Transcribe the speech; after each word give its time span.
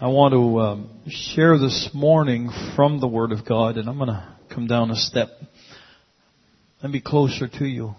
I 0.00 0.06
want 0.06 0.32
to 0.32 0.60
um, 0.60 1.00
share 1.08 1.58
this 1.58 1.90
morning 1.92 2.52
from 2.76 3.00
the 3.00 3.08
Word 3.08 3.32
of 3.32 3.44
God, 3.44 3.78
and 3.78 3.88
I'm 3.88 3.96
going 3.96 4.10
to 4.10 4.28
come 4.48 4.68
down 4.68 4.92
a 4.92 4.94
step. 4.94 5.26
Let 6.80 6.92
me 6.92 7.00
closer 7.00 7.48
to 7.48 7.64
you. 7.64 7.96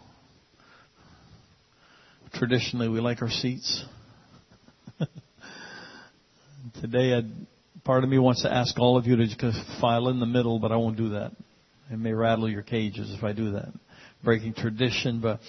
Traditionally, 2.35 2.87
we 2.87 3.01
like 3.01 3.21
our 3.21 3.29
seats. 3.29 3.83
Today, 6.79 7.15
I'd, 7.15 7.25
part 7.83 8.05
of 8.05 8.09
me 8.09 8.17
wants 8.17 8.43
to 8.43 8.53
ask 8.53 8.79
all 8.79 8.95
of 8.95 9.05
you 9.05 9.17
to 9.17 9.65
file 9.81 10.07
in 10.07 10.21
the 10.21 10.25
middle, 10.25 10.57
but 10.57 10.71
I 10.71 10.77
won't 10.77 10.95
do 10.95 11.09
that. 11.09 11.33
It 11.91 11.99
may 11.99 12.13
rattle 12.13 12.47
your 12.49 12.63
cages 12.63 13.13
if 13.13 13.25
I 13.25 13.33
do 13.33 13.51
that. 13.51 13.73
Breaking 14.23 14.53
tradition, 14.53 15.19
but 15.19 15.41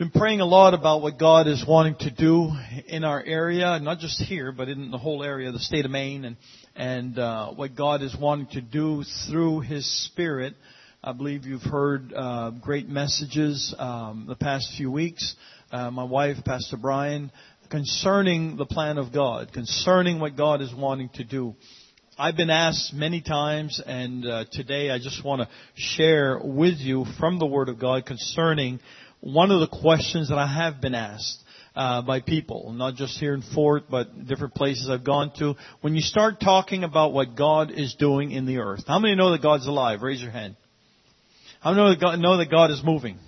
been 0.00 0.10
praying 0.10 0.40
a 0.40 0.46
lot 0.46 0.72
about 0.72 1.02
what 1.02 1.18
God 1.18 1.46
is 1.46 1.62
wanting 1.68 1.94
to 1.96 2.10
do 2.10 2.50
in 2.86 3.04
our 3.04 3.22
area, 3.22 3.78
not 3.82 3.98
just 3.98 4.18
here, 4.22 4.50
but 4.50 4.66
in 4.66 4.90
the 4.90 4.96
whole 4.96 5.22
area, 5.22 5.52
the 5.52 5.58
state 5.58 5.84
of 5.84 5.90
Maine, 5.90 6.24
and 6.24 6.36
and 6.74 7.18
uh, 7.18 7.50
what 7.50 7.76
God 7.76 8.00
is 8.00 8.16
wanting 8.18 8.46
to 8.52 8.62
do 8.62 9.04
through 9.28 9.60
His 9.60 9.84
Spirit. 10.06 10.54
I 11.04 11.12
believe 11.12 11.44
you've 11.44 11.60
heard 11.60 12.14
uh, 12.16 12.48
great 12.62 12.88
messages 12.88 13.74
um, 13.78 14.24
the 14.26 14.36
past 14.36 14.72
few 14.74 14.90
weeks. 14.90 15.36
Uh, 15.70 15.90
my 15.90 16.04
wife, 16.04 16.38
Pastor 16.46 16.78
Brian, 16.78 17.30
concerning 17.68 18.56
the 18.56 18.64
plan 18.64 18.96
of 18.96 19.12
God, 19.12 19.52
concerning 19.52 20.18
what 20.18 20.34
God 20.34 20.62
is 20.62 20.74
wanting 20.74 21.10
to 21.16 21.24
do. 21.24 21.54
I've 22.18 22.36
been 22.36 22.48
asked 22.48 22.94
many 22.94 23.20
times, 23.20 23.82
and 23.84 24.26
uh, 24.26 24.44
today 24.50 24.90
I 24.90 24.98
just 24.98 25.22
want 25.22 25.42
to 25.42 25.48
share 25.74 26.40
with 26.42 26.78
you 26.78 27.04
from 27.18 27.38
the 27.38 27.46
Word 27.46 27.68
of 27.68 27.78
God 27.78 28.06
concerning 28.06 28.80
one 29.20 29.50
of 29.50 29.60
the 29.60 29.68
questions 29.68 30.28
that 30.30 30.38
I 30.38 30.46
have 30.46 30.80
been 30.80 30.94
asked 30.94 31.42
uh, 31.74 32.02
by 32.02 32.20
people, 32.20 32.72
not 32.72 32.94
just 32.94 33.18
here 33.18 33.34
in 33.34 33.42
Fort, 33.54 33.84
but 33.90 34.26
different 34.26 34.54
places 34.54 34.88
I've 34.90 35.04
gone 35.04 35.32
to. 35.38 35.54
When 35.82 35.94
you 35.94 36.00
start 36.00 36.40
talking 36.40 36.84
about 36.84 37.12
what 37.12 37.36
God 37.36 37.70
is 37.70 37.94
doing 37.94 38.32
in 38.32 38.46
the 38.46 38.58
earth, 38.58 38.84
how 38.86 38.98
many 38.98 39.14
know 39.14 39.32
that 39.32 39.42
God's 39.42 39.66
alive? 39.66 40.02
Raise 40.02 40.20
your 40.20 40.30
hand. 40.30 40.56
How 41.60 41.70
many 41.70 41.82
know 41.82 41.90
that 41.90 42.00
God, 42.00 42.18
know 42.18 42.36
that 42.38 42.50
God 42.50 42.70
is 42.70 42.82
moving? 42.82 43.18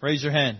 Raise 0.00 0.22
your 0.22 0.32
hand. 0.32 0.58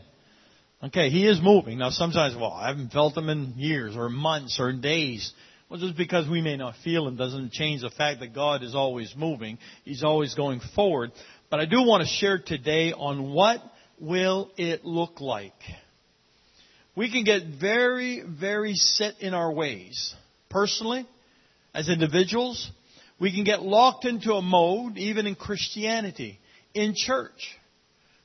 Okay, 0.83 1.09
He 1.09 1.27
is 1.27 1.41
moving. 1.43 1.79
Now 1.79 1.91
sometimes, 1.91 2.37
well, 2.37 2.53
I 2.53 2.69
haven't 2.69 2.93
felt 2.93 3.17
Him 3.17 3.31
in 3.31 3.55
years 3.57 3.97
or 3.97 4.11
months 4.11 4.61
or 4.61 4.73
days. 4.73 5.33
Well, 5.71 5.81
just 5.81 5.97
because 5.97 6.29
we 6.29 6.43
may 6.43 6.59
not 6.59 6.75
feel 6.85 7.09
Him 7.09 7.17
doesn't 7.17 7.53
change 7.53 7.81
the 7.81 7.91
fact 7.91 8.21
that 8.21 8.35
God 8.35 8.63
is 8.63 8.75
always 8.75 9.15
moving. 9.17 9.59
He's 9.85 10.05
always 10.05 10.35
going 10.35 10.61
forward. 10.75 11.13
But 11.51 11.61
I 11.61 11.65
do 11.65 11.79
want 11.79 12.03
to 12.03 12.09
share 12.09 12.39
today 12.39 12.93
on 12.93 13.33
what 13.33 13.61
will 14.00 14.50
it 14.56 14.84
look 14.84 15.20
like? 15.20 15.53
We 16.97 17.11
can 17.11 17.25
get 17.25 17.42
very, 17.61 18.23
very 18.27 18.75
set 18.75 19.20
in 19.20 19.34
our 19.34 19.53
ways. 19.53 20.14
Personally, 20.48 21.06
as 21.75 21.89
individuals, 21.89 22.70
we 23.19 23.33
can 23.33 23.45
get 23.45 23.62
locked 23.62 24.05
into 24.05 24.34
a 24.34 24.42
mode, 24.42 24.97
even 24.97 25.27
in 25.27 25.34
Christianity, 25.34 26.39
in 26.73 26.95
church. 26.97 27.56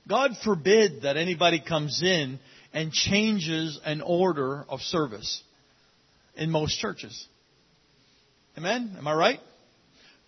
God 0.08 0.32
forbid 0.44 1.04
that 1.04 1.18
anybody 1.18 1.62
comes 1.66 2.02
in 2.04 2.40
and 2.74 2.92
changes 2.92 3.80
an 3.84 4.02
order 4.02 4.66
of 4.70 4.82
service 4.82 5.42
in 6.36 6.52
most 6.52 6.80
churches. 6.80 7.28
Amen? 8.58 8.96
Am 8.98 9.08
I 9.08 9.14
right? 9.14 9.40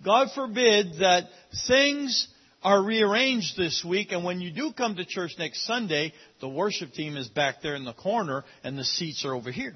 God 0.03 0.30
forbid 0.33 1.00
that 1.00 1.26
things 1.67 2.28
are 2.64 2.84
rearranged 2.84 3.58
this 3.58 3.84
week, 3.84 4.12
and 4.12 4.23
when 4.23 4.40
you 4.40 4.52
do 4.52 4.72
come 4.72 4.95
to 4.95 5.06
church 5.06 5.31
next 5.40 5.66
Sunday, 5.66 6.14
the 6.42 6.50
worship 6.50 6.94
team 6.94 7.17
is 7.17 7.28
back 7.28 7.62
there 7.64 7.76
in 7.76 7.86
the 7.86 7.94
corner 7.94 8.44
and 8.64 8.78
the 8.78 8.84
seats 8.84 9.26
are 9.26 9.34
over 9.34 9.52
here. 9.52 9.76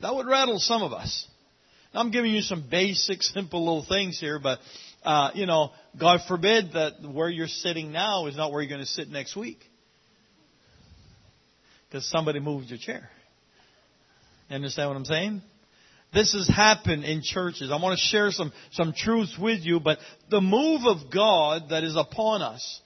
That 0.00 0.14
would 0.14 0.26
rattle 0.26 0.58
some 0.58 0.82
of 0.82 0.92
us. 0.92 1.26
I'm 1.92 2.10
giving 2.10 2.32
you 2.32 2.42
some 2.42 2.64
basic, 2.70 3.22
simple 3.22 3.60
little 3.64 3.84
things 3.84 4.18
here, 4.18 4.38
but, 4.38 4.60
uh, 5.04 5.30
you 5.34 5.46
know, 5.46 5.70
God 5.98 6.20
forbid 6.28 6.72
that 6.74 7.02
where 7.02 7.28
you're 7.28 7.48
sitting 7.48 7.90
now 7.90 8.26
is 8.26 8.36
not 8.36 8.52
where 8.52 8.62
you're 8.62 8.68
going 8.68 8.80
to 8.80 8.86
sit 8.86 9.08
next 9.08 9.36
week. 9.36 9.58
Because 11.88 12.08
somebody 12.08 12.38
moved 12.38 12.70
your 12.70 12.78
chair. 12.78 13.10
Understand 14.48 14.88
what 14.88 14.96
I'm 14.96 15.04
saying? 15.04 15.42
This 16.12 16.32
has 16.32 16.48
happened 16.48 17.04
in 17.04 17.22
churches. 17.22 17.70
I 17.70 17.80
want 17.80 17.98
to 17.98 18.04
share 18.04 18.30
some, 18.30 18.52
some 18.72 18.92
truths 18.92 19.38
with 19.38 19.60
you, 19.60 19.78
but 19.78 19.98
the 20.28 20.40
move 20.40 20.82
of 20.84 21.12
God 21.12 21.70
that 21.70 21.84
is 21.84 21.96
upon 21.96 22.42
us, 22.42 22.80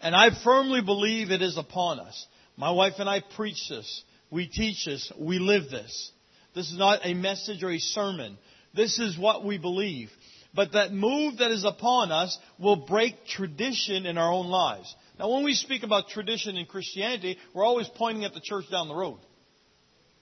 and 0.00 0.14
I 0.14 0.28
firmly 0.44 0.80
believe 0.80 1.30
it 1.30 1.42
is 1.42 1.58
upon 1.58 1.98
us. 1.98 2.26
My 2.56 2.70
wife 2.70 2.94
and 2.98 3.08
I 3.08 3.22
preach 3.36 3.68
this. 3.68 4.04
We 4.30 4.46
teach 4.46 4.84
this. 4.84 5.12
We 5.18 5.38
live 5.38 5.70
this. 5.70 6.12
This 6.54 6.70
is 6.70 6.78
not 6.78 7.00
a 7.04 7.14
message 7.14 7.62
or 7.64 7.70
a 7.70 7.78
sermon. 7.78 8.38
This 8.74 8.98
is 8.98 9.18
what 9.18 9.44
we 9.44 9.58
believe. 9.58 10.10
But 10.54 10.72
that 10.72 10.92
move 10.92 11.38
that 11.38 11.50
is 11.50 11.64
upon 11.64 12.10
us 12.10 12.38
will 12.58 12.86
break 12.86 13.26
tradition 13.26 14.06
in 14.06 14.18
our 14.18 14.32
own 14.32 14.46
lives. 14.46 14.94
Now, 15.18 15.30
when 15.30 15.44
we 15.44 15.54
speak 15.54 15.82
about 15.82 16.08
tradition 16.08 16.56
in 16.56 16.66
Christianity, 16.66 17.36
we're 17.54 17.64
always 17.64 17.88
pointing 17.96 18.24
at 18.24 18.32
the 18.32 18.40
church 18.40 18.64
down 18.70 18.88
the 18.88 18.94
road. 18.94 19.18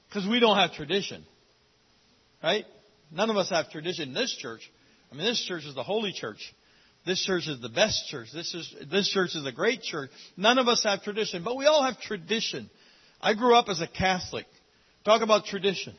Because 0.08 0.28
we 0.28 0.40
don't 0.40 0.56
have 0.56 0.72
tradition. 0.72 1.24
Right? 2.42 2.64
None 3.10 3.30
of 3.30 3.36
us 3.36 3.50
have 3.50 3.70
tradition 3.70 4.08
in 4.08 4.14
this 4.14 4.36
church. 4.36 4.70
I 5.10 5.14
mean, 5.14 5.24
this 5.24 5.42
church 5.44 5.64
is 5.64 5.74
the 5.74 5.82
holy 5.82 6.12
church. 6.12 6.54
This 7.06 7.24
church 7.24 7.48
is 7.48 7.60
the 7.60 7.68
best 7.68 8.06
church. 8.08 8.28
This 8.34 8.54
is 8.54 8.74
this 8.90 9.08
church 9.08 9.34
is 9.34 9.46
a 9.46 9.52
great 9.52 9.82
church. 9.82 10.10
None 10.36 10.58
of 10.58 10.68
us 10.68 10.84
have 10.84 11.02
tradition, 11.02 11.42
but 11.42 11.56
we 11.56 11.66
all 11.66 11.82
have 11.82 12.00
tradition. 12.00 12.68
I 13.20 13.34
grew 13.34 13.54
up 13.54 13.68
as 13.68 13.80
a 13.80 13.88
Catholic. 13.88 14.46
Talk 15.04 15.22
about 15.22 15.46
tradition. 15.46 15.94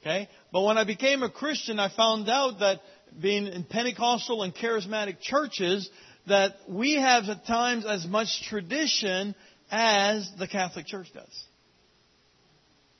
Okay? 0.00 0.28
But 0.52 0.62
when 0.62 0.78
I 0.78 0.84
became 0.84 1.22
a 1.22 1.30
Christian, 1.30 1.80
I 1.80 1.88
found 1.94 2.28
out 2.28 2.60
that 2.60 2.80
being 3.20 3.46
in 3.48 3.64
Pentecostal 3.64 4.42
and 4.42 4.54
charismatic 4.54 5.20
churches, 5.20 5.90
that 6.28 6.54
we 6.68 6.94
have 6.94 7.24
at 7.24 7.46
times 7.46 7.84
as 7.84 8.06
much 8.06 8.42
tradition 8.48 9.34
as 9.70 10.30
the 10.38 10.46
Catholic 10.46 10.86
Church 10.86 11.08
does. 11.12 11.44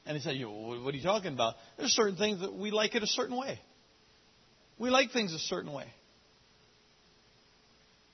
And 0.07 0.17
he 0.17 0.23
said, 0.23 0.37
what 0.41 0.95
are 0.95 0.97
you 0.97 1.03
talking 1.03 1.33
about? 1.33 1.55
There's 1.77 1.91
certain 1.91 2.17
things 2.17 2.41
that 2.41 2.55
we 2.55 2.71
like 2.71 2.95
it 2.95 3.03
a 3.03 3.09
certain 3.09 3.37
way. 3.37 3.59
We 4.79 4.91
like 4.91 5.11
things 5.11 5.35
a 5.35 5.39
certain 5.39 5.73
way. 5.73 5.87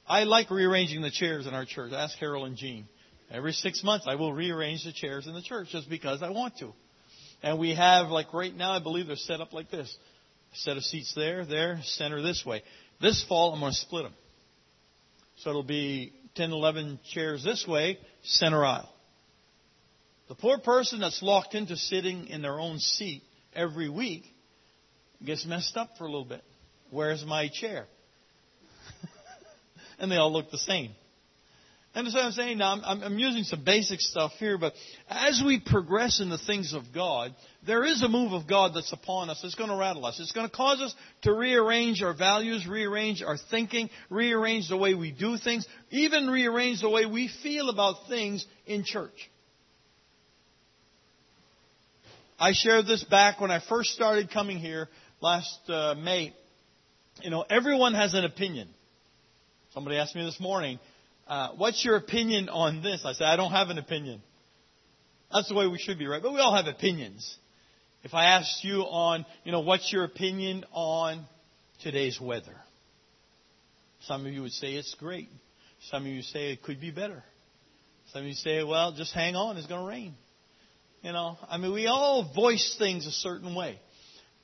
I 0.07 0.25
like 0.25 0.51
rearranging 0.51 1.03
the 1.03 1.11
chairs 1.11 1.47
in 1.47 1.55
our 1.55 1.65
church. 1.65 1.93
Ask 1.93 2.17
Harold 2.19 2.47
and 2.47 2.57
Jean. 2.57 2.87
Every 3.31 3.53
six 3.53 3.83
months, 3.83 4.07
I 4.09 4.15
will 4.15 4.33
rearrange 4.33 4.85
the 4.85 4.93
chairs 4.93 5.27
in 5.27 5.35
the 5.35 5.43
church 5.43 5.69
just 5.71 5.89
because 5.89 6.23
I 6.23 6.31
want 6.31 6.59
to. 6.59 6.73
And 7.43 7.59
we 7.59 7.75
have, 7.75 8.09
like 8.09 8.33
right 8.33 8.55
now, 8.55 8.73
I 8.73 8.83
believe 8.83 9.07
they're 9.07 9.17
set 9.17 9.41
up 9.41 9.53
like 9.53 9.71
this. 9.71 9.95
A 10.53 10.57
set 10.57 10.77
of 10.77 10.85
seats 10.85 11.15
there, 11.15 11.45
there, 11.45 11.81
center 11.83 12.23
this 12.23 12.45
way. 12.45 12.63
This 13.01 13.25
fall, 13.29 13.53
I'm 13.53 13.61
going 13.61 13.73
to 13.73 13.79
split 13.79 14.05
them. 14.05 14.15
So 15.39 15.51
it'll 15.51 15.63
be 15.63 16.13
10, 16.37 16.53
11 16.53 17.01
chairs 17.13 17.43
this 17.43 17.67
way, 17.67 17.99
center 18.23 18.65
aisle. 18.65 18.89
The 20.29 20.35
poor 20.35 20.59
person 20.59 21.01
that's 21.01 21.23
locked 21.23 21.55
into 21.55 21.77
sitting 21.77 22.29
in 22.29 22.43
their 22.43 22.59
own 22.59 22.79
seat 22.79 23.23
every 23.55 23.89
week 23.89 24.25
gets 25.25 25.45
messed 25.47 25.77
up 25.77 25.91
for 25.99 26.05
a 26.05 26.11
little 26.11 26.25
bit. 26.25 26.43
Where's 26.91 27.25
my 27.25 27.49
chair? 27.49 27.87
and 29.99 30.11
they 30.11 30.17
all 30.17 30.33
look 30.33 30.51
the 30.51 30.59
same. 30.59 30.93
Understand 31.95 32.23
what 32.23 32.29
I'm 32.29 32.33
saying? 32.33 32.59
Now, 32.59 32.81
I'm, 32.83 33.03
I'm, 33.03 33.19
using 33.19 33.45
some 33.45 33.65
basic 33.65 34.01
stuff 34.01 34.33
here, 34.39 34.57
but 34.57 34.73
as 35.11 35.43
we 35.45 35.61
progress 35.61 36.21
in 36.21 36.31
the 36.31 36.39
things 36.39 36.73
of 36.73 36.85
God, 36.95 37.35
there 37.67 37.85
is 37.85 38.03
a 38.03 38.09
move 38.09 38.33
of 38.33 38.49
God 38.49 38.73
that's 38.75 38.95
upon 38.95 39.29
us. 39.29 39.43
It's 39.45 39.57
going 39.57 39.69
to 39.69 39.77
rattle 39.77 40.07
us. 40.07 40.19
It's 40.19 40.33
going 40.33 40.49
to 40.49 40.57
cause 40.57 40.81
us 40.81 40.95
to 41.23 41.35
rearrange 41.35 42.03
our 42.03 42.15
values, 42.15 42.67
rearrange 42.67 43.23
our 43.23 43.37
thinking, 43.51 43.91
rearrange 44.09 44.71
the 44.71 44.77
way 44.79 44.95
we 44.95 45.13
do 45.13 45.37
things, 45.37 45.67
even 45.91 46.29
rearrange 46.29 46.81
the 46.81 46.89
way 46.89 47.05
we 47.05 47.31
feel 47.43 47.69
about 47.69 48.09
things 48.09 48.47
in 48.65 48.85
church. 48.85 49.31
I 52.43 52.55
shared 52.55 52.87
this 52.87 53.05
back 53.05 53.41
when 53.41 53.53
I 53.53 53.61
first 53.69 53.91
started 53.91 54.33
coming 54.33 54.59
here 54.59 54.89
last 55.21 55.61
uh, 55.69 55.95
May. 55.95 56.35
You 57.21 57.31
know, 57.31 57.45
everyone 57.49 57.95
has 57.95 58.15
an 58.15 58.25
opinion. 58.25 58.69
Somebody 59.73 59.97
asked 59.97 60.17
me 60.17 60.25
this 60.25 60.41
morning, 60.41 60.81
uh, 61.29 61.51
what's 61.57 61.85
your 61.85 61.95
opinion 61.95 62.49
on 62.49 62.83
this? 62.83 63.05
I 63.05 63.13
said, 63.13 63.29
I 63.29 63.37
don't 63.37 63.53
have 63.53 63.69
an 63.69 63.79
opinion. 63.79 64.23
That's 65.33 65.49
the 65.49 65.55
way 65.55 65.69
we 65.69 65.79
should 65.79 66.01
be, 66.01 66.09
right? 66.09 66.21
But 66.21 66.33
we 66.33 66.41
all 66.41 66.57
have 66.57 66.67
opinions. 66.67 67.39
If 68.03 68.13
I 68.13 68.25
asked 68.25 68.65
you 68.65 68.81
on, 68.81 69.25
you 69.45 69.53
know, 69.53 69.61
what's 69.61 69.93
your 69.93 70.03
opinion 70.03 70.65
on 70.73 71.25
today's 71.85 72.21
weather? 72.21 72.57
Some 74.01 74.27
of 74.27 74.33
you 74.33 74.43
would 74.43 74.51
say 74.51 74.73
it's 74.73 74.97
great. 74.99 75.29
Some 75.93 76.03
of 76.03 76.09
you 76.09 76.23
say 76.23 76.51
it 76.51 76.65
could 76.65 76.81
be 76.81 76.91
better. 76.91 77.23
Some 78.13 78.23
of 78.23 78.27
you 78.27 78.35
say, 78.35 78.65
well, 78.65 78.91
just 78.91 79.15
hang 79.15 79.37
on, 79.37 79.57
it's 79.59 79.69
going 79.69 79.81
to 79.81 79.87
rain. 79.87 80.17
You 81.03 81.13
know, 81.13 81.37
I 81.49 81.59
mean, 81.59 81.73
we 81.73 81.87
all 81.87 82.33
voice 82.35 82.77
things 82.79 83.07
a 83.07 83.11
certain 83.11 83.55
way. 83.55 83.79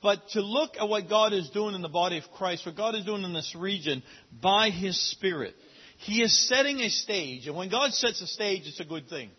But 0.01 0.19
to 0.31 0.41
look 0.41 0.71
at 0.79 0.87
what 0.87 1.09
God 1.09 1.33
is 1.33 1.49
doing 1.49 1.75
in 1.75 1.81
the 1.81 1.89
body 1.89 2.17
of 2.17 2.23
Christ, 2.35 2.65
what 2.65 2.77
God 2.77 2.95
is 2.95 3.05
doing 3.05 3.23
in 3.23 3.33
this 3.33 3.55
region 3.57 4.03
by 4.41 4.69
His 4.69 4.99
Spirit, 5.11 5.55
He 5.99 6.21
is 6.21 6.47
setting 6.47 6.79
a 6.79 6.89
stage. 6.89 7.47
And 7.47 7.55
when 7.55 7.69
God 7.69 7.93
sets 7.93 8.21
a 8.21 8.27
stage, 8.27 8.63
it's 8.65 8.79
a 8.79 8.85
good 8.85 9.09
thing. 9.09 9.29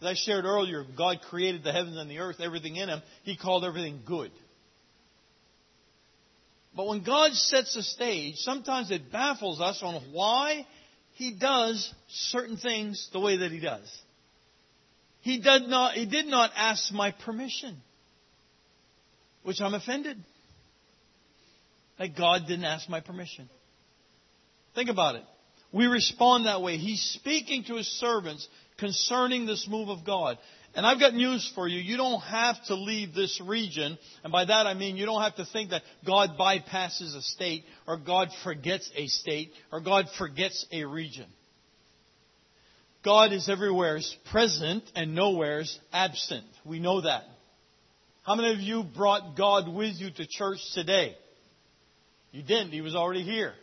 As 0.00 0.06
I 0.06 0.14
shared 0.14 0.44
earlier, 0.44 0.84
God 0.96 1.20
created 1.28 1.62
the 1.62 1.72
heavens 1.72 1.96
and 1.96 2.10
the 2.10 2.18
earth, 2.18 2.36
everything 2.40 2.76
in 2.76 2.88
them. 2.88 3.02
He 3.22 3.36
called 3.36 3.64
everything 3.64 4.00
good. 4.04 4.32
But 6.74 6.88
when 6.88 7.04
God 7.04 7.32
sets 7.32 7.76
a 7.76 7.82
stage, 7.82 8.36
sometimes 8.38 8.90
it 8.90 9.12
baffles 9.12 9.60
us 9.60 9.80
on 9.82 10.02
why 10.12 10.66
He 11.14 11.32
does 11.32 11.92
certain 12.08 12.56
things 12.56 13.08
the 13.12 13.20
way 13.20 13.38
that 13.38 13.52
He 13.52 13.60
does. 13.60 13.88
He 15.22 15.38
did 15.38 15.68
not, 15.68 15.94
he 15.94 16.04
did 16.04 16.26
not 16.26 16.50
ask 16.56 16.92
my 16.92 17.12
permission, 17.12 17.76
which 19.44 19.60
I'm 19.60 19.74
offended. 19.74 20.18
That 21.98 22.16
God 22.16 22.42
didn't 22.48 22.64
ask 22.64 22.88
my 22.88 23.00
permission. 23.00 23.48
Think 24.74 24.90
about 24.90 25.14
it. 25.14 25.22
We 25.72 25.86
respond 25.86 26.46
that 26.46 26.60
way. 26.60 26.76
He's 26.76 27.00
speaking 27.00 27.64
to 27.64 27.76
his 27.76 27.86
servants 27.86 28.46
concerning 28.78 29.46
this 29.46 29.68
move 29.70 29.88
of 29.88 30.04
God. 30.04 30.38
And 30.74 30.86
I've 30.86 30.98
got 30.98 31.14
news 31.14 31.50
for 31.54 31.68
you. 31.68 31.80
You 31.80 31.96
don't 31.96 32.20
have 32.20 32.56
to 32.66 32.74
leave 32.74 33.14
this 33.14 33.40
region. 33.44 33.98
And 34.24 34.32
by 34.32 34.44
that 34.46 34.66
I 34.66 34.74
mean 34.74 34.96
you 34.96 35.06
don't 35.06 35.22
have 35.22 35.36
to 35.36 35.44
think 35.44 35.70
that 35.70 35.82
God 36.04 36.30
bypasses 36.38 37.14
a 37.14 37.22
state 37.22 37.64
or 37.86 37.96
God 37.96 38.28
forgets 38.42 38.90
a 38.96 39.06
state 39.06 39.52
or 39.70 39.80
God 39.80 40.06
forgets 40.18 40.66
a 40.72 40.84
region. 40.84 41.26
God 43.04 43.32
is 43.32 43.48
everywhere's 43.48 44.16
present 44.30 44.84
and 44.94 45.14
nowhere's 45.14 45.78
absent. 45.92 46.44
We 46.64 46.78
know 46.78 47.00
that. 47.00 47.24
How 48.24 48.36
many 48.36 48.52
of 48.52 48.60
you 48.60 48.84
brought 48.84 49.36
God 49.36 49.68
with 49.68 49.96
you 49.96 50.10
to 50.10 50.26
church 50.28 50.58
today? 50.74 51.16
You 52.30 52.42
didn't. 52.42 52.70
He 52.70 52.80
was 52.80 52.94
already 52.94 53.24
here. 53.24 53.54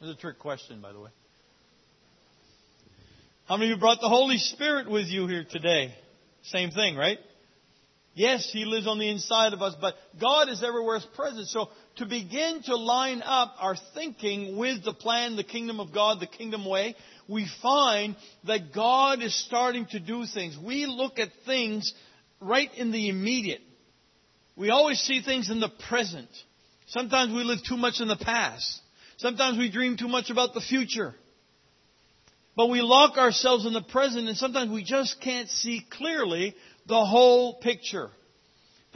That's 0.00 0.12
a 0.12 0.20
trick 0.20 0.40
question, 0.40 0.80
by 0.80 0.92
the 0.92 1.00
way. 1.00 1.10
How 3.48 3.56
many 3.56 3.70
of 3.70 3.76
you 3.76 3.80
brought 3.80 4.00
the 4.00 4.08
Holy 4.08 4.38
Spirit 4.38 4.90
with 4.90 5.06
you 5.06 5.28
here 5.28 5.46
today? 5.48 5.94
Same 6.42 6.72
thing, 6.72 6.96
right? 6.96 7.18
Yes, 8.14 8.48
He 8.52 8.64
lives 8.64 8.88
on 8.88 8.98
the 8.98 9.08
inside 9.08 9.52
of 9.52 9.62
us, 9.62 9.76
but 9.80 9.94
God 10.20 10.48
is 10.48 10.64
everywhere 10.64 11.00
present. 11.14 11.46
So 11.48 11.68
to 11.98 12.06
begin 12.06 12.62
to 12.64 12.74
line 12.74 13.22
up 13.22 13.54
our 13.60 13.76
thinking 13.94 14.56
with 14.56 14.84
the 14.84 14.94
plan, 14.94 15.36
the 15.36 15.44
kingdom 15.44 15.80
of 15.80 15.92
God, 15.92 16.18
the 16.18 16.26
kingdom 16.26 16.68
way, 16.68 16.96
we 17.28 17.48
find 17.62 18.16
that 18.44 18.72
God 18.74 19.22
is 19.22 19.34
starting 19.46 19.86
to 19.90 20.00
do 20.00 20.24
things. 20.26 20.56
We 20.62 20.86
look 20.86 21.18
at 21.18 21.28
things 21.44 21.92
right 22.40 22.70
in 22.76 22.92
the 22.92 23.08
immediate. 23.08 23.60
We 24.56 24.70
always 24.70 25.00
see 25.00 25.22
things 25.22 25.50
in 25.50 25.60
the 25.60 25.70
present. 25.88 26.28
Sometimes 26.88 27.32
we 27.32 27.42
live 27.42 27.58
too 27.68 27.76
much 27.76 28.00
in 28.00 28.08
the 28.08 28.16
past. 28.16 28.80
Sometimes 29.18 29.58
we 29.58 29.70
dream 29.70 29.96
too 29.96 30.08
much 30.08 30.30
about 30.30 30.54
the 30.54 30.60
future. 30.60 31.14
But 32.56 32.68
we 32.68 32.80
lock 32.80 33.18
ourselves 33.18 33.66
in 33.66 33.74
the 33.74 33.82
present 33.82 34.28
and 34.28 34.36
sometimes 34.36 34.70
we 34.70 34.82
just 34.82 35.20
can't 35.20 35.48
see 35.48 35.84
clearly 35.90 36.54
the 36.86 37.04
whole 37.04 37.54
picture. 37.54 38.10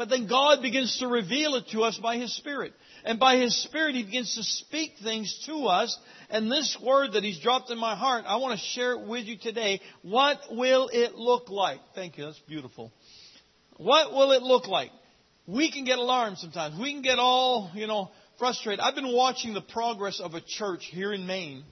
But 0.01 0.09
then 0.09 0.29
God 0.29 0.63
begins 0.63 0.99
to 1.01 1.09
reveal 1.09 1.57
it 1.57 1.69
to 1.73 1.83
us 1.83 1.99
by 1.99 2.17
His 2.17 2.35
Spirit. 2.35 2.73
And 3.05 3.21
by 3.21 3.37
His 3.37 3.55
Spirit, 3.65 3.97
He 3.97 4.03
begins 4.03 4.35
to 4.35 4.43
speak 4.43 4.95
things 5.05 5.43
to 5.45 5.67
us. 5.67 5.95
And 6.31 6.51
this 6.51 6.75
word 6.83 7.13
that 7.13 7.23
He's 7.23 7.39
dropped 7.39 7.71
in 7.71 7.77
my 7.77 7.95
heart, 7.95 8.25
I 8.27 8.37
want 8.37 8.59
to 8.59 8.65
share 8.69 8.93
it 8.93 9.07
with 9.07 9.27
you 9.27 9.37
today. 9.37 9.83
What 10.01 10.39
will 10.53 10.89
it 10.91 11.17
look 11.17 11.51
like? 11.51 11.81
Thank 11.95 12.17
you. 12.17 12.25
That's 12.25 12.39
beautiful. 12.49 12.95
What 13.77 14.15
will 14.15 14.33
it 14.33 14.41
look 14.41 14.69
like? 14.69 14.91
We 15.47 15.71
can 15.71 15.85
get 15.85 15.99
alarmed 15.99 16.39
sometimes. 16.39 16.81
We 16.81 16.95
can 16.95 17.03
get 17.03 17.19
all, 17.19 17.71
you 17.75 17.87
know, 17.87 18.11
frustrated. 18.39 18.81
I've 18.81 18.95
been 18.95 19.13
watching 19.15 19.53
the 19.53 19.61
progress 19.61 20.19
of 20.19 20.33
a 20.33 20.41
church 20.41 20.87
here 20.91 21.13
in 21.13 21.27
Maine. 21.27 21.63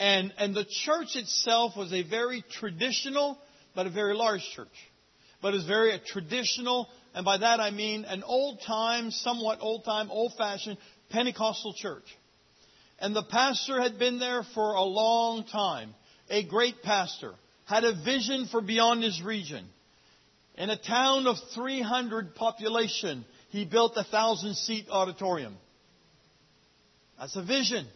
And, 0.00 0.34
and 0.36 0.52
the 0.52 0.64
church 0.64 1.14
itself 1.14 1.76
was 1.76 1.92
a 1.92 2.02
very 2.02 2.44
traditional, 2.50 3.38
but 3.76 3.86
a 3.86 3.90
very 3.90 4.16
large 4.16 4.42
church. 4.56 4.91
But 5.42 5.54
it's 5.54 5.66
very 5.66 6.00
traditional, 6.06 6.88
and 7.14 7.24
by 7.24 7.36
that 7.36 7.60
I 7.60 7.70
mean 7.70 8.04
an 8.04 8.22
old 8.22 8.60
time, 8.64 9.10
somewhat 9.10 9.58
old 9.60 9.84
time, 9.84 10.10
old 10.10 10.32
fashioned 10.38 10.78
Pentecostal 11.10 11.74
church. 11.74 12.04
And 13.00 13.14
the 13.14 13.24
pastor 13.24 13.82
had 13.82 13.98
been 13.98 14.20
there 14.20 14.44
for 14.54 14.74
a 14.74 14.82
long 14.82 15.44
time. 15.44 15.94
A 16.30 16.44
great 16.44 16.82
pastor. 16.82 17.32
Had 17.66 17.82
a 17.82 18.00
vision 18.04 18.46
for 18.50 18.60
beyond 18.60 19.02
his 19.02 19.20
region. 19.20 19.66
In 20.56 20.70
a 20.70 20.76
town 20.76 21.26
of 21.26 21.36
300 21.54 22.36
population, 22.36 23.24
he 23.50 23.64
built 23.64 23.94
a 23.96 24.04
thousand 24.04 24.54
seat 24.54 24.86
auditorium. 24.88 25.56
That's 27.18 27.34
a 27.34 27.42
vision. 27.42 27.86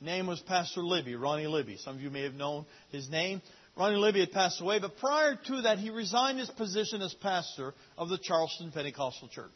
Name 0.00 0.26
was 0.26 0.40
Pastor 0.40 0.82
Libby, 0.82 1.14
Ronnie 1.14 1.46
Libby. 1.46 1.76
Some 1.78 1.96
of 1.96 2.00
you 2.02 2.10
may 2.10 2.22
have 2.22 2.34
known 2.34 2.66
his 2.90 3.08
name. 3.10 3.42
Ronnie 3.76 3.96
Libby 3.96 4.20
had 4.20 4.30
passed 4.30 4.60
away, 4.60 4.78
but 4.78 4.98
prior 4.98 5.34
to 5.34 5.62
that, 5.62 5.78
he 5.78 5.90
resigned 5.90 6.38
his 6.38 6.50
position 6.50 7.02
as 7.02 7.12
pastor 7.14 7.74
of 7.98 8.08
the 8.08 8.18
Charleston 8.18 8.70
Pentecostal 8.70 9.28
Church. 9.28 9.50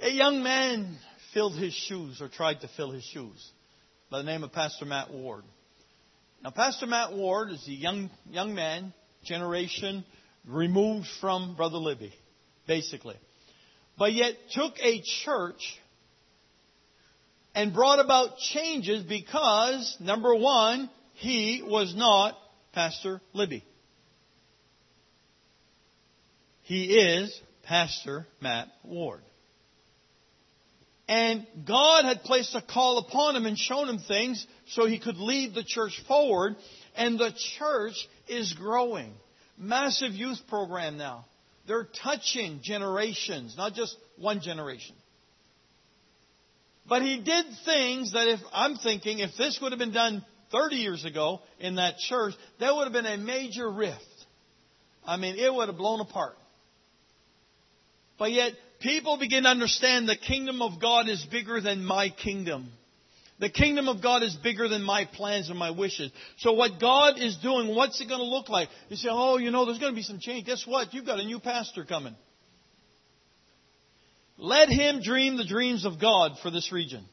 A 0.00 0.10
young 0.10 0.42
man 0.42 0.96
filled 1.34 1.56
his 1.56 1.74
shoes, 1.74 2.22
or 2.22 2.28
tried 2.28 2.60
to 2.62 2.68
fill 2.76 2.90
his 2.90 3.04
shoes, 3.04 3.50
by 4.10 4.18
the 4.18 4.24
name 4.24 4.42
of 4.44 4.52
Pastor 4.52 4.86
Matt 4.86 5.12
Ward. 5.12 5.44
Now, 6.42 6.50
Pastor 6.50 6.86
Matt 6.86 7.12
Ward 7.12 7.50
is 7.50 7.66
a 7.68 7.72
young, 7.72 8.10
young 8.30 8.54
man, 8.54 8.94
generation 9.24 10.04
removed 10.46 11.06
from 11.20 11.56
Brother 11.56 11.78
Libby, 11.78 12.14
basically. 12.66 13.16
But 13.98 14.12
yet 14.14 14.34
took 14.52 14.74
a 14.80 15.02
church 15.24 15.78
and 17.54 17.74
brought 17.74 17.98
about 17.98 18.38
changes 18.38 19.02
because, 19.04 19.96
number 20.00 20.34
one, 20.34 20.90
he 21.14 21.62
was 21.64 21.94
not 21.94 22.36
Pastor 22.74 23.20
Libby. 23.32 23.64
He 26.62 26.96
is 26.96 27.40
Pastor 27.62 28.26
Matt 28.40 28.68
Ward. 28.82 29.20
And 31.06 31.46
God 31.66 32.04
had 32.06 32.22
placed 32.22 32.54
a 32.54 32.62
call 32.62 32.98
upon 32.98 33.36
him 33.36 33.46
and 33.46 33.58
shown 33.58 33.88
him 33.88 33.98
things 33.98 34.46
so 34.68 34.86
he 34.86 34.98
could 34.98 35.18
lead 35.18 35.54
the 35.54 35.64
church 35.64 36.02
forward. 36.08 36.56
And 36.96 37.18
the 37.18 37.32
church 37.58 38.08
is 38.28 38.54
growing. 38.54 39.12
Massive 39.58 40.12
youth 40.12 40.40
program 40.48 40.96
now. 40.96 41.26
They're 41.66 41.88
touching 42.02 42.60
generations, 42.62 43.54
not 43.56 43.74
just 43.74 43.96
one 44.18 44.40
generation. 44.40 44.96
But 46.88 47.02
he 47.02 47.20
did 47.20 47.46
things 47.64 48.12
that 48.12 48.28
if 48.28 48.40
I'm 48.52 48.76
thinking 48.76 49.18
if 49.20 49.36
this 49.36 49.58
would 49.62 49.72
have 49.72 49.78
been 49.78 49.92
done 49.92 50.24
30 50.54 50.76
years 50.76 51.04
ago 51.04 51.40
in 51.58 51.76
that 51.76 51.98
church, 51.98 52.34
there 52.60 52.74
would 52.74 52.84
have 52.84 52.92
been 52.92 53.06
a 53.06 53.18
major 53.18 53.70
rift. 53.70 53.98
I 55.04 55.16
mean, 55.16 55.36
it 55.36 55.52
would 55.52 55.68
have 55.68 55.76
blown 55.76 56.00
apart. 56.00 56.36
But 58.18 58.30
yet, 58.32 58.52
people 58.80 59.18
begin 59.18 59.42
to 59.42 59.48
understand 59.48 60.08
the 60.08 60.16
kingdom 60.16 60.62
of 60.62 60.80
God 60.80 61.08
is 61.08 61.26
bigger 61.30 61.60
than 61.60 61.84
my 61.84 62.08
kingdom. 62.08 62.70
The 63.40 63.50
kingdom 63.50 63.88
of 63.88 64.00
God 64.00 64.22
is 64.22 64.34
bigger 64.36 64.68
than 64.68 64.82
my 64.82 65.06
plans 65.12 65.50
and 65.50 65.58
my 65.58 65.72
wishes. 65.72 66.12
So 66.38 66.52
what 66.52 66.80
God 66.80 67.18
is 67.18 67.36
doing, 67.38 67.74
what's 67.74 68.00
it 68.00 68.08
going 68.08 68.20
to 68.20 68.26
look 68.26 68.48
like? 68.48 68.68
You 68.88 68.96
say, 68.96 69.08
oh, 69.10 69.38
you 69.38 69.50
know, 69.50 69.64
there's 69.64 69.80
going 69.80 69.92
to 69.92 69.96
be 69.96 70.02
some 70.02 70.20
change. 70.20 70.46
Guess 70.46 70.64
what? 70.66 70.94
You've 70.94 71.04
got 71.04 71.18
a 71.18 71.24
new 71.24 71.40
pastor 71.40 71.84
coming. 71.84 72.14
Let 74.38 74.68
him 74.68 75.00
dream 75.02 75.36
the 75.36 75.44
dreams 75.44 75.84
of 75.84 76.00
God 76.00 76.32
for 76.42 76.50
this 76.50 76.70
region. 76.72 77.04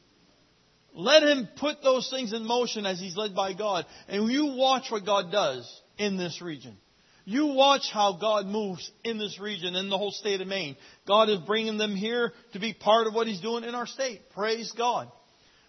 Let 0.94 1.22
him 1.22 1.48
put 1.56 1.82
those 1.82 2.10
things 2.10 2.32
in 2.32 2.46
motion 2.46 2.84
as 2.84 3.00
he's 3.00 3.16
led 3.16 3.34
by 3.34 3.54
God. 3.54 3.86
And 4.08 4.30
you 4.30 4.54
watch 4.56 4.90
what 4.90 5.06
God 5.06 5.32
does 5.32 5.80
in 5.98 6.16
this 6.16 6.42
region. 6.42 6.76
You 7.24 7.46
watch 7.46 7.88
how 7.92 8.18
God 8.20 8.46
moves 8.46 8.90
in 9.04 9.16
this 9.16 9.38
region, 9.40 9.76
in 9.76 9.88
the 9.88 9.96
whole 9.96 10.10
state 10.10 10.40
of 10.40 10.48
Maine. 10.48 10.76
God 11.06 11.28
is 11.28 11.38
bringing 11.38 11.78
them 11.78 11.94
here 11.94 12.32
to 12.52 12.58
be 12.58 12.74
part 12.74 13.06
of 13.06 13.14
what 13.14 13.26
He's 13.26 13.40
doing 13.40 13.64
in 13.64 13.74
our 13.74 13.86
state. 13.86 14.20
Praise 14.34 14.72
God. 14.76 15.10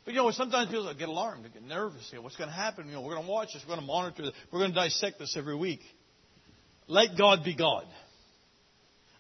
But 0.04 0.14
you 0.14 0.20
know, 0.20 0.32
sometimes 0.32 0.70
people 0.70 0.92
get 0.96 1.08
alarmed, 1.08 1.46
they 1.46 1.50
get 1.50 1.64
nervous. 1.64 2.10
You 2.12 2.22
what's 2.22 2.36
going 2.36 2.50
to 2.50 2.56
happen? 2.56 2.88
You 2.88 2.94
know, 2.94 3.02
we're 3.02 3.14
going 3.14 3.26
to 3.26 3.32
watch 3.32 3.50
this, 3.54 3.64
we're 3.64 3.76
going 3.76 3.82
to 3.82 3.86
monitor 3.86 4.24
this, 4.24 4.34
we're 4.52 4.60
going 4.60 4.72
to 4.72 4.76
dissect 4.76 5.20
this 5.20 5.36
every 5.38 5.56
week. 5.56 5.82
Let 6.88 7.18
God 7.18 7.46
be 7.46 7.56
God. 7.56 7.86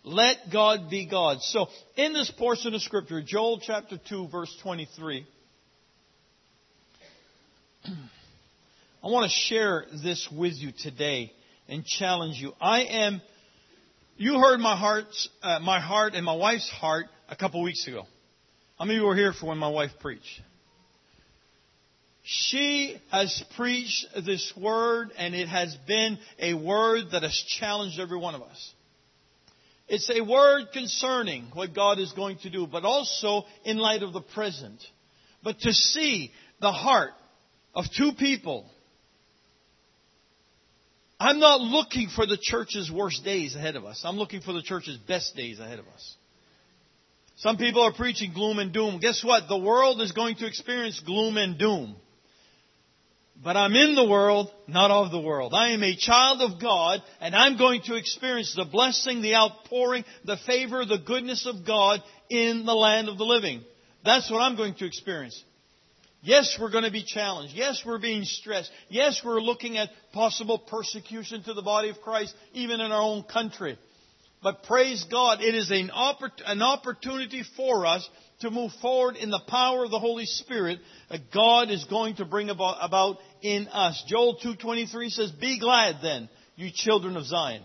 Let 0.03 0.37
God 0.51 0.89
be 0.89 1.05
God. 1.05 1.37
So, 1.41 1.67
in 1.95 2.11
this 2.11 2.29
portion 2.37 2.73
of 2.73 2.81
Scripture, 2.81 3.21
Joel 3.25 3.61
chapter 3.65 3.97
2, 4.09 4.27
verse 4.27 4.53
23, 4.61 5.25
I 7.85 9.07
want 9.07 9.29
to 9.29 9.35
share 9.35 9.85
this 10.03 10.29
with 10.31 10.53
you 10.53 10.71
today 10.71 11.33
and 11.67 11.85
challenge 11.85 12.37
you. 12.37 12.53
I 12.61 12.83
am, 12.83 13.21
you 14.17 14.39
heard 14.39 14.59
my 14.59 14.77
heart's, 14.77 15.29
uh, 15.41 15.59
my 15.59 15.79
heart 15.79 16.13
and 16.13 16.25
my 16.25 16.35
wife's 16.35 16.69
heart 16.69 17.07
a 17.29 17.35
couple 17.35 17.61
weeks 17.61 17.87
ago. 17.87 18.03
How 18.79 18.85
many 18.85 18.97
of 18.97 19.01
you 19.01 19.07
were 19.07 19.15
here 19.15 19.33
for 19.33 19.47
when 19.47 19.57
my 19.57 19.69
wife 19.69 19.91
preached? 19.99 20.41
She 22.23 22.97
has 23.11 23.43
preached 23.57 24.07
this 24.25 24.53
word 24.55 25.11
and 25.17 25.35
it 25.35 25.49
has 25.49 25.75
been 25.85 26.17
a 26.39 26.53
word 26.53 27.07
that 27.11 27.23
has 27.23 27.37
challenged 27.59 27.99
every 27.99 28.17
one 28.17 28.33
of 28.33 28.41
us. 28.41 28.73
It's 29.89 30.09
a 30.09 30.21
word 30.21 30.67
concerning 30.71 31.49
what 31.53 31.75
God 31.75 31.99
is 31.99 32.13
going 32.13 32.37
to 32.43 32.49
do, 32.49 32.65
but 32.65 32.85
also 32.85 33.43
in 33.65 33.77
light 33.77 34.03
of 34.03 34.13
the 34.13 34.21
present. 34.21 34.81
But 35.43 35.59
to 35.59 35.73
see 35.73 36.31
the 36.61 36.71
heart 36.71 37.11
of 37.73 37.85
two 37.95 38.11
people. 38.17 38.69
I'm 41.19 41.39
not 41.39 41.61
looking 41.61 42.09
for 42.09 42.25
the 42.25 42.37
church's 42.39 42.91
worst 42.91 43.23
days 43.23 43.55
ahead 43.55 43.75
of 43.75 43.85
us. 43.85 44.01
I'm 44.03 44.17
looking 44.17 44.41
for 44.41 44.51
the 44.51 44.61
church's 44.61 44.97
best 44.97 45.35
days 45.35 45.59
ahead 45.59 45.79
of 45.79 45.87
us. 45.87 46.15
Some 47.37 47.57
people 47.57 47.81
are 47.81 47.93
preaching 47.93 48.33
gloom 48.33 48.59
and 48.59 48.73
doom. 48.73 48.99
Guess 48.99 49.23
what? 49.23 49.47
The 49.47 49.57
world 49.57 50.01
is 50.01 50.11
going 50.11 50.35
to 50.35 50.45
experience 50.45 51.01
gloom 51.05 51.37
and 51.37 51.57
doom. 51.57 51.95
But 53.43 53.57
I'm 53.57 53.73
in 53.75 53.95
the 53.95 54.07
world, 54.07 54.51
not 54.67 54.91
of 54.91 55.11
the 55.11 55.19
world. 55.19 55.53
I 55.55 55.69
am 55.69 55.83
a 55.83 55.95
child 55.95 56.41
of 56.41 56.61
God, 56.61 57.01
and 57.19 57.35
I'm 57.35 57.57
going 57.57 57.81
to 57.85 57.95
experience 57.95 58.53
the 58.55 58.65
blessing, 58.65 59.21
the 59.21 59.35
outpouring, 59.35 60.05
the 60.23 60.37
favor, 60.45 60.85
the 60.85 60.99
goodness 60.99 61.45
of 61.45 61.65
God 61.65 62.01
in 62.29 62.65
the 62.65 62.75
land 62.75 63.09
of 63.09 63.17
the 63.17 63.25
living. 63.25 63.63
That's 64.05 64.29
what 64.29 64.39
I'm 64.39 64.55
going 64.55 64.75
to 64.75 64.85
experience. 64.85 65.41
Yes, 66.25 66.57
we're 66.59 66.71
going 66.71 66.85
to 66.85 66.91
be 66.91 67.03
challenged. 67.03 67.53
Yes, 67.53 67.83
we're 67.85 67.99
being 67.99 68.23
stressed. 68.23 68.71
Yes, 68.87 69.21
we're 69.25 69.41
looking 69.41 69.77
at 69.77 69.89
possible 70.13 70.57
persecution 70.57 71.43
to 71.43 71.53
the 71.53 71.61
body 71.61 71.89
of 71.89 71.99
Christ, 71.99 72.33
even 72.53 72.79
in 72.79 72.93
our 72.93 73.01
own 73.01 73.23
country. 73.23 73.77
But 74.41 74.63
praise 74.63 75.03
God, 75.11 75.41
it 75.41 75.53
is 75.53 75.69
an, 75.69 75.91
opportunity 75.91 77.43
for 77.57 77.85
us 77.85 78.09
to 78.39 78.49
move 78.51 78.71
forward 78.81 79.17
in 79.17 79.31
the 79.31 79.41
power 79.49 79.83
of 79.83 79.91
the 79.91 79.99
Holy 79.99 80.25
Spirit 80.25 80.79
that 81.09 81.31
God 81.33 81.69
is 81.69 81.83
going 81.85 82.15
to 82.15 82.25
bring 82.25 82.49
about, 82.49 83.17
in 83.41 83.67
us. 83.67 84.01
Joel 84.07 84.37
2.23 84.43 85.09
says, 85.09 85.31
Be 85.31 85.59
glad 85.59 85.97
then, 86.01 86.29
you 86.55 86.69
children 86.73 87.17
of 87.17 87.25
Zion, 87.25 87.63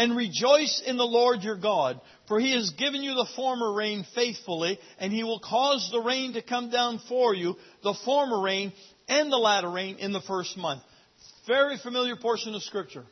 and 0.00 0.16
rejoice 0.16 0.82
in 0.86 0.96
the 0.96 1.04
Lord 1.04 1.42
your 1.42 1.58
God, 1.58 2.00
for 2.26 2.40
he 2.40 2.52
has 2.52 2.70
given 2.70 3.02
you 3.02 3.12
the 3.12 3.28
former 3.36 3.70
rain 3.70 4.06
faithfully, 4.14 4.78
and 4.98 5.12
he 5.12 5.24
will 5.24 5.40
cause 5.40 5.90
the 5.92 6.00
rain 6.00 6.32
to 6.32 6.42
come 6.42 6.70
down 6.70 7.02
for 7.06 7.34
you, 7.34 7.56
the 7.82 7.92
former 8.02 8.40
rain 8.40 8.72
and 9.08 9.30
the 9.30 9.36
latter 9.36 9.68
rain 9.70 9.98
in 9.98 10.12
the 10.12 10.22
first 10.22 10.56
month. 10.56 10.80
Very 11.46 11.76
familiar 11.76 12.16
portion 12.16 12.54
of 12.54 12.62
Scripture. 12.62 13.04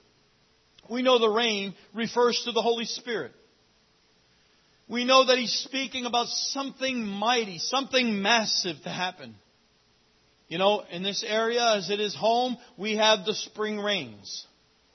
We 0.88 1.02
know 1.02 1.18
the 1.18 1.28
rain 1.28 1.74
refers 1.92 2.40
to 2.46 2.52
the 2.52 2.62
Holy 2.62 2.86
Spirit. 2.86 3.32
We 4.88 5.04
know 5.04 5.26
that 5.26 5.36
he's 5.36 5.52
speaking 5.52 6.06
about 6.06 6.28
something 6.28 7.04
mighty, 7.04 7.58
something 7.58 8.22
massive 8.22 8.76
to 8.84 8.88
happen. 8.88 9.34
You 10.48 10.56
know, 10.56 10.84
in 10.90 11.02
this 11.02 11.22
area, 11.22 11.74
as 11.76 11.90
it 11.90 12.00
is 12.00 12.16
home, 12.16 12.56
we 12.78 12.96
have 12.96 13.26
the 13.26 13.34
spring 13.34 13.78
rains. 13.78 14.46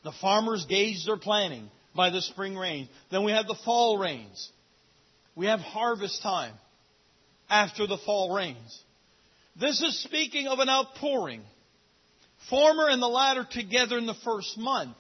The 0.04 0.12
farmers 0.20 0.66
gauge 0.66 1.06
their 1.06 1.18
planting 1.18 1.70
by 1.96 2.10
the 2.10 2.22
spring 2.22 2.56
rains. 2.58 2.90
Then 3.12 3.24
we 3.24 3.32
have 3.32 3.48
the 3.48 3.58
fall 3.66 3.98
rains. 3.98 4.52
We 5.36 5.48
have 5.48 5.60
harvest 5.60 6.22
time 6.22 6.54
after 7.50 7.88
the 7.88 7.98
fall 8.06 8.36
rains. 8.36 8.84
This 9.60 9.82
is 9.82 10.04
speaking 10.04 10.48
of 10.48 10.60
an 10.60 10.70
outpouring. 10.70 11.42
Former 12.50 12.88
and 12.90 13.02
the 13.02 13.08
latter 13.08 13.48
together 13.50 13.98
in 13.98 14.06
the 14.06 14.16
first 14.26 14.58
month. 14.58 14.98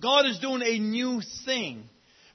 God 0.00 0.26
is 0.26 0.38
doing 0.38 0.62
a 0.62 0.78
new 0.78 1.20
thing. 1.44 1.82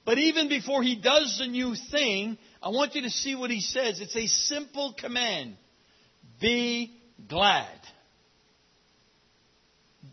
But 0.04 0.18
even 0.18 0.48
before 0.48 0.82
He 0.82 1.00
does 1.00 1.38
the 1.38 1.46
new 1.46 1.74
thing, 1.90 2.36
I 2.62 2.68
want 2.68 2.94
you 2.94 3.02
to 3.02 3.10
see 3.10 3.34
what 3.34 3.50
He 3.50 3.60
says. 3.60 4.00
It's 4.00 4.16
a 4.16 4.26
simple 4.26 4.94
command. 4.98 5.56
Be 6.40 6.92
glad. 7.28 7.78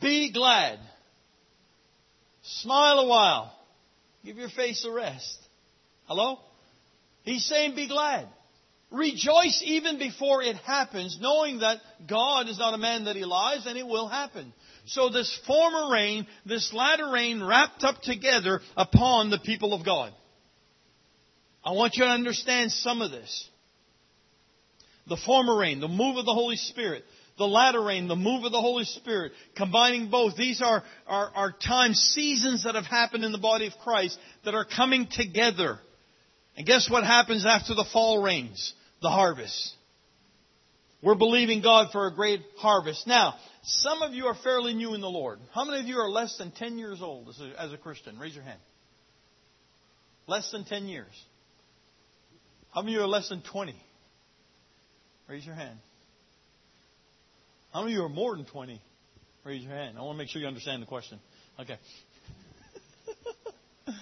Be 0.02 0.32
glad. 0.32 0.80
Smile 2.44 3.00
a 3.00 3.08
while. 3.08 3.54
Give 4.24 4.38
your 4.38 4.50
face 4.50 4.86
a 4.86 4.92
rest. 4.92 5.38
Hello? 6.06 6.40
He's 7.24 7.46
saying 7.46 7.76
be 7.76 7.88
glad. 7.88 8.28
Rejoice 8.92 9.62
even 9.66 9.98
before 9.98 10.44
it 10.44 10.58
happens, 10.58 11.18
knowing 11.22 11.60
that 11.60 11.78
God 12.10 12.50
is 12.50 12.60
not 12.60 12.74
a 12.74 12.78
man 12.78 13.06
that 13.06 13.16
he 13.16 13.24
lies 13.24 13.66
and 13.66 13.78
it 13.78 13.88
will 13.88 14.08
happen. 14.08 14.54
So 14.86 15.10
this 15.10 15.40
former 15.48 15.94
rain, 15.94 16.28
this 16.46 16.74
latter 16.74 17.10
rain 17.10 17.42
wrapped 17.42 17.84
up 17.84 18.02
together 18.02 18.60
upon 18.76 19.30
the 19.30 19.40
people 19.40 19.74
of 19.74 19.86
God. 19.86 20.14
I 21.64 21.72
want 21.72 21.96
you 21.96 22.04
to 22.04 22.10
understand 22.10 22.72
some 22.72 23.02
of 23.02 23.12
this. 23.12 23.50
The 25.08 25.18
former 25.26 25.58
rain, 25.58 25.80
the 25.80 25.88
move 25.88 26.18
of 26.18 26.26
the 26.26 26.34
Holy 26.34 26.58
Spirit 26.58 27.06
the 27.38 27.48
latter 27.48 27.82
rain, 27.82 28.08
the 28.08 28.16
move 28.16 28.44
of 28.44 28.52
the 28.52 28.62
Holy 28.62 28.84
Spirit, 28.86 29.32
combining 29.56 30.10
both. 30.10 30.36
These 30.36 30.62
are, 30.62 30.84
are, 31.08 31.32
are 31.34 31.52
times, 31.52 32.00
seasons 32.14 32.64
that 32.66 32.76
have 32.76 32.86
happened 32.86 33.24
in 33.24 33.32
the 33.32 33.38
body 33.38 33.68
of 33.68 33.74
Christ 33.84 34.18
that 34.46 34.54
are 34.54 34.66
coming 34.66 35.08
together. 35.10 35.80
And 36.58 36.66
guess 36.66 36.90
what 36.90 37.04
happens 37.04 37.46
after 37.46 37.74
the 37.74 37.86
fall 37.92 38.22
rains? 38.22 38.74
The 39.02 39.10
harvest. 39.10 39.76
We're 41.02 41.16
believing 41.16 41.62
God 41.62 41.92
for 41.92 42.06
a 42.06 42.14
great 42.14 42.42
harvest. 42.58 43.08
Now, 43.08 43.36
some 43.64 44.02
of 44.02 44.14
you 44.14 44.26
are 44.26 44.36
fairly 44.44 44.74
new 44.74 44.94
in 44.94 45.02
the 45.02 45.10
Lord. 45.10 45.40
How 45.54 45.66
many 45.66 45.80
of 45.80 45.88
you 45.88 45.98
are 45.98 46.10
less 46.10 46.38
than 46.38 46.52
10 46.52 46.78
years 46.78 47.02
old 47.02 47.30
as 47.30 47.40
a, 47.40 47.62
as 47.62 47.74
a 47.74 47.78
Christian? 47.78 48.20
Raise 48.20 48.36
your 48.36 48.44
hand. 48.44 48.60
Less 50.28 50.52
than 50.52 50.66
10 50.66 50.86
years. 50.86 51.12
How 52.74 52.82
many 52.82 52.94
of 52.94 53.00
you 53.00 53.04
are 53.04 53.08
less 53.08 53.30
than 53.30 53.42
20? 53.42 53.76
Raise 55.28 55.46
your 55.46 55.56
hand. 55.56 55.80
How 57.74 57.82
many 57.82 57.94
of 57.94 57.98
you 57.98 58.06
are 58.06 58.10
more 58.10 58.36
than 58.36 58.46
20? 58.46 58.82
Raise 59.44 59.64
your 59.64 59.72
hand. 59.72 59.98
I 59.98 60.02
want 60.02 60.16
to 60.16 60.18
make 60.18 60.30
sure 60.30 60.42
you 60.42 60.48
understand 60.48 60.82
the 60.82 60.88
question. 60.88 61.20
Okay. 61.60 61.78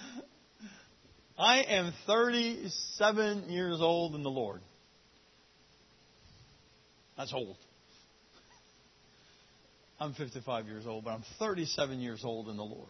I 1.38 1.62
am 1.62 1.92
37 2.06 3.48
years 3.48 3.80
old 3.80 4.14
in 4.14 4.22
the 4.22 4.30
Lord. 4.30 4.60
That's 7.16 7.32
old. 7.32 7.56
I'm 10.00 10.14
55 10.14 10.66
years 10.66 10.86
old, 10.86 11.04
but 11.04 11.10
I'm 11.10 11.24
37 11.38 12.00
years 12.00 12.22
old 12.24 12.48
in 12.48 12.56
the 12.56 12.64
Lord. 12.64 12.88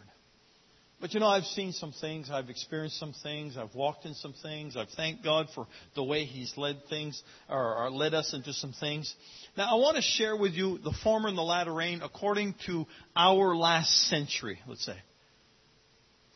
But 1.00 1.14
you 1.14 1.20
know, 1.20 1.28
I've 1.28 1.44
seen 1.44 1.72
some 1.72 1.92
things, 1.92 2.30
I've 2.30 2.50
experienced 2.50 2.98
some 2.98 3.14
things, 3.22 3.56
I've 3.56 3.74
walked 3.74 4.04
in 4.04 4.12
some 4.12 4.34
things, 4.42 4.76
I've 4.76 4.90
thanked 4.90 5.24
God 5.24 5.46
for 5.54 5.66
the 5.94 6.04
way 6.04 6.24
He's 6.24 6.52
led 6.58 6.76
things, 6.90 7.22
or, 7.48 7.74
or 7.74 7.90
led 7.90 8.12
us 8.12 8.34
into 8.34 8.52
some 8.52 8.72
things. 8.72 9.14
Now, 9.56 9.70
I 9.70 9.74
want 9.76 9.96
to 9.96 10.02
share 10.02 10.36
with 10.36 10.52
you 10.52 10.76
the 10.78 10.92
former 11.02 11.28
and 11.28 11.38
the 11.38 11.42
latter 11.42 11.72
rain 11.72 12.02
according 12.02 12.54
to 12.66 12.86
our 13.16 13.56
last 13.56 14.08
century, 14.08 14.58
let's 14.68 14.84
say. 14.84 14.96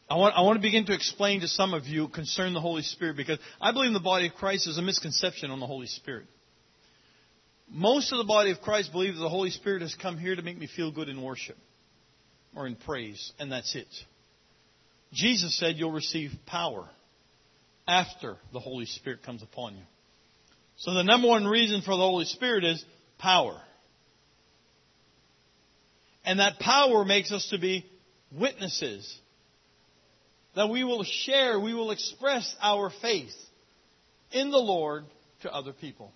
I 0.08 0.16
want, 0.16 0.34
I 0.36 0.42
want 0.42 0.56
to 0.56 0.62
begin 0.62 0.86
to 0.86 0.94
explain 0.94 1.40
to 1.40 1.48
some 1.48 1.74
of 1.74 1.84
you 1.84 2.08
concerning 2.08 2.54
the 2.54 2.60
Holy 2.60 2.82
Spirit 2.82 3.16
because 3.18 3.38
I 3.60 3.72
believe 3.72 3.92
the 3.92 4.00
body 4.00 4.28
of 4.28 4.34
Christ 4.34 4.66
is 4.66 4.78
a 4.78 4.82
misconception 4.82 5.50
on 5.50 5.60
the 5.60 5.66
Holy 5.66 5.86
Spirit. 5.86 6.26
Most 7.70 8.12
of 8.12 8.18
the 8.18 8.24
body 8.24 8.50
of 8.50 8.60
Christ 8.60 8.92
believe 8.92 9.14
that 9.14 9.20
the 9.20 9.28
Holy 9.28 9.50
Spirit 9.50 9.82
has 9.82 9.94
come 9.94 10.18
here 10.18 10.36
to 10.36 10.42
make 10.42 10.58
me 10.58 10.68
feel 10.74 10.90
good 10.90 11.08
in 11.08 11.22
worship 11.22 11.56
or 12.54 12.66
in 12.66 12.76
praise, 12.76 13.32
and 13.38 13.50
that's 13.50 13.74
it. 13.74 13.88
Jesus 15.14 15.56
said 15.58 15.76
you'll 15.76 15.92
receive 15.92 16.32
power 16.44 16.88
after 17.86 18.36
the 18.52 18.60
Holy 18.60 18.86
Spirit 18.86 19.22
comes 19.22 19.42
upon 19.42 19.76
you. 19.76 19.82
So 20.76 20.92
the 20.92 21.04
number 21.04 21.28
one 21.28 21.46
reason 21.46 21.82
for 21.82 21.92
the 21.92 22.02
Holy 22.02 22.24
Spirit 22.24 22.64
is 22.64 22.84
power. 23.18 23.60
And 26.24 26.40
that 26.40 26.58
power 26.58 27.04
makes 27.04 27.30
us 27.30 27.48
to 27.50 27.58
be 27.58 27.86
witnesses. 28.32 29.18
That 30.56 30.68
we 30.68 30.82
will 30.82 31.04
share, 31.04 31.60
we 31.60 31.74
will 31.74 31.90
express 31.90 32.54
our 32.60 32.90
faith 33.02 33.34
in 34.32 34.50
the 34.50 34.58
Lord 34.58 35.04
to 35.42 35.52
other 35.52 35.72
people. 35.72 36.12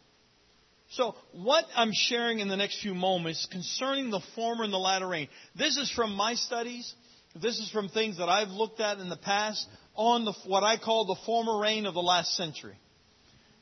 So, 0.90 1.14
what 1.32 1.66
I'm 1.76 1.92
sharing 1.92 2.40
in 2.40 2.48
the 2.48 2.56
next 2.56 2.80
few 2.80 2.94
moments 2.94 3.46
concerning 3.50 4.10
the 4.10 4.22
former 4.34 4.64
and 4.64 4.72
the 4.72 4.78
latter 4.78 5.06
rain, 5.06 5.28
this 5.54 5.76
is 5.76 5.90
from 5.90 6.14
my 6.14 6.34
studies. 6.34 6.94
This 7.34 7.58
is 7.58 7.70
from 7.70 7.88
things 7.88 8.18
that 8.18 8.28
I've 8.28 8.48
looked 8.48 8.80
at 8.80 8.98
in 8.98 9.08
the 9.08 9.16
past 9.16 9.66
on 9.94 10.24
the, 10.24 10.32
what 10.46 10.62
I 10.62 10.78
call 10.78 11.04
the 11.04 11.16
former 11.26 11.60
rain 11.60 11.86
of 11.86 11.94
the 11.94 12.00
last 12.00 12.36
century. 12.36 12.76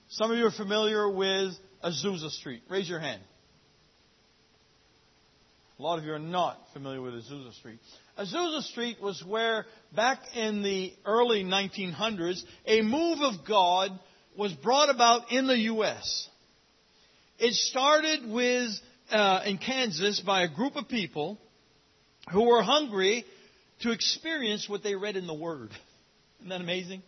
Some 0.08 0.30
of 0.30 0.38
you 0.38 0.46
are 0.46 0.52
familiar 0.52 1.11
with 1.11 1.52
Azusa 1.82 2.30
Street. 2.30 2.62
Raise 2.68 2.88
your 2.88 3.00
hand. 3.00 3.23
A 5.78 5.82
lot 5.82 5.99
of 5.99 6.04
you 6.04 6.12
are 6.12 6.18
not 6.18 6.58
familiar 6.73 7.02
with 7.02 7.14
Azusa 7.14 7.52
Street. 7.54 7.78
Azusa 8.16 8.62
Street 8.62 8.96
was 9.02 9.23
where, 9.26 9.66
back 9.94 10.20
in 10.35 10.62
the 10.62 10.92
early 11.04 11.44
1900s, 11.44 12.40
a 12.66 12.80
move 12.82 13.18
of 13.20 13.46
God 13.46 13.90
was 14.38 14.52
brought 14.54 14.88
about 14.88 15.32
in 15.32 15.46
the 15.46 15.58
U.S. 15.58 16.28
It 17.38 17.52
started 17.52 18.30
with, 18.30 18.70
uh, 19.11 19.42
in 19.44 19.58
Kansas 19.58 20.20
by 20.20 20.44
a 20.44 20.49
group 20.49 20.76
of 20.76 20.88
people 20.88 21.38
who 22.32 22.46
were 22.46 22.62
hungry 22.62 23.26
to 23.80 23.90
experience 23.92 24.68
what 24.68 24.83
they 24.83 24.95
read 24.95 25.16
in 25.16 25.26
the 25.26 25.35
Word. 25.35 25.71
Isn't 26.40 26.50
that 26.50 26.61
amazing? 26.61 27.02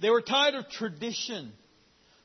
They 0.00 0.10
were 0.10 0.22
tired 0.22 0.54
of 0.54 0.68
tradition. 0.70 1.52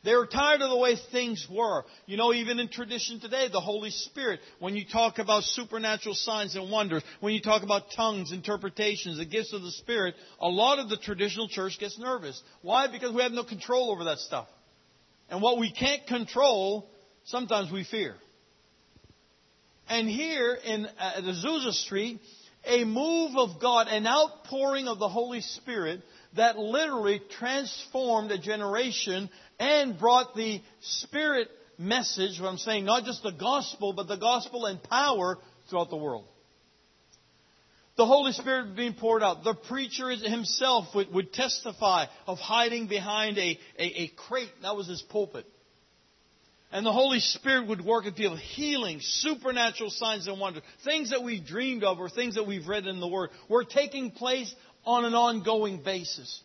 They 0.03 0.15
were 0.15 0.27
tired 0.27 0.61
of 0.61 0.69
the 0.69 0.77
way 0.77 0.95
things 1.11 1.47
were. 1.49 1.83
You 2.05 2.15
know, 2.15 2.31
even 2.31 2.59
in 2.59 2.69
tradition 2.69 3.19
today, 3.19 3.47
the 3.51 3.59
Holy 3.59 3.89
Spirit, 3.89 4.39
when 4.59 4.75
you 4.75 4.85
talk 4.85 5.17
about 5.17 5.43
supernatural 5.43 6.13
signs 6.13 6.55
and 6.55 6.71
wonders, 6.71 7.03
when 7.21 7.33
you 7.33 7.41
talk 7.41 7.63
about 7.63 7.91
tongues, 7.95 8.31
interpretations, 8.31 9.17
the 9.17 9.25
gifts 9.25 9.51
of 9.51 9.63
the 9.63 9.71
Spirit, 9.71 10.13
a 10.39 10.47
lot 10.47 10.77
of 10.79 10.89
the 10.89 10.97
traditional 10.97 11.47
church 11.47 11.79
gets 11.79 11.97
nervous. 11.97 12.41
Why? 12.61 12.87
Because 12.87 13.13
we 13.13 13.23
have 13.23 13.31
no 13.31 13.43
control 13.43 13.91
over 13.91 14.05
that 14.05 14.19
stuff. 14.19 14.47
And 15.29 15.41
what 15.41 15.57
we 15.57 15.71
can't 15.71 16.05
control, 16.05 16.87
sometimes 17.25 17.71
we 17.71 17.83
fear. 17.83 18.15
And 19.89 20.07
here 20.07 20.57
in 20.63 20.85
uh, 20.85 21.21
Azusa 21.21 21.71
Street, 21.71 22.19
a 22.65 22.83
move 22.83 23.37
of 23.37 23.59
God, 23.61 23.87
an 23.87 24.07
outpouring 24.07 24.87
of 24.87 24.99
the 24.99 25.09
Holy 25.09 25.41
Spirit 25.41 26.01
that 26.35 26.57
literally 26.57 27.21
transformed 27.37 28.31
a 28.31 28.37
generation 28.37 29.29
and 29.59 29.97
brought 29.97 30.35
the 30.35 30.61
Spirit 30.81 31.49
message, 31.77 32.39
what 32.39 32.49
I'm 32.49 32.57
saying, 32.57 32.85
not 32.85 33.05
just 33.05 33.23
the 33.23 33.31
gospel, 33.31 33.93
but 33.93 34.07
the 34.07 34.17
gospel 34.17 34.65
and 34.65 34.81
power 34.83 35.37
throughout 35.69 35.89
the 35.89 35.97
world. 35.97 36.25
The 37.97 38.05
Holy 38.05 38.33
Spirit 38.33 38.75
being 38.75 38.93
poured 38.93 39.23
out. 39.23 39.45
The 39.45 39.53
preacher 39.53 40.09
himself 40.09 40.93
would, 40.95 41.13
would 41.13 41.31
testify 41.31 42.05
of 42.27 42.39
hiding 42.39 42.87
behind 42.87 43.37
a, 43.37 43.57
a, 43.79 44.01
a 44.01 44.07
crate. 44.09 44.51
That 44.63 44.75
was 44.75 44.87
his 44.87 45.01
pulpit. 45.01 45.45
And 46.75 46.85
the 46.85 46.91
Holy 46.91 47.21
Spirit 47.21 47.69
would 47.69 47.85
work 47.85 48.05
in 48.05 48.13
people, 48.15 48.35
healing, 48.35 48.99
supernatural 48.99 49.89
signs 49.89 50.27
and 50.27 50.37
wonders, 50.41 50.61
things 50.83 51.11
that 51.11 51.23
we've 51.23 51.45
dreamed 51.45 51.85
of 51.85 51.99
or 51.99 52.09
things 52.09 52.35
that 52.35 52.45
we've 52.45 52.67
read 52.67 52.85
in 52.85 52.99
the 52.99 53.07
Word 53.07 53.29
were 53.47 53.63
taking 53.63 54.11
place 54.11 54.53
on 54.85 55.05
an 55.05 55.13
ongoing 55.13 55.81
basis. 55.81 56.41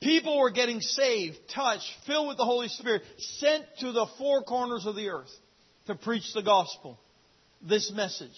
People 0.00 0.40
were 0.40 0.50
getting 0.50 0.80
saved, 0.80 1.36
touched, 1.54 1.88
filled 2.08 2.26
with 2.26 2.38
the 2.38 2.44
Holy 2.44 2.66
Spirit, 2.66 3.02
sent 3.18 3.66
to 3.78 3.92
the 3.92 4.06
four 4.18 4.42
corners 4.42 4.84
of 4.84 4.96
the 4.96 5.10
earth 5.10 5.30
to 5.86 5.94
preach 5.94 6.34
the 6.34 6.42
gospel, 6.42 6.98
this 7.62 7.92
message. 7.94 8.34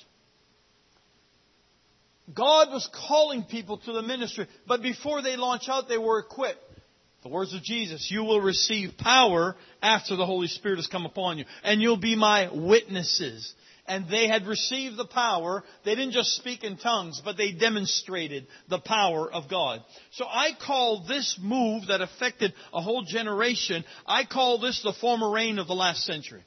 God 2.35 2.69
was 2.69 2.87
calling 3.09 3.45
people 3.45 3.79
to 3.79 3.93
the 3.95 4.03
ministry, 4.03 4.47
but 4.69 4.83
before 4.83 5.23
they 5.23 5.39
launch 5.39 5.71
out, 5.71 5.89
they 5.89 5.97
were 5.97 6.19
equipped. 6.19 6.61
The 7.23 7.29
words 7.29 7.55
of 7.55 7.62
Jesus, 7.62 8.11
you 8.11 8.25
will 8.25 8.41
receive 8.41 8.99
power 8.99 9.55
after 9.81 10.17
the 10.17 10.26
Holy 10.26 10.49
Spirit 10.49 10.76
has 10.76 10.88
come 10.88 11.07
upon 11.07 11.38
you, 11.38 11.45
and 11.62 11.81
you'll 11.81 11.97
be 11.97 12.17
my 12.17 12.49
witnesses. 12.52 13.55
And 13.87 14.09
they 14.09 14.29
had 14.29 14.47
received 14.47 14.97
the 14.97 15.07
power. 15.07 15.62
They 15.85 15.95
didn't 15.95 16.12
just 16.12 16.37
speak 16.37 16.64
in 16.64 16.76
tongues, 16.76 17.21
but 17.25 17.37
they 17.37 17.52
demonstrated 17.52 18.47
the 18.69 18.79
power 18.79 19.31
of 19.33 19.49
God. 19.49 19.83
So 20.12 20.25
I 20.25 20.50
call 20.61 21.05
this 21.07 21.38
move 21.41 21.88
that 21.88 22.00
affected 22.00 22.55
a 22.73 22.81
whole 22.81 23.02
generation, 23.02 23.85
I 24.07 24.25
call 24.25 24.59
this 24.59 24.83
the 24.83 24.93
former 24.93 25.31
rain 25.31 25.59
of 25.59 25.67
the 25.67 25.75
last 25.75 26.05
century. 26.05 26.43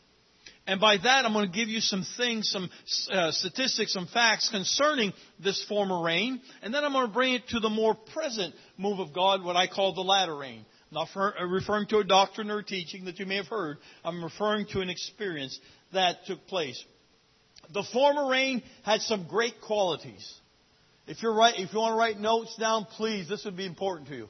And 0.68 0.82
by 0.82 0.98
that, 0.98 1.26
I'm 1.26 1.34
going 1.34 1.50
to 1.50 1.56
give 1.56 1.70
you 1.70 1.80
some 1.80 2.04
things, 2.18 2.50
some 2.50 2.70
uh, 3.12 3.32
statistics, 3.32 3.94
some 3.94 4.08
facts 4.08 4.50
concerning 4.50 5.14
this 5.44 5.64
former 5.66 6.02
rain. 6.02 6.42
And 6.64 6.74
then 6.74 6.84
I'm 6.84 6.92
going 6.92 7.06
to 7.06 7.14
bring 7.14 7.36
it 7.36 7.48
to 7.50 7.60
the 7.60 7.70
more 7.70 7.94
present 7.94 8.56
move 8.78 9.00
of 9.00 9.14
God, 9.14 9.44
what 9.44 9.56
I 9.56 9.68
call 9.68 9.94
the 9.94 10.02
latter 10.02 10.36
rain. 10.36 10.66
I'm 10.92 10.96
not 10.96 11.10
uh, 11.16 11.46
referring 11.46 11.88
to 11.88 12.00
a 12.00 12.04
doctrine 12.04 12.50
or 12.50 12.60
a 12.60 12.64
teaching 12.64 13.06
that 13.06 13.20
you 13.20 13.28
may 13.28 13.36
have 13.36 13.48
heard. 13.48 13.78
I'm 14.04 14.24
referring 14.24 14.66
to 14.68 14.82
an 14.82 14.90
experience 14.90 15.60
that 15.94 16.26
took 16.26 16.48
place. 16.48 16.84
The 17.72 17.84
former 17.94 18.30
rain 18.30 18.64
had 18.84 19.02
some 19.02 19.28
great 19.28 19.62
qualities. 19.62 20.34
If 21.08 21.22
you're 21.22 21.36
right, 21.36 21.54
if 21.58 21.74
you 21.74 21.80
want 21.80 21.94
to 21.94 21.98
write 21.98 22.20
notes 22.20 22.56
down, 22.56 22.86
please, 22.86 23.30
this 23.30 23.46
would 23.46 23.58
be 23.58 23.68
important 23.68 24.08
to 24.10 24.16
you 24.16 24.30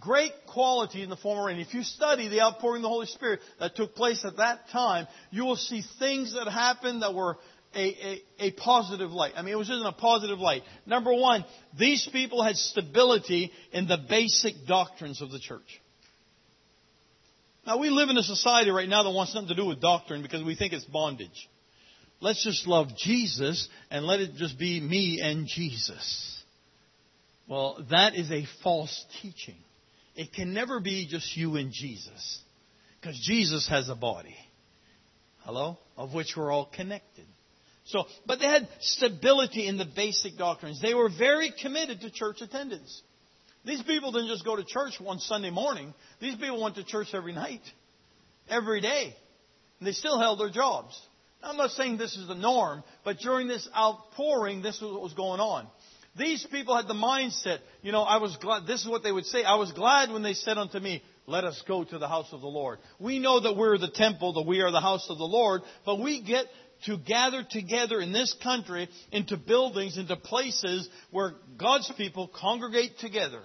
great 0.00 0.32
quality 0.46 1.02
in 1.02 1.10
the 1.10 1.16
former 1.16 1.46
rain. 1.46 1.58
If 1.58 1.74
you 1.74 1.82
study 1.82 2.28
the 2.28 2.40
outpouring 2.40 2.78
of 2.78 2.82
the 2.82 2.88
Holy 2.88 3.06
Spirit 3.06 3.40
that 3.60 3.76
took 3.76 3.94
place 3.94 4.24
at 4.24 4.36
that 4.38 4.68
time, 4.70 5.06
you 5.30 5.44
will 5.44 5.56
see 5.56 5.82
things 5.98 6.34
that 6.34 6.50
happened 6.50 7.02
that 7.02 7.14
were 7.14 7.38
a, 7.74 7.78
a, 7.78 8.22
a, 8.48 8.50
positive 8.52 9.10
light. 9.10 9.32
I 9.36 9.42
mean, 9.42 9.54
it 9.54 9.56
was 9.56 9.68
just 9.68 9.80
in 9.80 9.86
a 9.86 9.92
positive 9.92 10.38
light. 10.38 10.62
Number 10.84 11.12
one, 11.14 11.44
these 11.78 12.06
people 12.12 12.42
had 12.42 12.56
stability 12.56 13.50
in 13.72 13.86
the 13.86 13.98
basic 14.08 14.66
doctrines 14.66 15.22
of 15.22 15.30
the 15.30 15.38
church. 15.38 15.80
Now, 17.66 17.78
we 17.78 17.90
live 17.90 18.10
in 18.10 18.18
a 18.18 18.22
society 18.22 18.70
right 18.70 18.88
now 18.88 19.04
that 19.04 19.10
wants 19.10 19.34
nothing 19.34 19.48
to 19.48 19.54
do 19.54 19.66
with 19.66 19.80
doctrine 19.80 20.22
because 20.22 20.42
we 20.42 20.54
think 20.54 20.72
it's 20.72 20.84
bondage. 20.84 21.48
Let's 22.20 22.44
just 22.44 22.66
love 22.66 22.88
Jesus 22.96 23.68
and 23.90 24.04
let 24.04 24.20
it 24.20 24.34
just 24.34 24.58
be 24.58 24.80
me 24.80 25.20
and 25.22 25.46
Jesus. 25.46 26.44
Well, 27.48 27.84
that 27.90 28.14
is 28.14 28.30
a 28.30 28.46
false 28.62 29.04
teaching. 29.20 29.56
It 30.14 30.32
can 30.32 30.52
never 30.52 30.80
be 30.80 31.06
just 31.08 31.36
you 31.36 31.56
and 31.56 31.72
Jesus. 31.72 32.40
Because 33.00 33.18
Jesus 33.18 33.68
has 33.68 33.88
a 33.88 33.94
body. 33.94 34.36
Hello? 35.40 35.78
Of 35.96 36.14
which 36.14 36.34
we're 36.36 36.52
all 36.52 36.66
connected. 36.66 37.26
So, 37.84 38.04
but 38.26 38.38
they 38.38 38.46
had 38.46 38.68
stability 38.80 39.66
in 39.66 39.76
the 39.76 39.86
basic 39.96 40.36
doctrines. 40.36 40.80
They 40.80 40.94
were 40.94 41.08
very 41.08 41.52
committed 41.60 42.02
to 42.02 42.10
church 42.10 42.40
attendance. 42.40 43.02
These 43.64 43.82
people 43.82 44.12
didn't 44.12 44.28
just 44.28 44.44
go 44.44 44.56
to 44.56 44.64
church 44.64 45.00
one 45.00 45.18
Sunday 45.18 45.50
morning. 45.50 45.94
These 46.20 46.36
people 46.36 46.62
went 46.62 46.76
to 46.76 46.84
church 46.84 47.08
every 47.12 47.32
night, 47.32 47.62
every 48.48 48.80
day. 48.80 49.14
And 49.78 49.86
they 49.86 49.92
still 49.92 50.18
held 50.18 50.38
their 50.38 50.50
jobs. 50.50 51.00
I'm 51.42 51.56
not 51.56 51.70
saying 51.70 51.98
this 51.98 52.16
is 52.16 52.28
the 52.28 52.34
norm, 52.34 52.84
but 53.04 53.18
during 53.18 53.48
this 53.48 53.68
outpouring, 53.76 54.62
this 54.62 54.80
was 54.80 54.92
what 54.92 55.02
was 55.02 55.14
going 55.14 55.40
on. 55.40 55.66
These 56.16 56.46
people 56.50 56.76
had 56.76 56.88
the 56.88 56.94
mindset, 56.94 57.58
you 57.80 57.90
know, 57.90 58.02
I 58.02 58.18
was 58.18 58.36
glad, 58.36 58.66
this 58.66 58.82
is 58.82 58.88
what 58.88 59.02
they 59.02 59.12
would 59.12 59.24
say, 59.24 59.44
I 59.44 59.54
was 59.54 59.72
glad 59.72 60.10
when 60.10 60.22
they 60.22 60.34
said 60.34 60.58
unto 60.58 60.78
me, 60.78 61.02
let 61.26 61.44
us 61.44 61.62
go 61.66 61.84
to 61.84 61.98
the 61.98 62.08
house 62.08 62.28
of 62.32 62.42
the 62.42 62.48
Lord. 62.48 62.80
We 62.98 63.18
know 63.18 63.40
that 63.40 63.56
we're 63.56 63.78
the 63.78 63.90
temple, 63.90 64.34
that 64.34 64.46
we 64.46 64.60
are 64.60 64.70
the 64.70 64.80
house 64.80 65.06
of 65.08 65.16
the 65.16 65.24
Lord, 65.24 65.62
but 65.86 66.00
we 66.00 66.22
get 66.22 66.46
to 66.84 66.98
gather 66.98 67.44
together 67.48 68.00
in 68.00 68.12
this 68.12 68.34
country 68.42 68.88
into 69.10 69.38
buildings, 69.38 69.96
into 69.96 70.16
places 70.16 70.88
where 71.10 71.32
God's 71.56 71.90
people 71.96 72.28
congregate 72.28 72.98
together 72.98 73.40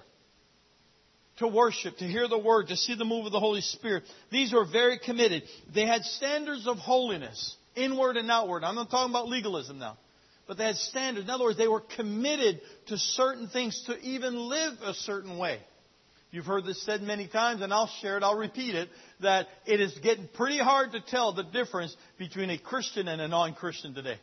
to 1.38 1.47
worship, 1.47 1.95
to 1.97 2.06
hear 2.06 2.27
the 2.27 2.38
word, 2.38 2.67
to 2.67 2.75
see 2.75 2.95
the 2.95 3.06
move 3.06 3.27
of 3.27 3.32
the 3.32 3.39
Holy 3.39 3.62
Spirit. 3.62 4.03
These 4.32 4.51
were 4.51 4.65
very 4.65 4.99
committed. 4.99 5.43
They 5.73 5.86
had 5.86 6.03
standards 6.03 6.67
of 6.67 6.77
holiness, 6.77 7.56
inward 7.75 8.17
and 8.17 8.30
outward. 8.30 8.63
I'm 8.63 8.75
not 8.75 8.89
talking 8.89 9.12
about 9.12 9.30
legalism 9.30 9.80
now 9.80 9.97
but 10.47 10.57
they 10.57 10.65
had 10.65 10.77
standards. 10.77 11.25
In 11.25 11.29
other 11.29 11.43
words, 11.43 11.57
they 11.57 11.67
were 11.67 11.83
committed 11.95 12.62
to 12.88 12.97
certain 12.97 13.47
things 13.47 13.83
to 13.88 13.97
even 13.99 14.36
live 14.36 14.73
a 14.83 14.93
certain 14.93 15.38
way. 15.38 15.60
You've 16.31 16.45
heard 16.45 16.65
this 16.65 16.83
said 16.83 17.01
many 17.01 17.27
times, 17.27 17.62
and 17.62 17.73
I'll 17.73 17.89
share 18.01 18.17
it, 18.17 18.23
I'll 18.23 18.38
repeat 18.38 18.75
it, 18.75 18.89
that 19.21 19.47
it 19.65 19.79
is 19.79 19.97
getting 19.99 20.27
pretty 20.27 20.57
hard 20.57 20.91
to 20.91 21.01
tell 21.01 21.33
the 21.33 21.43
difference 21.43 21.95
between 22.17 22.49
a 22.49 22.57
Christian 22.57 23.07
and 23.07 23.21
a 23.21 23.27
non 23.27 23.53
Christian 23.53 23.93
today. 23.93 24.17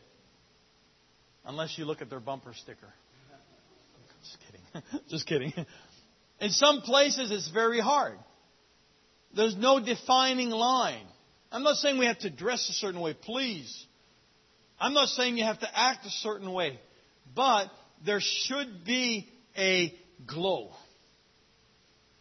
Unless 1.45 1.77
you 1.77 1.85
look 1.85 2.01
at 2.01 2.09
their 2.09 2.19
bumper 2.19 2.53
sticker. 2.53 2.93
Just 4.23 4.37
kidding. 4.45 5.01
Just 5.09 5.27
kidding. 5.27 5.53
In 6.39 6.49
some 6.49 6.81
places, 6.81 7.31
it's 7.31 7.49
very 7.49 7.79
hard. 7.79 8.17
There's 9.35 9.55
no 9.55 9.83
defining 9.83 10.49
line. 10.49 11.05
I'm 11.51 11.63
not 11.63 11.77
saying 11.77 11.97
we 11.97 12.05
have 12.05 12.19
to 12.19 12.29
dress 12.29 12.69
a 12.69 12.73
certain 12.73 13.01
way, 13.01 13.13
please. 13.13 13.85
I'm 14.79 14.93
not 14.93 15.09
saying 15.09 15.37
you 15.37 15.43
have 15.45 15.59
to 15.59 15.69
act 15.73 16.05
a 16.05 16.09
certain 16.09 16.51
way, 16.51 16.79
but 17.35 17.67
there 18.05 18.19
should 18.21 18.85
be 18.85 19.27
a 19.57 19.93
glow. 20.27 20.71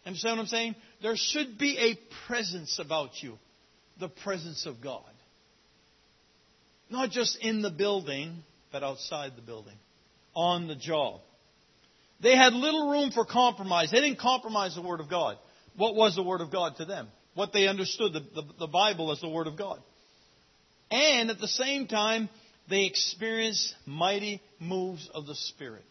Understand 0.07 0.37
what 0.37 0.43
I'm 0.43 0.49
saying? 0.49 0.75
There 1.03 1.17
should 1.17 1.59
be 1.59 1.79
a 1.79 2.27
presence 2.27 2.79
about 2.79 3.23
you, 3.23 3.39
the 3.99 4.09
presence 4.09 4.67
of 4.67 4.81
God. 4.83 5.03
Not 6.91 7.11
just 7.11 7.39
in 7.41 7.63
the 7.63 7.71
building, 7.71 8.43
but 8.71 8.83
outside 8.83 9.33
the 9.37 9.43
building, 9.43 9.77
on 10.35 10.69
the 10.69 10.77
job. 10.77 11.21
They 12.23 12.37
had 12.37 12.53
little 12.53 12.91
room 12.91 13.11
for 13.11 13.25
compromise. 13.25 13.91
They 13.91 14.01
didn't 14.01 14.21
compromise 14.21 14.75
the 14.75 14.83
Word 14.83 15.01
of 15.01 15.11
God. 15.11 15.37
What 15.77 15.95
was 15.95 16.15
the 16.15 16.23
Word 16.23 16.41
of 16.41 16.53
God 16.53 16.77
to 16.77 16.85
them? 16.85 17.09
What 17.35 17.53
they 17.53 17.67
understood, 17.67 18.13
the, 18.13 18.21
the, 18.21 18.43
the 18.61 18.67
Bible 18.67 19.11
as 19.11 19.21
the 19.21 19.29
Word 19.29 19.47
of 19.47 19.59
God. 19.59 19.81
And 20.91 21.31
at 21.31 21.41
the 21.41 21.49
same 21.49 21.89
time, 21.89 22.29
they 22.69 22.85
experienced 22.85 23.75
mighty 23.87 24.41
moves 24.59 25.09
of 25.13 25.27
the 25.27 25.35
Spirit. 25.35 25.85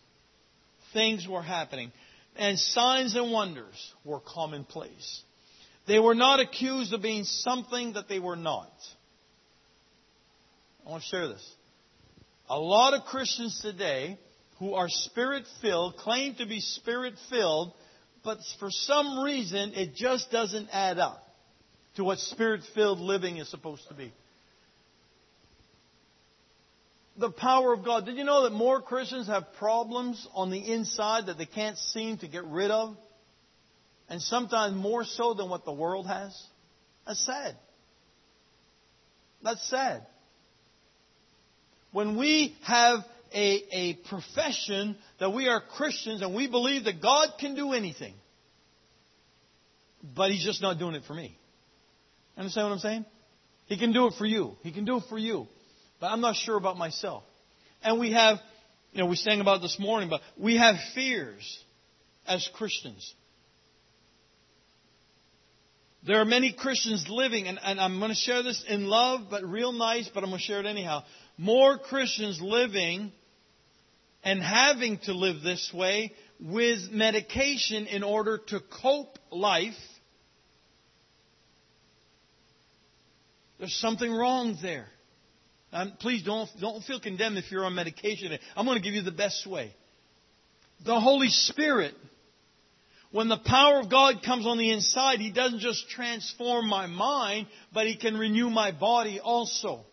Things 0.94 1.28
were 1.28 1.42
happening. 1.42 1.92
And 2.36 2.58
signs 2.58 3.16
and 3.16 3.32
wonders 3.32 3.94
were 4.04 4.20
commonplace. 4.20 5.22
They 5.88 6.00
were 6.00 6.16
not 6.16 6.40
accused 6.40 6.94
of 6.94 7.02
being 7.02 7.26
something 7.26 7.94
that 7.94 8.10
they 8.10 8.20
were 8.20 8.36
not. 8.36 8.72
I 10.86 10.90
want 10.90 11.04
to 11.04 11.10
share 11.10 11.28
this. 11.28 11.56
A 12.50 12.60
lot 12.60 12.94
of 12.94 13.06
Christians 13.06 13.62
today 13.62 14.18
who 14.60 14.74
are 14.74 14.88
spirit 14.90 15.44
filled 15.62 15.98
claim 15.98 16.36
to 16.36 16.46
be 16.46 16.60
spirit 16.60 17.14
filled, 17.30 17.74
but 18.24 18.40
for 18.60 18.70
some 18.72 19.24
reason 19.24 19.74
it 19.76 19.96
just 19.96 20.32
doesn't 20.32 20.70
add 20.72 20.98
up 20.98 21.24
to 21.96 22.04
what 22.04 22.20
spirit 22.20 22.62
filled 22.74 23.00
living 23.00 23.38
is 23.38 23.50
supposed 23.50 23.88
to 23.90 23.94
be 23.94 24.12
the 27.17 27.32
power 27.32 27.73
of 27.73 27.86
God. 27.86 28.06
Did 28.06 28.17
you 28.17 28.23
know 28.23 28.43
that 28.43 28.52
more 28.52 28.82
Christians 28.82 29.28
have 29.28 29.54
problems 29.60 30.28
on 30.34 30.49
the 30.49 30.71
inside 30.71 31.28
that 31.28 31.38
they 31.38 31.45
can't 31.45 31.78
seem 31.78 32.17
to 32.19 32.28
get 32.28 32.43
rid 32.45 32.71
of? 32.71 32.97
And 34.10 34.21
sometimes 34.21 34.76
more 34.76 35.06
so 35.06 35.34
than 35.34 35.49
what 35.49 35.65
the 35.65 35.71
world 35.71 36.08
has? 36.08 36.39
That's 37.06 37.23
sad. 37.26 37.56
That's 39.43 39.69
sad. 39.69 40.06
When 41.91 42.17
we 42.17 42.56
have 42.63 42.99
a, 43.34 43.63
a 43.71 43.93
profession 44.10 44.95
that 45.19 45.32
we 45.32 45.47
are 45.47 45.62
Christians 45.62 46.21
and 46.21 46.36
we 46.36 46.47
believe 46.47 46.86
that 46.86 47.02
God 47.02 47.30
can 47.39 47.56
do 47.56 47.73
anything, 47.73 48.13
but 50.15 50.32
He's 50.32 50.43
just 50.43 50.62
not 50.62 50.80
doing 50.80 50.95
it 50.95 51.04
for 51.06 51.13
me. 51.13 51.38
Understand 52.38 52.67
what 52.67 52.73
I'm 52.73 52.80
saying? 52.80 53.06
He 53.67 53.78
can 53.78 53.93
do 53.93 54.08
it 54.08 54.13
for 54.17 54.26
you. 54.26 54.56
He 54.63 54.71
can 54.71 54.86
do 54.86 54.97
it 54.97 55.04
for 55.10 55.17
you 55.17 55.47
but 56.04 56.12
I'm 56.12 56.20
not 56.20 56.36
sure 56.36 56.58
about 56.58 56.76
myself. 56.76 57.24
And 57.82 57.98
we 57.98 58.12
have, 58.12 58.39
you 58.92 59.00
know, 59.00 59.06
we 59.06 59.16
sang 59.16 59.39
about 59.39 59.62
this 59.62 59.80
morning, 59.80 60.10
but 60.10 60.20
we 60.38 60.58
have 60.58 60.76
fears 60.94 61.63
as 62.28 62.46
Christians. 62.56 63.13
There 66.06 66.18
are 66.20 66.26
many 66.26 66.52
Christians 66.52 67.06
living, 67.08 67.48
and, 67.48 67.58
and 67.63 67.80
I'm 67.80 68.00
going 68.00 68.12
to 68.12 68.16
share 68.16 68.44
this 68.44 68.66
in 68.68 68.88
love, 68.88 69.28
but 69.32 69.46
real 69.46 69.72
nice, 69.72 70.10
but 70.13 70.26
I'm 70.26 70.30
going 70.30 70.42
to 70.42 70.46
share 70.46 70.60
it 70.60 70.66
anyhow. 70.66 71.04
More 71.38 71.78
Christians 71.78 72.42
living 72.42 73.13
and 74.26 74.44
having 74.44 74.98
to 75.06 75.13
live 75.13 75.42
this 75.42 75.72
way 75.74 76.12
with 76.38 76.92
medication 76.92 77.88
in 77.88 78.04
order 78.04 78.39
to 78.48 78.60
cope 78.82 79.18
life. 79.32 79.72
There's 83.58 83.80
something 83.80 84.12
wrong 84.12 84.58
there. 84.62 84.88
Um, 85.74 85.94
please 86.00 86.24
don't, 86.24 86.50
don't 86.62 86.84
feel 86.84 87.00
condemned 87.00 87.38
if 87.38 87.52
you're 87.52 87.66
on 87.66 87.76
medication. 87.76 88.38
I'm 88.56 88.66
going 88.66 88.78
to 88.78 88.84
give 88.84 88.94
you 88.94 89.02
the 89.02 89.12
best 89.12 89.46
way. 89.46 89.74
The 90.86 91.00
Holy 91.00 91.30
Spirit 91.30 91.96
when 93.14 93.30
the 93.30 93.38
power 93.38 93.80
of 93.80 93.92
God 93.92 94.24
comes 94.26 94.48
on 94.48 94.58
the 94.58 94.72
inside, 94.72 95.20
He 95.20 95.32
doesn't 95.32 95.60
just 95.60 95.88
transform 95.88 96.68
my 96.68 96.88
mind, 96.88 97.46
but 97.72 97.86
He 97.86 97.96
can 97.96 98.18
renew 98.18 98.50
my 98.50 98.72
body 98.72 99.20
also. 99.20 99.86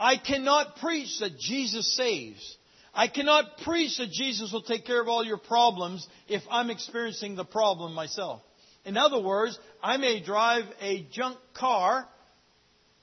I 0.00 0.16
cannot 0.16 0.76
preach 0.76 1.18
that 1.20 1.38
Jesus 1.38 1.94
saves. 1.94 2.56
I 2.94 3.08
cannot 3.08 3.58
preach 3.58 3.98
that 3.98 4.10
Jesus 4.10 4.50
will 4.50 4.62
take 4.62 4.86
care 4.86 5.02
of 5.02 5.08
all 5.08 5.22
your 5.22 5.36
problems 5.36 6.08
if 6.28 6.42
I'm 6.50 6.70
experiencing 6.70 7.36
the 7.36 7.44
problem 7.44 7.92
myself. 7.92 8.40
In 8.86 8.96
other 8.96 9.20
words, 9.20 9.58
I 9.82 9.98
may 9.98 10.22
drive 10.22 10.64
a 10.80 11.06
junk 11.12 11.36
car 11.52 12.08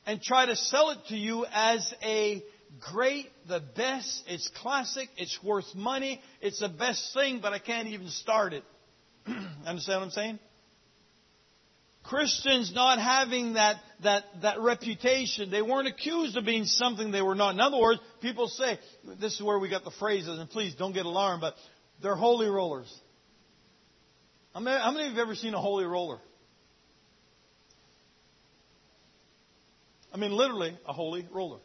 and 0.06 0.22
try 0.22 0.46
to 0.46 0.56
sell 0.56 0.92
it 0.92 1.00
to 1.10 1.16
you 1.16 1.46
as 1.52 1.94
a 2.04 2.44
great, 2.80 3.28
the 3.48 3.62
best, 3.76 4.24
it's 4.28 4.50
classic, 4.62 5.10
it's 5.18 5.38
worth 5.44 5.74
money, 5.76 6.22
it's 6.42 6.60
the 6.60 6.70
best 6.70 7.14
thing, 7.14 7.40
but 7.42 7.54
I 7.54 7.60
can't 7.60 7.88
even 7.88 8.10
start 8.10 8.54
it. 8.54 8.64
Understand 9.66 10.02
what 10.02 10.06
I'm 10.06 10.12
saying? 10.12 10.40
Christians 12.04 12.72
not 12.74 13.00
having 13.00 13.54
that, 13.54 13.78
that, 14.04 14.26
that 14.44 14.60
reputation, 14.60 15.50
they 15.50 15.64
weren't 15.64 15.88
accused 15.88 16.38
of 16.38 16.46
being 16.46 16.66
something 16.66 17.12
they 17.12 17.24
were 17.24 17.34
not. 17.34 17.56
In 17.56 17.60
other 17.60 17.80
words, 17.80 18.00
people 18.22 18.48
say, 18.48 18.78
this 19.20 19.34
is 19.34 19.42
where 19.42 19.58
we 19.58 19.70
got 19.70 19.84
the 19.84 19.92
phrases, 19.92 20.38
and 20.38 20.48
please 20.48 20.76
don't 20.76 20.94
get 20.94 21.08
alarmed, 21.08 21.42
but 21.42 21.56
they're 22.04 22.16
holy 22.16 22.48
rollers. 22.48 22.94
How 24.54 24.60
many, 24.60 24.78
of 24.78 24.96
you 24.96 25.10
have 25.10 25.18
ever 25.18 25.36
seen 25.36 25.56
a 25.56 25.60
holy 25.60 25.86
roller? 25.86 26.20
I 30.16 30.18
mean, 30.18 30.32
literally, 30.32 30.74
a 30.88 30.94
holy 30.94 31.28
roller. 31.30 31.60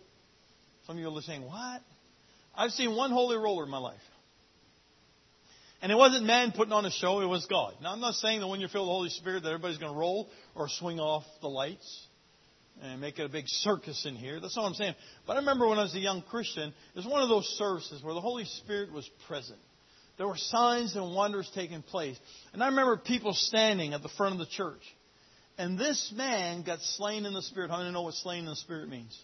Some 0.85 0.97
of 0.97 1.01
you 1.01 1.09
are 1.09 1.23
saying, 1.23 1.43
what? 1.43 1.83
I've 2.53 2.73
seen 2.73 2.97
one 2.97 3.13
holy 3.13 3.37
roller 3.37 3.63
in 3.63 3.71
my 3.71 3.79
life. 3.79 4.01
And 5.81 5.93
it 5.93 5.95
wasn't 5.95 6.27
man 6.27 6.51
putting 6.51 6.73
on 6.73 6.85
a 6.85 6.91
show, 6.91 7.21
it 7.21 7.27
was 7.27 7.47
God. 7.47 7.75
Now, 7.81 7.93
I'm 7.93 8.01
not 8.01 8.15
saying 8.15 8.41
that 8.41 8.49
when 8.49 8.59
you're 8.59 8.69
filled 8.69 8.89
with 8.89 8.91
the 8.91 8.97
Holy 8.97 9.11
Spirit 9.11 9.45
that 9.45 9.51
everybody's 9.51 9.79
going 9.79 9.93
to 9.93 9.99
roll 9.99 10.29
or 10.57 10.69
swing 10.69 10.99
off 10.99 11.23
the 11.41 11.47
lights 11.47 12.07
and 12.83 13.01
make 13.01 13.21
it 13.21 13.25
a 13.25 13.29
big 13.29 13.45
circus 13.47 14.05
in 14.05 14.17
here. 14.17 14.41
That's 14.41 14.59
all 14.59 14.67
I'm 14.67 14.75
saying. 14.75 14.97
But 15.29 15.35
I 15.35 15.39
remember 15.39 15.69
when 15.69 15.79
I 15.79 15.83
was 15.83 15.95
a 15.95 16.01
young 16.01 16.21
Christian, 16.23 16.71
it 16.71 16.97
was 16.97 17.07
one 17.07 17.23
of 17.23 17.29
those 17.29 17.47
services 17.57 18.03
where 18.03 18.15
the 18.15 18.21
Holy 18.21 18.47
Spirit 18.47 18.93
was 18.93 19.09
present. 19.29 19.61
There 20.19 20.27
were 20.27 20.37
signs 20.37 20.97
and 20.97 21.15
wonders 21.15 21.49
taking 21.55 21.83
place. 21.83 22.19
And 22.53 22.65
I 22.65 22.67
remember 22.67 22.97
people 22.97 23.33
standing 23.33 23.95
at 23.95 24.03
the 24.03 24.11
front 24.19 24.33
of 24.33 24.41
the 24.41 24.53
church. 24.53 24.83
And 25.61 25.79
this 25.79 26.11
man 26.17 26.63
got 26.63 26.81
slain 26.81 27.27
in 27.27 27.35
the 27.35 27.43
Spirit. 27.43 27.71
How 27.71 27.81
many 27.81 27.93
know 27.93 28.01
what 28.01 28.15
slain 28.15 28.45
in 28.45 28.47
the 28.47 28.57
Spirit 28.57 28.89
means? 28.89 29.15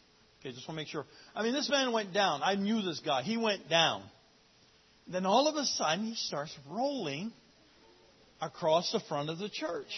Okay, 0.41 0.53
just 0.53 0.69
want 0.69 0.77
to 0.77 0.83
make 0.83 0.89
sure. 0.89 1.07
I 1.35 1.43
mean, 1.43 1.55
this 1.55 1.71
man 1.71 1.93
went 1.93 2.13
down. 2.13 2.43
I 2.45 2.57
knew 2.57 2.83
this 2.83 3.01
guy. 3.01 3.23
He 3.23 3.39
went 3.39 3.71
down. 3.71 4.03
Then 5.11 5.25
all 5.25 5.49
of 5.49 5.55
a 5.55 5.65
sudden, 5.65 6.05
he 6.05 6.15
starts 6.15 6.55
rolling 6.69 7.33
across 8.39 8.93
the 8.93 9.01
front 9.09 9.31
of 9.31 9.39
the 9.39 9.49
church. 9.49 9.89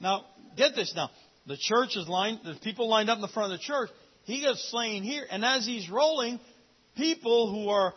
Now, 0.00 0.24
get 0.56 0.76
this 0.76 0.92
now. 0.94 1.10
The 1.48 1.56
church 1.56 1.96
is 1.96 2.08
lined, 2.08 2.38
the 2.44 2.54
people 2.62 2.88
lined 2.88 3.10
up 3.10 3.16
in 3.16 3.22
the 3.22 3.26
front 3.26 3.52
of 3.52 3.58
the 3.58 3.64
church. 3.64 3.90
He 4.26 4.42
gets 4.42 4.70
slain 4.70 5.02
here. 5.02 5.26
And 5.28 5.44
as 5.44 5.66
he's 5.66 5.90
rolling, 5.90 6.38
people 6.96 7.50
who 7.50 7.70
are 7.70 7.92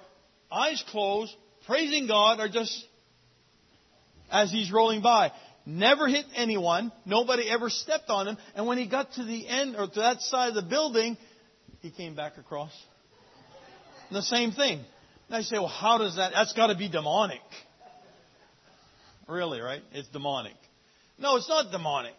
eyes 0.52 0.84
closed, 0.90 1.32
praising 1.68 2.08
God, 2.08 2.40
are 2.40 2.50
just, 2.50 2.84
as 4.32 4.52
he's 4.52 4.72
rolling 4.72 5.04
by. 5.04 5.32
Never 5.66 6.08
hit 6.08 6.26
anyone. 6.36 6.92
Nobody 7.06 7.50
ever 7.50 7.70
stepped 7.70 8.10
on 8.10 8.28
him. 8.28 8.38
And 8.56 8.68
when 8.68 8.78
he 8.78 8.88
got 8.88 9.14
to 9.14 9.24
the 9.24 9.48
end, 9.48 9.76
or 9.78 9.88
to 9.88 10.00
that 10.00 10.22
side 10.22 10.50
of 10.50 10.56
the 10.56 10.62
building, 10.62 11.18
he 11.82 11.90
came 11.90 12.16
back 12.16 12.38
across. 12.38 12.72
And 14.10 14.18
the 14.18 14.24
same 14.24 14.52
thing. 14.52 14.84
And 15.28 15.38
I 15.38 15.42
say, 15.42 15.58
well, 15.58 15.68
how 15.68 15.98
does 15.98 16.18
that? 16.18 16.34
That's 16.34 16.54
got 16.54 16.68
to 16.68 16.76
be 16.76 16.90
demonic. 16.90 17.42
Really, 19.28 19.62
right? 19.62 19.82
It's 19.94 20.10
demonic. 20.10 20.56
No, 21.18 21.38
it's 21.38 21.48
not 21.48 21.72
demonic. 21.72 22.14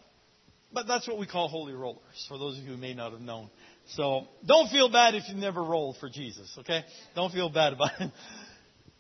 But 0.73 0.87
that's 0.89 1.07
what 1.07 1.19
we 1.19 1.27
call 1.27 1.49
holy 1.49 1.73
rollers, 1.73 2.27
for 2.29 2.37
those 2.37 2.59
of 2.59 2.65
you 2.65 2.71
who 2.71 2.77
may 2.77 2.95
not 2.95 3.13
have 3.13 3.21
known. 3.21 3.49
So 3.91 4.27
don't 4.45 4.71
feel 4.71 4.91
bad 4.91 5.15
if 5.15 5.29
you've 5.29 5.37
never 5.37 5.63
rolled 5.63 5.99
for 5.99 6.09
Jesus, 6.09 6.53
okay? 6.61 6.83
Don't 7.15 7.33
feel 7.33 7.49
bad 7.49 7.75
about 7.75 7.91
it. 8.01 8.11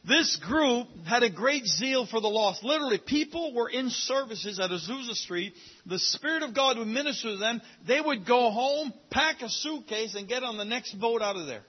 This 0.07 0.37
group 0.37 0.87
had 1.07 1.23
a 1.23 1.31
great 1.31 1.65
zeal 1.65 2.07
for 2.07 2.21
the 2.21 2.29
lost. 2.29 2.63
Literally, 2.63 2.99
people 2.99 3.55
were 3.55 3.71
in 3.71 3.89
services 3.89 4.61
at 4.61 4.71
Azusa 4.71 5.15
Street. 5.15 5.55
The 5.87 5.99
Spirit 5.99 6.43
of 6.43 6.55
God 6.55 6.77
would 6.77 6.89
minister 6.89 7.31
to 7.31 7.37
them. 7.39 7.63
They 7.87 8.03
would 8.03 8.27
go 8.27 8.51
home, 8.51 8.93
pack 9.11 9.41
a 9.41 9.49
suitcase, 9.49 10.15
and 10.15 10.29
get 10.29 10.43
on 10.43 10.59
the 10.59 10.65
next 10.65 11.01
boat 11.01 11.23
out 11.23 11.37
of 11.37 11.47
there. 11.47 11.63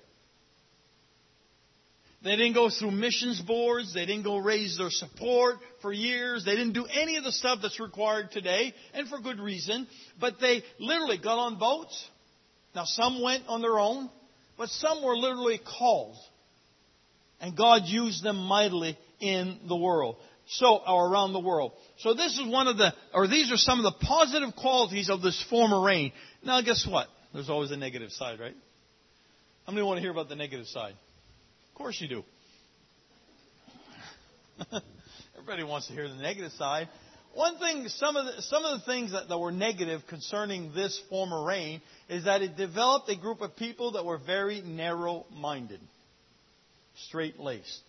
They 2.26 2.36
didn't 2.36 2.56
go 2.56 2.69
through 2.69 2.91
missions 2.91 3.39
boards. 3.39 3.93
They 3.93 4.06
didn't 4.06 4.24
go 4.24 4.38
raise 4.38 4.78
their 4.78 4.89
support 4.89 5.58
for 5.82 5.93
years. 5.93 6.43
They 6.43 6.56
didn't 6.56 6.74
do 6.74 6.86
any 6.88 7.15
of 7.15 7.24
the 7.24 7.32
stuff 7.32 7.60
that's 7.62 7.80
required 7.80 8.32
today, 8.32 8.74
and 8.93 9.08
for 9.08 9.19
good 9.19 9.39
reason. 9.39 9.88
But 10.19 10.41
they 10.41 10.63
literally 10.78 11.19
got 11.19 11.38
on 11.38 11.58
boats. 11.58 12.06
Now, 12.74 12.84
some 12.84 13.21
went 13.21 13.43
on 13.48 13.62
their 13.62 13.80
own, 13.80 14.10
but 14.58 14.67
some 14.69 15.04
were 15.04 15.15
literally 15.15 15.60
called. 15.60 16.17
And 17.45 17.55
God 17.55 17.84
used 17.86 18.23
them 18.23 18.38
mightily 18.38 18.97
in 19.19 19.60
the 19.67 19.75
world. 19.75 20.15
So, 20.47 20.81
or 20.88 21.08
around 21.08 21.34
the 21.34 21.39
world. 21.39 21.73
So 21.99 22.15
this 22.15 22.39
is 22.39 22.47
one 22.47 22.67
of 22.67 22.77
the, 22.77 22.91
or 23.13 23.27
these 23.27 23.51
are 23.51 23.58
some 23.58 23.77
of 23.77 23.84
the 23.84 24.03
positive 24.03 24.55
qualities 24.55 25.12
of 25.12 25.21
this 25.21 25.45
former 25.47 25.79
rain. 25.79 26.12
Now 26.43 26.62
guess 26.62 26.88
what? 26.89 27.08
There's 27.36 27.47
always 27.47 27.69
a 27.69 27.77
negative 27.77 28.12
side, 28.12 28.39
right? 28.39 28.55
How 29.67 29.73
many 29.73 29.86
want 29.86 29.97
to 29.97 30.01
hear 30.01 30.10
about 30.10 30.27
the 30.27 30.36
negative 30.36 30.65
side? 30.65 30.93
Of 31.69 31.75
course 31.75 32.01
you 32.01 32.08
do. 32.08 32.23
Everybody 35.38 35.65
wants 35.65 35.86
to 35.86 35.93
hear 35.93 36.10
the 36.10 36.15
negative 36.15 36.51
side. 36.53 36.89
One 37.36 37.60
thing, 37.60 37.88
some 37.89 38.15
of 38.15 38.25
the, 38.25 38.41
some 38.41 38.65
of 38.65 38.79
the 38.79 38.86
things 38.88 39.12
that, 39.12 39.27
that 39.29 39.38
were 39.38 39.51
negative 39.51 40.01
concerning 40.08 40.73
this 40.73 40.99
former 41.12 41.45
rain 41.45 41.84
is 42.10 42.23
that 42.23 42.41
it 42.41 42.58
developed 42.58 43.08
a 43.10 43.15
group 43.15 43.41
of 43.41 43.55
people 43.55 43.91
that 43.91 44.03
were 44.03 44.17
very 44.17 44.62
narrow 44.62 45.27
minded, 45.31 45.79
straight 47.08 47.39
laced. 47.39 47.81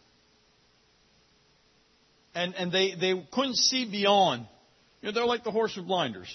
And, 2.35 2.55
and 2.55 2.71
they, 2.71 2.95
they 2.95 3.27
couldn't 3.33 3.57
see 3.57 3.91
beyond. 3.91 4.47
You 5.01 5.09
know, 5.09 5.13
they're 5.13 5.27
like 5.27 5.45
the 5.45 5.51
horse 5.51 5.75
with 5.77 5.87
blinders. 5.87 6.29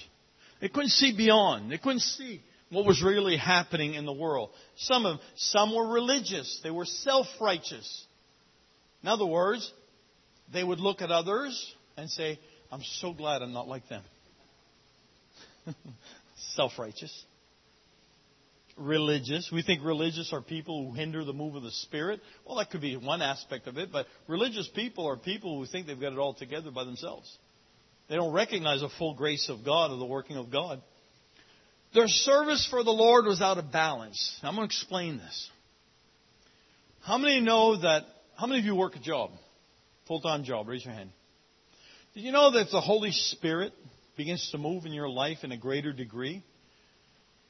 They 0.59 0.69
couldn't 0.69 0.89
see 0.89 1.15
beyond. 1.15 1.71
They 1.71 1.77
couldn't 1.77 1.99
see 2.01 2.41
what 2.71 2.85
was 2.85 3.03
really 3.03 3.37
happening 3.37 3.95
in 3.95 4.05
the 4.05 4.13
world. 4.13 4.49
Some 4.77 5.05
of 5.05 5.19
some 5.35 5.75
were 5.75 5.87
religious. 5.87 6.59
They 6.63 6.71
were 6.71 6.85
self-righteous. 6.85 8.05
In 9.03 9.09
other 9.09 9.25
words, 9.25 9.71
they 10.53 10.63
would 10.63 10.79
look 10.79 11.01
at 11.01 11.11
others 11.11 11.75
and 11.97 12.09
say, 12.09 12.39
"I'm 12.71 12.81
so 12.83 13.13
glad 13.13 13.41
I'm 13.41 13.53
not 13.53 13.67
like 13.67 13.87
them." 13.89 14.03
self-righteous. 16.55 17.25
Religious. 18.77 19.49
We 19.51 19.63
think 19.63 19.83
religious 19.83 20.31
are 20.33 20.41
people 20.41 20.87
who 20.87 20.95
hinder 20.95 21.23
the 21.23 21.33
move 21.33 21.55
of 21.55 21.63
the 21.63 21.71
Spirit. 21.71 22.21
Well, 22.45 22.57
that 22.57 22.71
could 22.71 22.81
be 22.81 22.95
one 22.95 23.21
aspect 23.21 23.67
of 23.67 23.77
it, 23.77 23.91
but 23.91 24.05
religious 24.27 24.69
people 24.73 25.07
are 25.07 25.17
people 25.17 25.57
who 25.57 25.65
think 25.65 25.87
they've 25.87 25.99
got 25.99 26.13
it 26.13 26.19
all 26.19 26.33
together 26.33 26.71
by 26.71 26.83
themselves. 26.83 27.37
They 28.09 28.15
don't 28.15 28.33
recognize 28.33 28.81
the 28.81 28.89
full 28.97 29.13
grace 29.13 29.49
of 29.49 29.63
God 29.63 29.91
or 29.91 29.97
the 29.97 30.05
working 30.05 30.37
of 30.37 30.51
God. 30.51 30.81
Their 31.93 32.07
service 32.07 32.67
for 32.69 32.83
the 32.83 32.91
Lord 32.91 33.25
was 33.25 33.41
out 33.41 33.57
of 33.57 33.71
balance. 33.71 34.39
I'm 34.43 34.55
going 34.55 34.67
to 34.67 34.73
explain 34.73 35.17
this. 35.17 35.49
How 37.03 37.17
many 37.17 37.41
know 37.41 37.81
that? 37.81 38.03
How 38.37 38.47
many 38.47 38.59
of 38.59 38.65
you 38.65 38.75
work 38.75 38.95
a 38.95 38.99
job? 38.99 39.31
Full 40.07 40.21
time 40.21 40.43
job? 40.43 40.67
Raise 40.67 40.85
your 40.85 40.93
hand. 40.93 41.11
Did 42.13 42.21
you 42.21 42.31
know 42.31 42.51
that 42.51 42.67
the 42.71 42.81
Holy 42.81 43.11
Spirit 43.11 43.73
begins 44.17 44.49
to 44.51 44.57
move 44.57 44.85
in 44.85 44.93
your 44.93 45.09
life 45.09 45.39
in 45.43 45.51
a 45.51 45.57
greater 45.57 45.93
degree, 45.93 46.43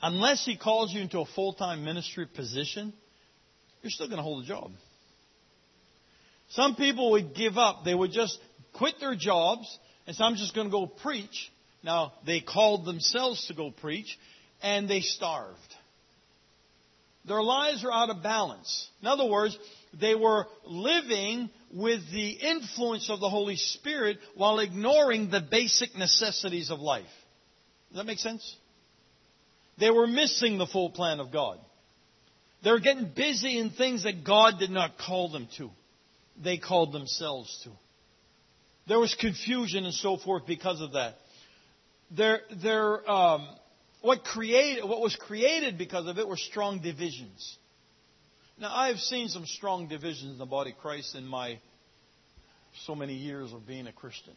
unless 0.01 0.45
He 0.45 0.57
calls 0.57 0.93
you 0.93 1.01
into 1.01 1.19
a 1.19 1.25
full 1.25 1.53
time 1.53 1.83
ministry 1.83 2.25
position, 2.25 2.93
you're 3.81 3.91
still 3.91 4.07
going 4.07 4.17
to 4.17 4.23
hold 4.23 4.43
a 4.43 4.47
job. 4.47 4.71
Some 6.51 6.75
people 6.75 7.11
would 7.11 7.33
give 7.33 7.57
up. 7.57 7.83
They 7.85 7.95
would 7.95 8.11
just 8.11 8.37
quit 8.73 8.95
their 8.99 9.15
jobs 9.15 9.79
and 10.05 10.15
say, 10.15 10.23
I'm 10.23 10.35
just 10.35 10.53
going 10.53 10.67
to 10.67 10.71
go 10.71 10.85
preach. 10.85 11.51
Now, 11.83 12.13
they 12.25 12.41
called 12.41 12.85
themselves 12.85 13.47
to 13.47 13.53
go 13.53 13.71
preach, 13.71 14.19
and 14.61 14.87
they 14.87 15.01
starved. 15.01 15.57
Their 17.25 17.41
lives 17.41 17.83
were 17.83 17.93
out 17.93 18.09
of 18.09 18.23
balance. 18.23 18.89
In 19.01 19.07
other 19.07 19.25
words, 19.25 19.57
they 19.99 20.15
were 20.15 20.47
living 20.65 21.49
with 21.71 22.01
the 22.11 22.29
influence 22.29 23.09
of 23.09 23.19
the 23.19 23.29
Holy 23.29 23.55
Spirit 23.55 24.17
while 24.35 24.59
ignoring 24.59 25.29
the 25.29 25.41
basic 25.41 25.95
necessities 25.95 26.71
of 26.71 26.79
life. 26.79 27.05
Does 27.89 27.97
that 27.97 28.05
make 28.05 28.19
sense? 28.19 28.55
They 29.79 29.89
were 29.89 30.07
missing 30.07 30.57
the 30.57 30.67
full 30.67 30.89
plan 30.89 31.19
of 31.19 31.31
God. 31.31 31.57
They 32.63 32.71
were 32.71 32.79
getting 32.79 33.11
busy 33.15 33.57
in 33.57 33.71
things 33.71 34.03
that 34.03 34.23
God 34.23 34.59
did 34.59 34.69
not 34.69 34.97
call 34.97 35.29
them 35.29 35.47
to. 35.57 35.71
They 36.41 36.57
called 36.57 36.93
themselves 36.93 37.59
to. 37.63 37.71
There 38.87 38.99
was 38.99 39.15
confusion 39.15 39.85
and 39.85 39.93
so 39.93 40.17
forth 40.17 40.45
because 40.45 40.81
of 40.81 40.93
that. 40.93 41.15
There, 42.15 42.41
there, 42.61 43.09
um, 43.09 43.47
what 44.01 44.23
created, 44.23 44.83
what 44.83 45.01
was 45.01 45.15
created 45.15 45.77
because 45.77 46.07
of 46.07 46.17
it 46.17 46.27
were 46.27 46.37
strong 46.37 46.81
divisions. 46.81 47.57
Now, 48.59 48.75
I've 48.75 48.99
seen 48.99 49.27
some 49.29 49.45
strong 49.45 49.87
divisions 49.87 50.33
in 50.33 50.37
the 50.37 50.45
body 50.45 50.71
of 50.71 50.77
Christ 50.77 51.15
in 51.15 51.25
my 51.25 51.59
so 52.85 52.95
many 52.95 53.13
years 53.13 53.51
of 53.53 53.65
being 53.65 53.87
a 53.87 53.91
Christian. 53.91 54.33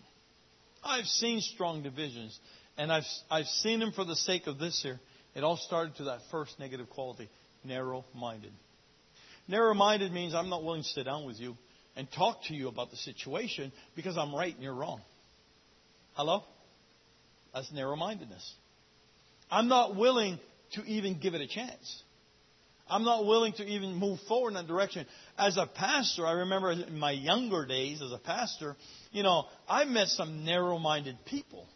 I've 0.83 1.07
seen 1.07 1.41
strong 1.41 1.83
divisions, 1.83 2.39
and 2.77 2.93
I've, 2.93 3.05
I've 3.31 3.47
seen 3.47 3.81
them 3.81 3.93
for 3.93 4.05
the 4.05 4.17
sake 4.17 4.47
of 4.47 4.59
this 4.59 4.83
here. 4.83 5.01
It 5.35 5.43
all 5.43 5.57
started 5.57 5.97
to 5.97 6.05
that 6.05 6.21
first 6.31 6.59
negative 6.59 6.89
quality 6.91 7.29
narrow 7.65 8.05
minded. 8.15 8.53
Narrow 9.49 9.75
minded 9.75 10.13
means 10.13 10.35
I'm 10.35 10.49
not 10.49 10.63
willing 10.63 10.83
to 10.83 10.89
sit 10.89 11.05
down 11.05 11.27
with 11.27 11.39
you 11.39 11.57
and 11.97 12.09
talk 12.13 12.45
to 12.45 12.55
you 12.55 12.69
about 12.69 12.91
the 12.91 12.97
situation 12.97 13.73
because 13.97 14.17
I'm 14.17 14.35
right 14.35 14.55
and 14.55 14.63
you're 14.63 14.75
wrong. 14.75 15.01
Hello? 16.15 16.45
That's 17.53 17.71
narrow 17.73 17.97
mindedness. 17.97 18.55
I'm 19.51 19.69
not 19.69 19.97
willing 19.97 20.39
to 20.73 20.83
even 20.85 21.19
give 21.21 21.35
it 21.35 21.41
a 21.41 21.47
chance. 21.47 22.03
I'm 22.89 23.05
not 23.05 23.25
willing 23.25 23.55
to 23.55 23.65
even 23.65 23.95
move 23.95 24.19
forward 24.29 24.51
in 24.51 24.55
that 24.55 24.67
direction. 24.67 25.07
As 25.39 25.57
a 25.57 25.67
pastor, 25.67 26.27
I 26.27 26.33
remember 26.33 26.73
in 26.73 26.99
my 26.99 27.13
younger 27.13 27.65
days 27.65 28.03
as 28.03 28.13
a 28.13 28.19
pastor, 28.19 28.77
you 29.11 29.23
know, 29.23 29.45
I 29.69 29.85
met 29.85 30.09
some 30.09 30.45
narrow 30.45 30.79
minded 30.79 31.17
people 31.25 31.67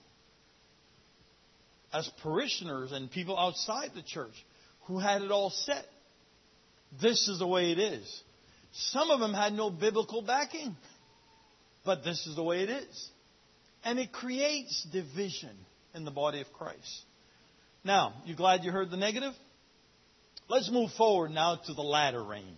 as 1.93 2.09
parishioners 2.23 2.93
and 2.93 3.11
people 3.11 3.39
outside 3.39 3.91
the 3.95 4.03
church 4.03 4.35
who 4.87 4.99
had 4.99 5.23
it 5.23 5.31
all 5.31 5.51
set. 5.51 5.85
This 7.01 7.29
is 7.29 7.39
the 7.39 7.47
way 7.47 7.73
it 7.73 7.79
is. 7.79 8.23
Some 8.73 9.11
of 9.11 9.21
them 9.21 9.35
had 9.35 9.53
no 9.53 9.71
biblical 9.71 10.23
backing, 10.23 10.77
but 11.85 12.05
this 12.05 12.27
is 12.27 12.37
the 12.37 12.43
way 12.43 12.63
it 12.63 12.71
is. 12.71 13.11
And 13.85 13.99
it 13.99 14.13
creates 14.13 14.87
division 14.93 15.57
in 15.95 16.05
the 16.05 16.11
body 16.11 16.41
of 16.41 16.53
Christ. 16.53 17.03
Now, 17.85 18.15
you 18.25 18.35
glad 18.35 18.65
you 18.65 18.71
heard 18.71 18.91
the 18.91 18.97
negative? 18.97 19.33
Let's 20.49 20.71
move 20.71 20.91
forward 20.93 21.31
now 21.31 21.57
to 21.67 21.75
the 21.75 21.83
latter 21.83 22.23
rain. 22.23 22.57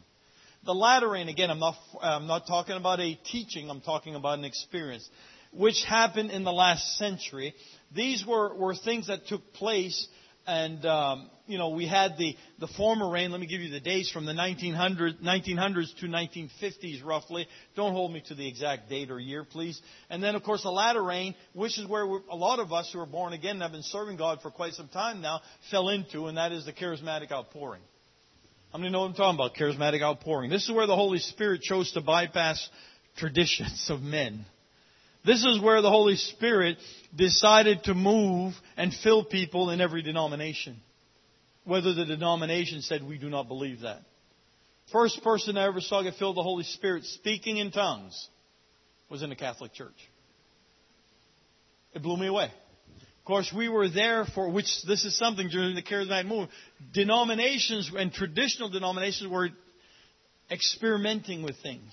The 0.64 0.74
latter 0.74 1.08
rain, 1.08 1.28
again, 1.28 1.50
I'm 1.50 1.58
not, 1.58 1.74
I'm 2.02 2.26
not 2.26 2.46
talking 2.46 2.76
about 2.76 3.00
a 3.00 3.14
teaching, 3.30 3.70
I'm 3.70 3.80
talking 3.80 4.14
about 4.14 4.38
an 4.38 4.44
experience, 4.44 5.08
which 5.52 5.82
happened 5.84 6.30
in 6.30 6.44
the 6.44 6.52
last 6.52 6.96
century. 6.96 7.54
These 7.94 8.24
were, 8.26 8.54
were 8.54 8.74
things 8.74 9.08
that 9.08 9.26
took 9.26 9.52
place 9.52 10.08
and 10.46 10.84
um, 10.86 11.30
you 11.46 11.58
know 11.58 11.70
we 11.70 11.86
had 11.86 12.16
the 12.16 12.36
the 12.58 12.66
former 12.68 13.08
rain. 13.10 13.30
Let 13.30 13.40
me 13.40 13.46
give 13.46 13.60
you 13.60 13.70
the 13.70 13.80
dates 13.80 14.10
from 14.10 14.24
the 14.26 14.34
1900, 14.34 15.20
1900s 15.20 15.96
to 16.00 16.06
1950s, 16.06 17.04
roughly. 17.04 17.46
Don't 17.76 17.92
hold 17.92 18.12
me 18.12 18.22
to 18.28 18.34
the 18.34 18.48
exact 18.48 18.88
date 18.88 19.10
or 19.10 19.20
year, 19.20 19.44
please. 19.44 19.80
And 20.08 20.22
then, 20.22 20.34
of 20.34 20.42
course, 20.42 20.62
the 20.62 20.70
latter 20.70 21.02
rain, 21.02 21.34
which 21.52 21.78
is 21.78 21.86
where 21.86 22.04
a 22.04 22.36
lot 22.36 22.58
of 22.58 22.72
us 22.72 22.90
who 22.92 23.00
are 23.00 23.06
born 23.06 23.32
again 23.32 23.52
and 23.52 23.62
have 23.62 23.72
been 23.72 23.82
serving 23.82 24.16
God 24.16 24.40
for 24.42 24.50
quite 24.50 24.72
some 24.74 24.88
time 24.88 25.20
now 25.20 25.40
fell 25.70 25.88
into, 25.88 26.26
and 26.26 26.36
that 26.36 26.52
is 26.52 26.64
the 26.64 26.72
charismatic 26.72 27.30
outpouring. 27.30 27.82
How 28.72 28.78
many 28.78 28.90
know 28.90 29.00
what 29.00 29.08
I'm 29.08 29.14
talking 29.14 29.36
about? 29.36 29.54
Charismatic 29.54 30.02
outpouring. 30.02 30.50
This 30.50 30.64
is 30.64 30.74
where 30.74 30.86
the 30.86 30.96
Holy 30.96 31.18
Spirit 31.18 31.60
chose 31.62 31.92
to 31.92 32.00
bypass 32.00 32.68
traditions 33.16 33.88
of 33.90 34.00
men 34.00 34.46
this 35.24 35.44
is 35.44 35.60
where 35.60 35.82
the 35.82 35.90
Holy 35.90 36.16
Spirit 36.16 36.78
decided 37.14 37.84
to 37.84 37.94
move 37.94 38.54
and 38.76 38.92
fill 38.92 39.24
people 39.24 39.70
in 39.70 39.80
every 39.80 40.02
denomination. 40.02 40.80
Whether 41.64 41.92
the 41.92 42.06
denomination 42.06 42.82
said, 42.82 43.06
we 43.06 43.18
do 43.18 43.28
not 43.28 43.48
believe 43.48 43.80
that. 43.80 44.00
First 44.92 45.22
person 45.22 45.56
I 45.56 45.66
ever 45.66 45.80
saw 45.80 46.02
get 46.02 46.14
filled 46.14 46.36
with 46.36 46.42
the 46.42 46.48
Holy 46.48 46.64
Spirit 46.64 47.04
speaking 47.04 47.58
in 47.58 47.70
tongues 47.70 48.28
was 49.10 49.22
in 49.22 49.30
the 49.30 49.36
Catholic 49.36 49.72
Church. 49.72 50.08
It 51.94 52.02
blew 52.02 52.16
me 52.16 52.26
away. 52.26 52.44
Of 52.44 53.24
course, 53.24 53.52
we 53.54 53.68
were 53.68 53.88
there 53.88 54.24
for 54.24 54.50
which 54.50 54.82
this 54.86 55.04
is 55.04 55.16
something 55.16 55.48
during 55.48 55.74
the 55.74 55.82
charismatic 55.82 56.26
movement. 56.26 56.50
Denominations 56.92 57.90
and 57.96 58.12
traditional 58.12 58.70
denominations 58.70 59.30
were 59.30 59.50
experimenting 60.50 61.42
with 61.42 61.56
things. 61.62 61.92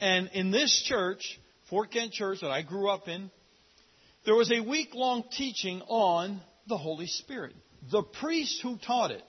And 0.00 0.30
in 0.32 0.50
this 0.50 0.82
church, 0.86 1.38
Fort 1.70 1.90
Kent 1.90 2.12
Church 2.12 2.40
that 2.40 2.50
I 2.50 2.62
grew 2.62 2.88
up 2.88 3.08
in, 3.08 3.30
there 4.24 4.34
was 4.34 4.50
a 4.52 4.60
week 4.60 4.94
long 4.94 5.24
teaching 5.36 5.82
on 5.82 6.40
the 6.68 6.78
Holy 6.78 7.06
Spirit. 7.06 7.54
The 7.90 8.02
priest 8.02 8.60
who 8.62 8.78
taught 8.78 9.10
it 9.10 9.22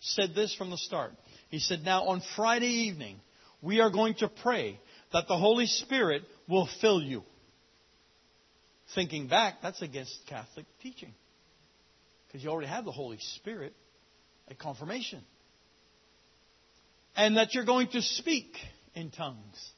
said 0.00 0.34
this 0.34 0.54
from 0.54 0.70
the 0.70 0.76
start. 0.76 1.12
He 1.48 1.58
said, 1.58 1.80
Now 1.84 2.04
on 2.04 2.22
Friday 2.36 2.86
evening, 2.88 3.16
we 3.62 3.80
are 3.80 3.90
going 3.90 4.14
to 4.16 4.28
pray 4.28 4.78
that 5.12 5.28
the 5.28 5.36
Holy 5.36 5.66
Spirit 5.66 6.22
will 6.48 6.68
fill 6.80 7.02
you. 7.02 7.22
Thinking 8.94 9.26
back, 9.26 9.56
that's 9.62 9.82
against 9.82 10.14
Catholic 10.28 10.66
teaching. 10.82 11.12
Because 12.26 12.44
you 12.44 12.50
already 12.50 12.68
have 12.68 12.84
the 12.84 12.92
Holy 12.92 13.18
Spirit 13.36 13.72
at 14.48 14.58
confirmation. 14.58 15.22
And 17.16 17.36
that 17.36 17.54
you're 17.54 17.64
going 17.64 17.88
to 17.88 18.02
speak 18.02 18.54
in 18.94 19.10
tongues. 19.10 19.70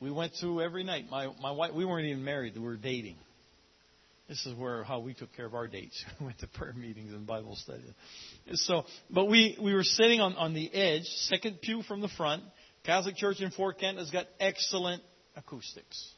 We 0.00 0.10
went 0.10 0.32
through 0.40 0.60
every 0.62 0.84
night. 0.84 1.06
My 1.10 1.28
my 1.40 1.50
wife, 1.50 1.72
we 1.74 1.84
weren't 1.84 2.06
even 2.06 2.24
married; 2.24 2.56
we 2.56 2.62
were 2.62 2.76
dating. 2.76 3.16
This 4.28 4.44
is 4.44 4.54
where 4.54 4.84
how 4.84 5.00
we 5.00 5.14
took 5.14 5.34
care 5.34 5.46
of 5.46 5.54
our 5.54 5.66
dates. 5.66 6.04
we 6.20 6.26
went 6.26 6.38
to 6.40 6.46
prayer 6.46 6.72
meetings 6.74 7.12
and 7.12 7.26
Bible 7.26 7.56
study. 7.56 7.82
So, 8.52 8.84
but 9.10 9.24
we 9.26 9.56
we 9.60 9.74
were 9.74 9.84
sitting 9.84 10.20
on 10.20 10.34
on 10.34 10.54
the 10.54 10.72
edge, 10.72 11.04
second 11.04 11.60
pew 11.62 11.82
from 11.82 12.00
the 12.00 12.08
front. 12.08 12.42
Catholic 12.84 13.16
Church 13.16 13.40
in 13.40 13.50
Fort 13.50 13.78
Kent 13.78 13.98
has 13.98 14.10
got 14.10 14.26
excellent 14.38 15.02
acoustics. 15.36 16.12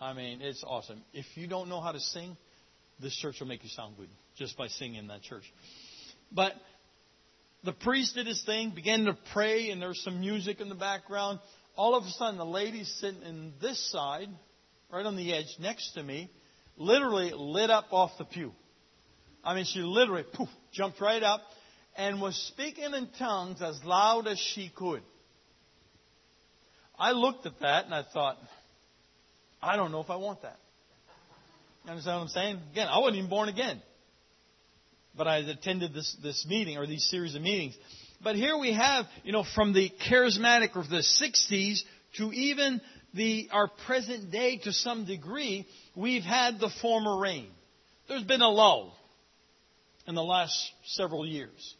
I 0.00 0.12
mean, 0.12 0.40
it's 0.40 0.64
awesome. 0.66 1.02
If 1.12 1.26
you 1.34 1.46
don't 1.46 1.68
know 1.68 1.80
how 1.80 1.92
to 1.92 2.00
sing, 2.00 2.36
this 3.00 3.14
church 3.16 3.36
will 3.40 3.46
make 3.46 3.62
you 3.62 3.70
sound 3.70 3.96
good 3.96 4.08
just 4.36 4.56
by 4.56 4.68
singing 4.68 4.96
in 4.96 5.06
that 5.08 5.22
church. 5.22 5.44
But 6.32 6.52
the 7.64 7.72
priest 7.72 8.14
did 8.14 8.26
his 8.26 8.42
thing, 8.44 8.72
began 8.74 9.04
to 9.04 9.16
pray, 9.32 9.70
and 9.70 9.80
there 9.80 9.88
was 9.88 10.02
some 10.02 10.20
music 10.20 10.60
in 10.60 10.68
the 10.68 10.74
background 10.74 11.38
all 11.76 11.94
of 11.94 12.04
a 12.04 12.10
sudden 12.10 12.38
the 12.38 12.44
lady 12.44 12.84
sitting 12.84 13.22
in 13.22 13.52
this 13.60 13.90
side, 13.90 14.28
right 14.90 15.04
on 15.04 15.16
the 15.16 15.32
edge 15.32 15.56
next 15.58 15.92
to 15.92 16.02
me, 16.02 16.30
literally 16.76 17.32
lit 17.34 17.70
up 17.70 17.86
off 17.92 18.12
the 18.18 18.24
pew. 18.24 18.52
I 19.44 19.54
mean, 19.54 19.64
she 19.64 19.80
literally 19.80 20.24
poof, 20.32 20.48
jumped 20.72 21.00
right 21.00 21.22
up 21.22 21.42
and 21.96 22.20
was 22.20 22.36
speaking 22.52 22.92
in 22.94 23.08
tongues 23.18 23.62
as 23.62 23.78
loud 23.84 24.26
as 24.26 24.38
she 24.38 24.70
could. 24.74 25.02
I 26.98 27.12
looked 27.12 27.46
at 27.46 27.60
that 27.60 27.84
and 27.84 27.94
I 27.94 28.04
thought, 28.12 28.38
I 29.62 29.76
don't 29.76 29.92
know 29.92 30.00
if 30.00 30.10
I 30.10 30.16
want 30.16 30.42
that. 30.42 30.58
You 31.84 31.90
understand 31.90 32.16
what 32.16 32.22
I'm 32.22 32.28
saying? 32.28 32.60
Again, 32.72 32.88
I 32.88 32.98
wasn't 32.98 33.16
even 33.16 33.30
born 33.30 33.48
again. 33.48 33.80
But 35.16 35.28
I 35.28 35.38
attended 35.38 35.94
this, 35.94 36.16
this 36.22 36.46
meeting 36.48 36.78
or 36.78 36.86
these 36.86 37.06
series 37.08 37.34
of 37.34 37.42
meetings. 37.42 37.76
But 38.24 38.36
here 38.36 38.56
we 38.56 38.72
have, 38.72 39.04
you 39.22 39.32
know, 39.32 39.44
from 39.54 39.74
the 39.74 39.90
charismatic 40.10 40.76
of 40.76 40.88
the 40.88 41.04
60s 41.22 41.80
to 42.16 42.32
even 42.32 42.80
the, 43.12 43.50
our 43.52 43.68
present 43.86 44.32
day 44.32 44.56
to 44.64 44.72
some 44.72 45.04
degree, 45.04 45.66
we've 45.94 46.22
had 46.22 46.58
the 46.58 46.70
former 46.80 47.20
rain. 47.20 47.48
There's 48.08 48.24
been 48.24 48.40
a 48.40 48.48
lull 48.48 48.96
in 50.06 50.14
the 50.14 50.22
last 50.22 50.56
several 50.86 51.26
years. 51.26 51.74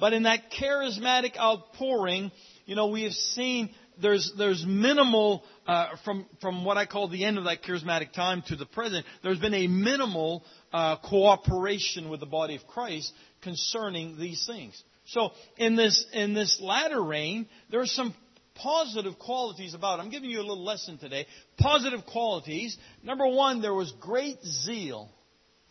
But 0.00 0.14
in 0.14 0.22
that 0.22 0.50
charismatic 0.58 1.36
outpouring, 1.36 2.32
you 2.64 2.74
know, 2.74 2.86
we 2.86 3.02
have 3.02 3.12
seen 3.12 3.70
there's 4.00 4.32
there's 4.38 4.64
minimal 4.64 5.42
uh, 5.66 5.96
from 6.04 6.24
from 6.40 6.64
what 6.64 6.76
I 6.76 6.86
call 6.86 7.08
the 7.08 7.24
end 7.24 7.36
of 7.36 7.44
that 7.44 7.62
charismatic 7.62 8.12
time 8.12 8.42
to 8.46 8.56
the 8.56 8.66
present. 8.66 9.04
There's 9.24 9.40
been 9.40 9.54
a 9.54 9.66
minimal 9.66 10.44
uh, 10.72 10.96
cooperation 10.98 12.08
with 12.08 12.20
the 12.20 12.26
body 12.26 12.54
of 12.54 12.66
Christ 12.68 13.12
concerning 13.42 14.18
these 14.18 14.46
things. 14.46 14.80
So 15.08 15.30
in 15.56 15.76
this 15.76 16.04
in 16.12 16.34
this 16.34 16.60
latter 16.60 17.02
rain, 17.02 17.46
there 17.70 17.80
are 17.80 17.86
some 17.86 18.14
positive 18.54 19.18
qualities 19.18 19.74
about 19.74 19.98
it. 19.98 20.02
I'm 20.02 20.10
giving 20.10 20.30
you 20.30 20.40
a 20.40 20.42
little 20.42 20.64
lesson 20.64 20.98
today. 20.98 21.26
Positive 21.56 22.04
qualities. 22.04 22.76
Number 23.02 23.26
one, 23.26 23.62
there 23.62 23.74
was 23.74 23.92
great 24.00 24.42
zeal 24.44 25.10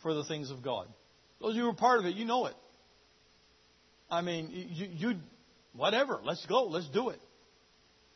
for 0.02 0.14
the 0.14 0.24
things 0.24 0.50
of 0.50 0.64
God. 0.64 0.88
Those 1.40 1.52
of 1.52 1.56
you 1.56 1.62
who 1.64 1.68
were 1.68 1.76
part 1.76 2.00
of 2.00 2.06
it, 2.06 2.16
you 2.16 2.26
know 2.26 2.48
it. 2.48 2.56
I 4.10 4.22
mean, 4.22 4.50
you, 4.52 4.88
you 4.92 5.20
whatever. 5.76 6.20
Let's 6.24 6.46
go. 6.48 6.66
Let's 6.66 6.90
do 6.90 7.10
it. 7.10 7.20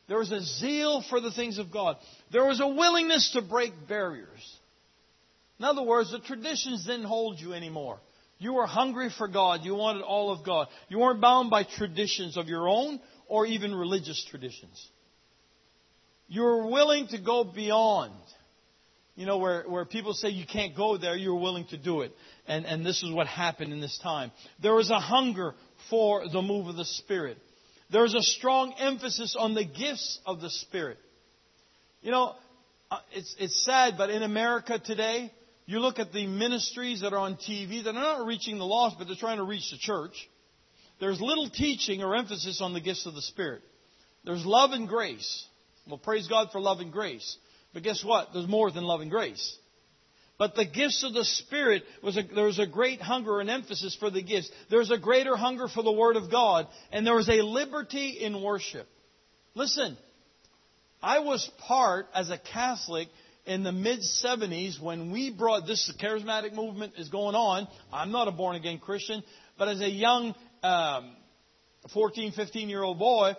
There 0.07 0.17
was 0.17 0.31
a 0.31 0.41
zeal 0.41 1.03
for 1.09 1.21
the 1.21 1.31
things 1.31 1.59
of 1.59 1.71
God. 1.71 1.97
There 2.31 2.45
was 2.45 2.59
a 2.59 2.67
willingness 2.67 3.31
to 3.33 3.41
break 3.41 3.73
barriers. 3.87 4.59
In 5.59 5.65
other 5.65 5.83
words, 5.83 6.11
the 6.11 6.19
traditions 6.19 6.85
didn't 6.85 7.05
hold 7.05 7.39
you 7.39 7.53
anymore. 7.53 7.99
You 8.41 8.53
were 8.53 8.65
hungry 8.65 9.11
for 9.15 9.27
God. 9.27 9.59
You 9.63 9.75
wanted 9.75 10.01
all 10.01 10.31
of 10.31 10.43
God. 10.43 10.67
You 10.89 10.97
weren't 10.97 11.21
bound 11.21 11.51
by 11.51 11.63
traditions 11.63 12.37
of 12.37 12.47
your 12.47 12.67
own 12.67 12.99
or 13.27 13.45
even 13.45 13.75
religious 13.75 14.25
traditions. 14.31 14.89
You 16.27 16.41
were 16.41 16.65
willing 16.65 17.07
to 17.09 17.19
go 17.21 17.43
beyond. 17.43 18.15
you 19.15 19.27
know, 19.27 19.37
where, 19.37 19.63
where 19.67 19.85
people 19.85 20.15
say 20.15 20.29
you 20.29 20.47
can't 20.47 20.75
go 20.75 20.97
there, 20.97 21.15
you're 21.15 21.39
willing 21.39 21.67
to 21.67 21.77
do 21.77 22.01
it. 22.01 22.13
And, 22.47 22.65
and 22.65 22.83
this 22.83 23.03
is 23.03 23.11
what 23.13 23.27
happened 23.27 23.73
in 23.73 23.79
this 23.79 23.99
time. 24.01 24.31
There 24.59 24.73
was 24.73 24.89
a 24.89 24.99
hunger 24.99 25.53
for 25.91 26.27
the 26.27 26.41
move 26.41 26.65
of 26.65 26.75
the 26.75 26.85
Spirit. 26.85 27.37
There 27.91 28.01
was 28.01 28.15
a 28.15 28.23
strong 28.23 28.73
emphasis 28.79 29.35
on 29.37 29.53
the 29.53 29.65
gifts 29.65 30.19
of 30.25 30.41
the 30.41 30.49
Spirit. 30.49 30.97
You 32.01 32.09
know, 32.09 32.33
uh, 32.89 32.97
it's, 33.11 33.35
it's 33.37 33.63
sad, 33.63 33.95
but 33.97 34.09
in 34.09 34.23
America 34.23 34.79
today, 34.83 35.31
you 35.65 35.79
look 35.79 35.99
at 35.99 36.11
the 36.11 36.27
ministries 36.27 37.01
that 37.01 37.13
are 37.13 37.19
on 37.19 37.35
TV 37.35 37.83
that 37.83 37.91
are 37.91 37.93
not 37.93 38.25
reaching 38.25 38.57
the 38.57 38.65
lost, 38.65 38.97
but 38.97 39.07
they're 39.07 39.15
trying 39.15 39.37
to 39.37 39.43
reach 39.43 39.71
the 39.71 39.77
church. 39.77 40.29
There's 40.99 41.19
little 41.19 41.49
teaching 41.49 42.03
or 42.03 42.15
emphasis 42.15 42.61
on 42.61 42.73
the 42.73 42.81
gifts 42.81 43.05
of 43.05 43.15
the 43.15 43.21
Spirit. 43.21 43.61
There's 44.23 44.45
love 44.45 44.71
and 44.71 44.87
grace. 44.87 45.45
Well, 45.87 45.97
praise 45.97 46.27
God 46.27 46.49
for 46.51 46.61
love 46.61 46.79
and 46.79 46.91
grace. 46.91 47.37
But 47.73 47.83
guess 47.83 48.03
what? 48.03 48.29
There's 48.33 48.47
more 48.47 48.71
than 48.71 48.83
love 48.83 49.01
and 49.01 49.09
grace. 49.09 49.57
But 50.37 50.55
the 50.55 50.65
gifts 50.65 51.03
of 51.03 51.13
the 51.13 51.23
Spirit 51.23 51.83
was 52.01 52.17
a, 52.17 52.23
there 52.23 52.45
was 52.45 52.59
a 52.59 52.65
great 52.65 53.01
hunger 53.01 53.39
and 53.39 53.49
emphasis 53.49 53.95
for 53.99 54.09
the 54.09 54.23
gifts. 54.23 54.51
There's 54.69 54.89
a 54.89 54.97
greater 54.97 55.35
hunger 55.35 55.67
for 55.67 55.83
the 55.83 55.91
Word 55.91 56.15
of 56.15 56.31
God, 56.31 56.67
and 56.91 57.05
there 57.05 57.15
was 57.15 57.29
a 57.29 57.43
liberty 57.43 58.17
in 58.19 58.41
worship. 58.41 58.87
Listen, 59.53 59.97
I 61.01 61.19
was 61.19 61.49
part 61.67 62.07
as 62.13 62.29
a 62.29 62.37
Catholic 62.37 63.09
in 63.45 63.63
the 63.63 63.71
mid 63.71 63.99
70s 63.99 64.81
when 64.81 65.11
we 65.11 65.31
brought 65.31 65.65
this 65.67 65.91
charismatic 66.01 66.53
movement 66.53 66.93
is 66.97 67.09
going 67.09 67.35
on. 67.35 67.67
I'm 67.91 68.11
not 68.11 68.27
a 68.27 68.31
born 68.31 68.55
again 68.55 68.79
Christian, 68.79 69.23
but 69.57 69.67
as 69.67 69.81
a 69.81 69.89
young 69.89 70.35
um, 70.63 71.15
14, 71.93 72.33
15 72.33 72.69
year 72.69 72.83
old 72.83 72.99
boy, 72.99 73.33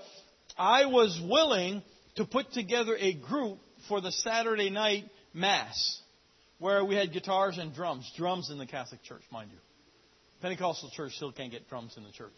I 0.59 0.87
was 0.87 1.21
willing 1.29 1.83
to 2.17 2.25
put 2.25 2.53
together 2.53 2.97
a 2.99 3.15
group 3.15 3.59
for 3.89 4.01
the 4.01 4.13
Saturday 4.13 4.71
night 4.71 5.05
Mass 5.35 6.01
where 6.59 6.85
we 6.85 6.95
had 6.95 7.13
guitars 7.13 7.59
and 7.59 7.75
drums. 7.75 8.11
Drums 8.17 8.51
in 8.51 8.59
the 8.59 8.67
Catholic 8.67 9.03
Church, 9.03 9.23
mind 9.33 9.51
you. 9.51 9.59
Pentecostal 10.41 10.91
church 10.91 11.13
still 11.15 11.33
can't 11.33 11.51
get 11.51 11.69
drums 11.69 11.95
in 11.97 12.03
the 12.03 12.11
church. 12.11 12.33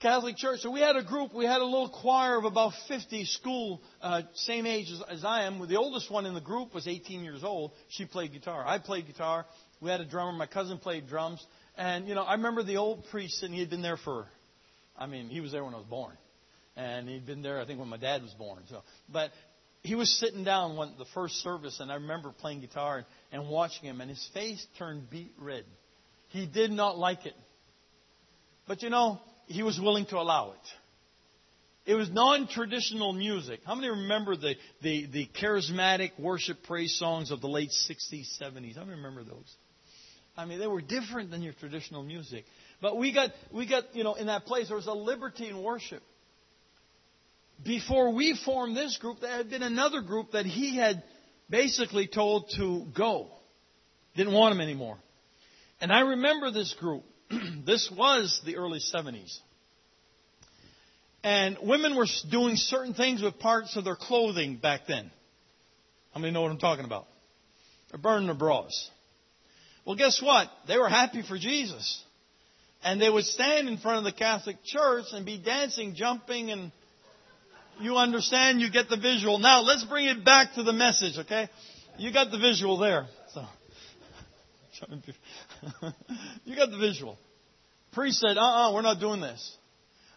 Catholic 0.00 0.36
church. 0.38 0.60
So 0.60 0.70
we 0.70 0.80
had 0.80 0.96
a 0.96 1.02
group, 1.02 1.34
we 1.34 1.44
had 1.44 1.60
a 1.60 1.64
little 1.64 1.90
choir 1.90 2.38
of 2.38 2.44
about 2.44 2.72
50 2.88 3.26
school, 3.26 3.82
uh, 4.00 4.22
same 4.34 4.64
age 4.64 4.90
as, 4.90 5.18
as 5.18 5.24
I 5.24 5.42
am. 5.42 5.66
The 5.68 5.76
oldest 5.76 6.10
one 6.10 6.24
in 6.24 6.32
the 6.32 6.40
group 6.40 6.74
was 6.74 6.88
18 6.88 7.22
years 7.22 7.44
old. 7.44 7.72
She 7.90 8.06
played 8.06 8.32
guitar. 8.32 8.64
I 8.66 8.78
played 8.78 9.06
guitar. 9.06 9.44
We 9.80 9.90
had 9.90 10.00
a 10.00 10.06
drummer. 10.06 10.32
My 10.32 10.46
cousin 10.46 10.78
played 10.78 11.06
drums. 11.06 11.44
And, 11.76 12.08
you 12.08 12.14
know, 12.14 12.22
I 12.22 12.34
remember 12.34 12.62
the 12.62 12.78
old 12.78 13.04
priest, 13.10 13.42
and 13.42 13.52
he 13.52 13.60
had 13.60 13.68
been 13.68 13.82
there 13.82 13.98
for, 13.98 14.26
I 14.98 15.06
mean, 15.06 15.28
he 15.28 15.40
was 15.40 15.52
there 15.52 15.62
when 15.62 15.74
I 15.74 15.78
was 15.78 15.86
born. 15.86 16.16
And 16.76 17.06
he'd 17.06 17.26
been 17.26 17.42
there, 17.42 17.60
I 17.60 17.66
think, 17.66 17.78
when 17.78 17.88
my 17.88 17.98
dad 17.98 18.22
was 18.22 18.32
born. 18.32 18.62
So, 18.70 18.82
but 19.12 19.32
he 19.82 19.94
was 19.94 20.10
sitting 20.18 20.44
down 20.44 20.76
one 20.76 20.94
the 20.98 21.06
first 21.12 21.34
service, 21.42 21.78
and 21.78 21.92
I 21.92 21.96
remember 21.96 22.30
playing 22.30 22.62
guitar 22.62 22.98
and, 22.98 23.06
and 23.32 23.50
watching 23.50 23.84
him, 23.84 24.00
and 24.00 24.08
his 24.08 24.30
face 24.32 24.66
turned 24.78 25.10
beet 25.10 25.32
red. 25.38 25.64
He 26.28 26.46
did 26.46 26.70
not 26.70 26.96
like 26.96 27.26
it. 27.26 27.34
But 28.66 28.82
you 28.82 28.88
know, 28.88 29.20
he 29.50 29.62
was 29.62 29.80
willing 29.80 30.06
to 30.06 30.18
allow 30.18 30.52
it. 30.52 31.90
It 31.90 31.94
was 31.94 32.10
non-traditional 32.10 33.12
music. 33.12 33.60
How 33.64 33.74
many 33.74 33.88
remember 33.88 34.36
the, 34.36 34.54
the, 34.82 35.06
the 35.06 35.28
charismatic 35.40 36.12
worship 36.18 36.62
praise 36.64 36.96
songs 36.98 37.30
of 37.30 37.40
the 37.40 37.48
late 37.48 37.70
60s, 37.70 38.40
70s? 38.40 38.76
How 38.76 38.84
many 38.84 38.96
remember 38.96 39.24
those? 39.24 39.56
I 40.36 40.44
mean, 40.44 40.58
they 40.58 40.66
were 40.66 40.82
different 40.82 41.30
than 41.30 41.42
your 41.42 41.54
traditional 41.54 42.02
music. 42.02 42.44
But 42.80 42.96
we 42.96 43.12
got, 43.12 43.30
we 43.52 43.66
got, 43.66 43.94
you 43.94 44.04
know, 44.04 44.14
in 44.14 44.26
that 44.26 44.44
place, 44.44 44.68
there 44.68 44.76
was 44.76 44.86
a 44.86 44.92
liberty 44.92 45.48
in 45.48 45.62
worship 45.62 46.02
before 47.64 48.12
we 48.14 48.38
formed 48.44 48.76
this 48.76 48.96
group, 48.98 49.20
there 49.20 49.30
had 49.30 49.50
been 49.50 49.62
another 49.62 50.00
group 50.00 50.32
that 50.32 50.46
he 50.46 50.76
had 50.76 51.02
basically 51.48 52.06
told 52.06 52.50
to 52.56 52.86
go. 52.96 53.28
Didn't 54.16 54.32
want 54.32 54.54
him 54.54 54.60
anymore. 54.60 54.98
And 55.80 55.92
I 55.92 56.00
remember 56.00 56.50
this 56.50 56.74
group. 56.78 57.04
this 57.66 57.90
was 57.90 58.40
the 58.44 58.56
early 58.56 58.80
70s. 58.80 59.38
And 61.22 61.58
women 61.62 61.96
were 61.96 62.06
doing 62.30 62.56
certain 62.56 62.94
things 62.94 63.22
with 63.22 63.38
parts 63.38 63.76
of 63.76 63.84
their 63.84 63.96
clothing 63.96 64.56
back 64.56 64.82
then. 64.88 65.10
How 66.12 66.20
many 66.20 66.32
know 66.32 66.42
what 66.42 66.50
I'm 66.50 66.58
talking 66.58 66.84
about? 66.84 67.06
They're 67.90 68.00
burning 68.00 68.26
their 68.26 68.36
bras. 68.36 68.90
Well, 69.84 69.96
guess 69.96 70.20
what? 70.22 70.48
They 70.66 70.78
were 70.78 70.88
happy 70.88 71.22
for 71.22 71.38
Jesus. 71.38 72.02
And 72.82 73.00
they 73.00 73.10
would 73.10 73.24
stand 73.24 73.68
in 73.68 73.76
front 73.76 73.98
of 73.98 74.04
the 74.04 74.12
Catholic 74.12 74.56
Church 74.64 75.06
and 75.12 75.26
be 75.26 75.38
dancing, 75.38 75.94
jumping, 75.94 76.50
and 76.50 76.72
you 77.80 77.96
understand, 77.96 78.60
you 78.60 78.70
get 78.70 78.88
the 78.88 78.96
visual. 78.96 79.38
Now 79.38 79.62
let's 79.62 79.84
bring 79.84 80.06
it 80.06 80.24
back 80.24 80.54
to 80.54 80.62
the 80.62 80.72
message, 80.72 81.18
okay? 81.18 81.48
You 81.98 82.12
got 82.12 82.30
the 82.30 82.38
visual 82.38 82.78
there. 82.78 83.06
So 83.34 83.44
you 86.44 86.56
got 86.56 86.70
the 86.70 86.78
visual. 86.78 87.18
Priest 87.92 88.20
said, 88.20 88.36
uh-uh, 88.36 88.72
we're 88.72 88.82
not 88.82 89.00
doing 89.00 89.20
this. 89.20 89.56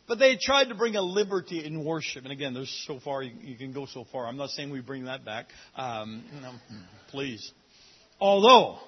But 0.07 0.19
they 0.19 0.37
tried 0.39 0.65
to 0.65 0.75
bring 0.75 0.95
a 0.95 1.01
liberty 1.01 1.63
in 1.63 1.85
worship. 1.85 2.23
And 2.23 2.31
again, 2.31 2.53
there's 2.53 2.83
so 2.85 2.99
far, 2.99 3.23
you, 3.23 3.55
can 3.55 3.71
go 3.71 3.85
so 3.85 4.05
far. 4.11 4.27
I'm 4.27 4.37
not 4.37 4.49
saying 4.49 4.69
we 4.69 4.81
bring 4.81 5.05
that 5.05 5.23
back. 5.23 5.47
Um, 5.75 6.23
no, 6.41 6.51
please. 7.09 7.51
Although, 8.19 8.79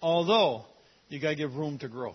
although, 0.00 0.64
you 1.08 1.20
gotta 1.20 1.34
give 1.34 1.56
room 1.56 1.78
to 1.78 1.88
grow. 1.88 2.14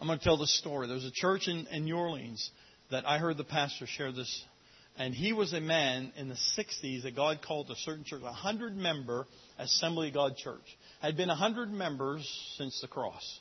I'm 0.00 0.06
going 0.06 0.18
to 0.18 0.24
tell 0.24 0.36
the 0.36 0.46
story. 0.46 0.88
There's 0.88 1.06
a 1.06 1.10
church 1.10 1.48
in, 1.48 1.66
in 1.68 1.84
New 1.84 1.96
Orleans 1.96 2.50
that 2.90 3.08
I 3.08 3.18
heard 3.18 3.38
the 3.38 3.44
pastor 3.44 3.86
share 3.86 4.12
this. 4.12 4.44
And 4.98 5.14
he 5.14 5.32
was 5.32 5.52
a 5.52 5.60
man 5.60 6.12
in 6.16 6.28
the 6.28 6.36
60s 6.58 7.02
that 7.02 7.16
God 7.16 7.40
called 7.46 7.70
a 7.70 7.76
certain 7.76 8.04
church, 8.04 8.20
a 8.20 8.24
100 8.24 8.76
member 8.76 9.26
Assembly 9.58 10.10
God 10.10 10.36
church. 10.36 10.64
Had 11.00 11.16
been 11.16 11.28
a 11.28 11.38
100 11.38 11.70
members 11.70 12.26
since 12.56 12.80
the 12.80 12.88
cross. 12.88 13.40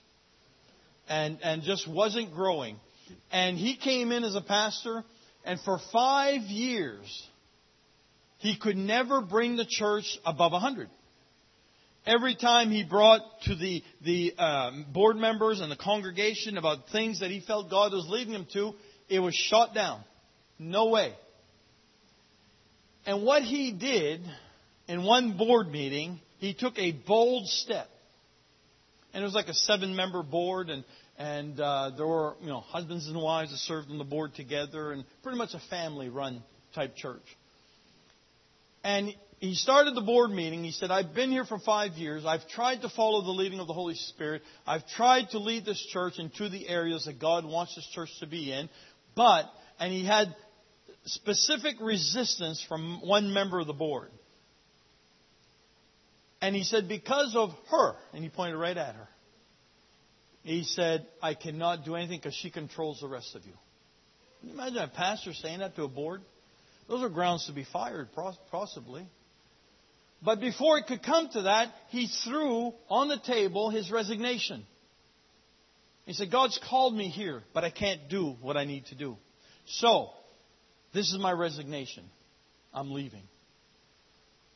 And, 1.07 1.39
and 1.43 1.61
just 1.61 1.87
wasn't 1.87 2.33
growing. 2.33 2.77
And 3.31 3.57
he 3.57 3.75
came 3.75 4.11
in 4.11 4.23
as 4.23 4.35
a 4.35 4.41
pastor, 4.41 5.03
and 5.43 5.59
for 5.61 5.79
five 5.93 6.41
years, 6.41 7.27
he 8.39 8.57
could 8.57 8.77
never 8.77 9.21
bring 9.21 9.55
the 9.55 9.65
church 9.67 10.17
above 10.25 10.51
100. 10.51 10.89
Every 12.05 12.35
time 12.35 12.69
he 12.69 12.83
brought 12.83 13.21
to 13.43 13.55
the, 13.55 13.83
the 14.03 14.33
um, 14.37 14.85
board 14.93 15.15
members 15.15 15.59
and 15.59 15.71
the 15.71 15.75
congregation 15.75 16.57
about 16.57 16.89
things 16.91 17.19
that 17.21 17.31
he 17.31 17.39
felt 17.39 17.69
God 17.69 17.93
was 17.93 18.05
leading 18.07 18.33
him 18.33 18.45
to, 18.53 18.73
it 19.09 19.19
was 19.19 19.33
shot 19.33 19.73
down. 19.73 20.03
No 20.59 20.89
way. 20.89 21.13
And 23.07 23.23
what 23.23 23.41
he 23.41 23.71
did 23.71 24.21
in 24.87 25.03
one 25.03 25.37
board 25.37 25.67
meeting, 25.67 26.19
he 26.37 26.53
took 26.53 26.77
a 26.77 26.91
bold 26.91 27.47
step. 27.47 27.89
And 29.13 29.23
it 29.23 29.25
was 29.25 29.33
like 29.33 29.47
a 29.47 29.53
seven 29.53 29.95
member 29.95 30.23
board, 30.23 30.69
and, 30.69 30.83
and 31.17 31.57
uh, 31.59 31.91
there 31.95 32.05
were 32.05 32.35
you 32.41 32.47
know, 32.47 32.59
husbands 32.59 33.07
and 33.07 33.15
wives 33.15 33.51
that 33.51 33.57
served 33.59 33.89
on 33.89 33.97
the 33.97 34.03
board 34.03 34.35
together, 34.35 34.91
and 34.91 35.05
pretty 35.23 35.37
much 35.37 35.53
a 35.53 35.61
family 35.69 36.09
run 36.09 36.43
type 36.73 36.97
church. 36.97 37.23
And 38.83 39.15
he 39.39 39.55
started 39.55 39.95
the 39.95 40.01
board 40.01 40.31
meeting. 40.31 40.63
He 40.63 40.71
said, 40.71 40.91
I've 40.91 41.13
been 41.13 41.31
here 41.31 41.45
for 41.45 41.59
five 41.59 41.93
years. 41.93 42.25
I've 42.25 42.47
tried 42.47 42.81
to 42.81 42.89
follow 42.89 43.21
the 43.21 43.31
leading 43.31 43.59
of 43.59 43.67
the 43.67 43.73
Holy 43.73 43.95
Spirit. 43.95 44.41
I've 44.67 44.85
tried 44.87 45.29
to 45.31 45.39
lead 45.39 45.65
this 45.65 45.83
church 45.91 46.19
into 46.19 46.49
the 46.49 46.67
areas 46.67 47.05
that 47.05 47.19
God 47.19 47.45
wants 47.45 47.75
this 47.75 47.87
church 47.93 48.09
to 48.19 48.27
be 48.27 48.51
in. 48.51 48.69
But, 49.15 49.45
and 49.79 49.91
he 49.91 50.05
had 50.05 50.35
specific 51.05 51.75
resistance 51.81 52.63
from 52.67 53.01
one 53.01 53.33
member 53.33 53.59
of 53.59 53.67
the 53.67 53.73
board. 53.73 54.09
And 56.45 56.55
he 56.55 56.61
said, 56.61 56.87
because 56.87 57.35
of 57.35 57.49
her, 57.71 57.95
and 58.13 58.23
he 58.23 58.29
pointed 58.29 58.55
right 58.55 58.77
at 58.77 58.93
her, 58.93 59.07
he 60.43 60.63
said, 60.63 61.07
I 61.19 61.33
cannot 61.33 61.85
do 61.85 61.95
anything 61.95 62.19
because 62.19 62.35
she 62.35 62.51
controls 62.51 62.99
the 62.99 63.07
rest 63.07 63.33
of 63.33 63.43
you. 63.45 63.53
Can 64.39 64.49
you 64.49 64.53
imagine 64.53 64.77
a 64.77 64.87
pastor 64.87 65.33
saying 65.33 65.57
that 65.57 65.75
to 65.75 65.85
a 65.85 65.87
board? 65.87 66.21
Those 66.87 67.01
are 67.01 67.09
grounds 67.09 67.47
to 67.47 67.51
be 67.51 67.63
fired, 67.63 68.09
possibly. 68.51 69.07
But 70.21 70.39
before 70.39 70.77
it 70.77 70.85
could 70.85 71.01
come 71.01 71.29
to 71.29 71.41
that, 71.41 71.73
he 71.89 72.05
threw 72.23 72.75
on 72.89 73.07
the 73.07 73.17
table 73.17 73.71
his 73.71 73.89
resignation. 73.89 74.67
He 76.05 76.13
said, 76.13 76.29
God's 76.29 76.59
called 76.69 76.93
me 76.93 77.09
here, 77.09 77.41
but 77.55 77.63
I 77.63 77.71
can't 77.71 78.07
do 78.07 78.35
what 78.39 78.55
I 78.55 78.65
need 78.65 78.85
to 78.89 78.95
do. 78.95 79.17
So, 79.65 80.11
this 80.93 81.11
is 81.11 81.17
my 81.17 81.31
resignation. 81.31 82.03
I'm 82.71 82.91
leaving. 82.91 83.23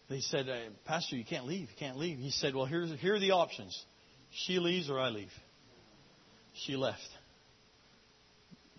They 0.10 0.22
said, 0.22 0.50
uh, 0.50 0.58
Pastor, 0.86 1.16
you 1.16 1.26
can't 1.26 1.46
leave. 1.46 1.70
You 1.70 1.76
can't 1.78 1.98
leave. 1.98 2.18
He 2.18 2.32
said, 2.32 2.56
Well, 2.56 2.66
here's, 2.66 2.92
here 3.00 3.16
are 3.16 3.20
the 3.20 3.32
options. 3.32 3.80
She 4.32 4.60
leaves 4.60 4.90
or 4.90 5.00
I 5.00 5.10
leave. 5.10 5.32
She 6.66 6.76
left. 6.76 7.08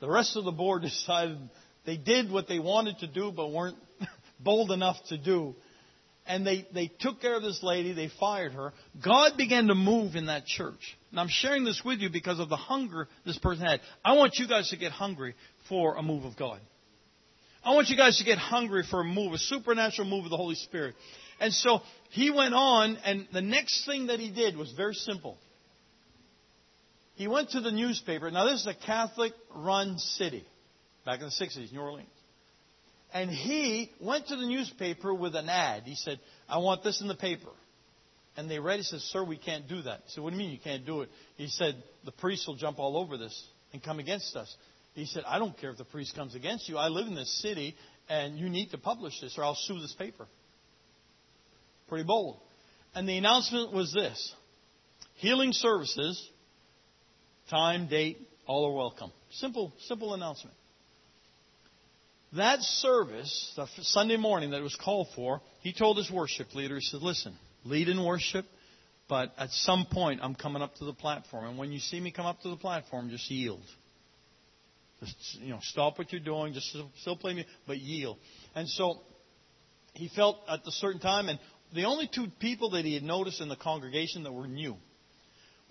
The 0.01 0.09
rest 0.09 0.37
of 0.37 0.45
the 0.45 0.53
board 0.53 0.83
decided 0.83 1.39
they 1.87 1.97
did 1.97 2.31
what 2.31 2.49
they 2.49 2.59
wanted 2.59 2.99
to 2.99 3.07
do, 3.07 3.31
but 3.31 3.53
weren't 3.53 3.79
bold 4.41 4.71
enough 4.71 4.97
to 5.09 5.19
do 5.19 5.55
and 6.31 6.47
they, 6.47 6.65
they 6.73 6.91
took 7.01 7.21
care 7.21 7.35
of 7.35 7.43
this 7.43 7.61
lady. 7.61 7.93
They 7.93 8.09
fired 8.21 8.53
her. 8.53 8.73
God 9.05 9.37
began 9.37 9.67
to 9.67 9.75
move 9.75 10.15
in 10.15 10.27
that 10.27 10.47
church. 10.47 10.97
And 11.11 11.19
I'm 11.19 11.29
sharing 11.29 11.65
this 11.65 11.83
with 11.85 11.99
you 11.99 12.09
because 12.09 12.39
of 12.39 12.49
the 12.49 12.57
hunger 12.57 13.09
this 13.27 13.37
person 13.39 13.67
had. 13.67 13.81
I 14.05 14.13
want 14.13 14.35
you 14.37 14.47
guys 14.47 14.71
to 14.71 14.77
get 14.77 14.93
hungry 14.93 15.35
for 15.69 15.97
a 15.97 16.03
move 16.03 16.25
of 16.25 16.37
God. 16.37 16.61
I 17.65 17.75
want 17.75 17.89
you 17.89 17.97
guys 17.97 18.19
to 18.19 18.25
get 18.25 18.39
hungry 18.39 18.85
for 18.89 19.01
a 19.01 19.05
move, 19.05 19.33
a 19.33 19.39
supernatural 19.39 20.09
move 20.09 20.25
of 20.25 20.31
the 20.31 20.37
Holy 20.37 20.55
Spirit. 20.55 20.95
And 21.41 21.53
so 21.53 21.81
he 22.11 22.31
went 22.31 22.55
on, 22.55 22.97
and 23.05 23.27
the 23.33 23.43
next 23.43 23.87
thing 23.87 24.07
that 24.07 24.19
he 24.19 24.31
did 24.31 24.57
was 24.57 24.73
very 24.73 24.95
simple. 24.95 25.37
He 27.17 27.29
went 27.29 27.51
to 27.51 27.61
the 27.61 27.71
newspaper. 27.71 28.31
Now, 28.31 28.47
this 28.47 28.61
is 28.61 28.67
a 28.67 28.75
Catholic 28.75 29.33
run 29.55 29.99
city 29.99 30.45
back 31.05 31.21
in 31.21 31.27
the 31.27 31.45
60s, 31.45 31.73
New 31.73 31.81
Orleans. 31.81 32.09
And 33.13 33.31
he 33.31 33.91
went 34.01 34.29
to 34.29 34.37
the 34.37 34.47
newspaper 34.47 35.13
with 35.13 35.35
an 35.35 35.49
ad. 35.49 35.83
He 35.85 35.97
said, 35.97 36.21
I 36.49 36.59
want 36.59 36.83
this 36.83 37.01
in 37.01 37.09
the 37.09 37.15
paper. 37.15 37.51
And 38.37 38.49
they 38.49 38.59
read 38.59 38.75
it. 38.75 38.83
He 38.83 38.85
said, 38.85 39.01
Sir, 39.01 39.25
we 39.25 39.37
can't 39.37 39.69
do 39.69 39.83
that. 39.83 40.01
He 40.07 40.13
said, 40.13 40.25
What 40.25 40.31
do 40.31 40.37
you 40.37 40.43
mean 40.43 40.53
you 40.53 40.61
can't 40.63 40.87
do 40.87 41.03
it? 41.03 41.11
He 41.37 41.49
said, 41.49 41.75
The 42.05 42.13
priests 42.13 42.47
will 42.47 42.55
jump 42.55 42.79
all 42.79 42.97
over 42.97 43.17
this 43.17 43.45
and 43.73 43.83
come 43.83 43.99
against 43.99 44.37
us. 44.37 44.55
He 45.01 45.07
said, 45.07 45.25
I 45.27 45.39
don't 45.39 45.57
care 45.57 45.71
if 45.71 45.79
the 45.79 45.85
priest 45.85 46.15
comes 46.15 46.35
against 46.35 46.69
you. 46.69 46.77
I 46.77 46.89
live 46.89 47.07
in 47.07 47.15
this 47.15 47.41
city, 47.41 47.75
and 48.11 48.39
you 48.39 48.51
need 48.51 48.71
to 48.73 48.79
publish 48.79 49.19
this, 49.19 49.35
or 49.39 49.45
I'll 49.45 49.55
sue 49.55 49.81
this 49.81 49.95
paper. 49.95 50.27
Pretty 51.89 52.05
bold. 52.05 52.37
And 52.95 53.09
the 53.09 53.17
announcement 53.17 53.73
was 53.73 53.95
this 53.95 54.35
Healing 55.17 55.53
services, 55.53 56.23
time, 57.49 57.89
date, 57.89 58.19
all 58.47 58.67
are 58.67 58.75
welcome. 58.75 59.11
Simple, 59.31 59.73
simple 59.87 60.13
announcement. 60.13 60.55
That 62.35 62.61
service, 62.61 63.55
the 63.57 63.67
Sunday 63.81 64.19
morning 64.19 64.51
that 64.51 64.59
it 64.59 64.63
was 64.63 64.77
called 64.77 65.09
for, 65.17 65.41
he 65.63 65.73
told 65.73 65.97
his 65.97 66.11
worship 66.11 66.55
leader, 66.55 66.75
he 66.75 66.83
said, 66.83 67.01
Listen, 67.01 67.35
lead 67.65 67.89
in 67.89 68.05
worship, 68.05 68.45
but 69.09 69.33
at 69.39 69.49
some 69.51 69.87
point 69.91 70.21
I'm 70.23 70.35
coming 70.35 70.61
up 70.61 70.75
to 70.77 70.85
the 70.85 70.93
platform. 70.93 71.47
And 71.47 71.59
when 71.59 71.73
you 71.73 71.79
see 71.79 72.01
me 72.01 72.13
come 72.13 72.27
up 72.27 72.43
to 72.43 72.51
the 72.51 72.57
platform, 72.57 73.09
just 73.09 73.31
yield. 73.31 73.63
Just, 75.01 75.39
you 75.41 75.51
know, 75.51 75.59
stop 75.63 75.99
what 75.99 76.13
you're 76.13 76.21
doing, 76.21 76.53
just 76.53 76.77
still 77.01 77.17
play 77.17 77.35
me, 77.35 77.47
but 77.67 77.79
yield. 77.79 78.19
And 78.55 78.69
so 78.69 79.01
he 79.95 80.09
felt 80.09 80.37
at 80.49 80.61
a 80.67 80.73
certain 80.73 81.01
time, 81.01 81.29
and 81.29 81.39
the 81.75 81.85
only 81.85 82.09
two 82.13 82.27
people 82.39 82.71
that 82.71 82.85
he 82.85 82.95
had 82.95 83.03
noticed 83.03 83.41
in 83.41 83.49
the 83.49 83.57
congregation 83.57 84.25
that 84.25 84.33
were 84.33 84.47
new 84.47 84.77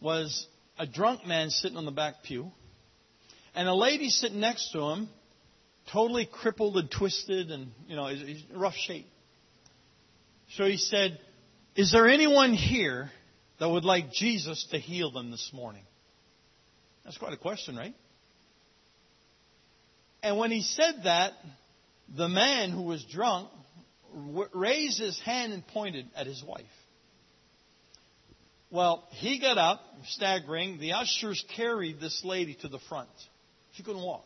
was 0.02 0.48
a 0.78 0.88
drunk 0.88 1.28
man 1.28 1.50
sitting 1.50 1.78
on 1.78 1.86
the 1.86 1.92
back 1.92 2.24
pew, 2.24 2.52
and 3.54 3.68
a 3.68 3.76
lady 3.76 4.10
sitting 4.10 4.40
next 4.40 4.72
to 4.72 4.82
him, 4.82 5.10
totally 5.92 6.26
crippled 6.32 6.78
and 6.78 6.90
twisted 6.90 7.52
and, 7.52 7.72
you 7.88 7.96
know, 7.96 8.08
in 8.08 8.44
rough 8.56 8.76
shape. 8.76 9.08
So 10.56 10.66
he 10.66 10.78
said, 10.78 11.20
Is 11.76 11.92
there 11.92 12.08
anyone 12.08 12.54
here 12.54 13.12
that 13.60 13.70
would 13.70 13.86
like 13.86 14.12
Jesus 14.12 14.68
to 14.72 14.80
heal 14.80 15.12
them 15.12 15.32
this 15.32 15.52
morning? 15.54 15.84
That's 17.04 17.18
quite 17.18 17.34
a 17.34 17.38
question, 17.38 17.76
right? 17.76 17.94
And 20.22 20.38
when 20.38 20.52
he 20.52 20.62
said 20.62 21.04
that, 21.04 21.34
the 22.16 22.28
man 22.28 22.72
who 22.72 22.82
was 22.82 23.04
drunk 23.06 23.50
raised 24.54 25.00
his 25.00 25.20
hand 25.20 25.54
and 25.54 25.66
pointed 25.68 26.08
at 26.16 26.28
his 26.28 26.44
wife. 26.44 26.66
Well, 28.72 29.08
he 29.12 29.40
got 29.40 29.58
up, 29.58 29.82
staggering. 30.10 30.80
The 30.80 30.94
ushers 30.94 31.44
carried 31.56 32.00
this 32.00 32.22
lady 32.24 32.56
to 32.62 32.68
the 32.68 32.80
front. 32.88 33.10
She 33.74 33.84
couldn't 33.84 34.04
walk. 34.04 34.26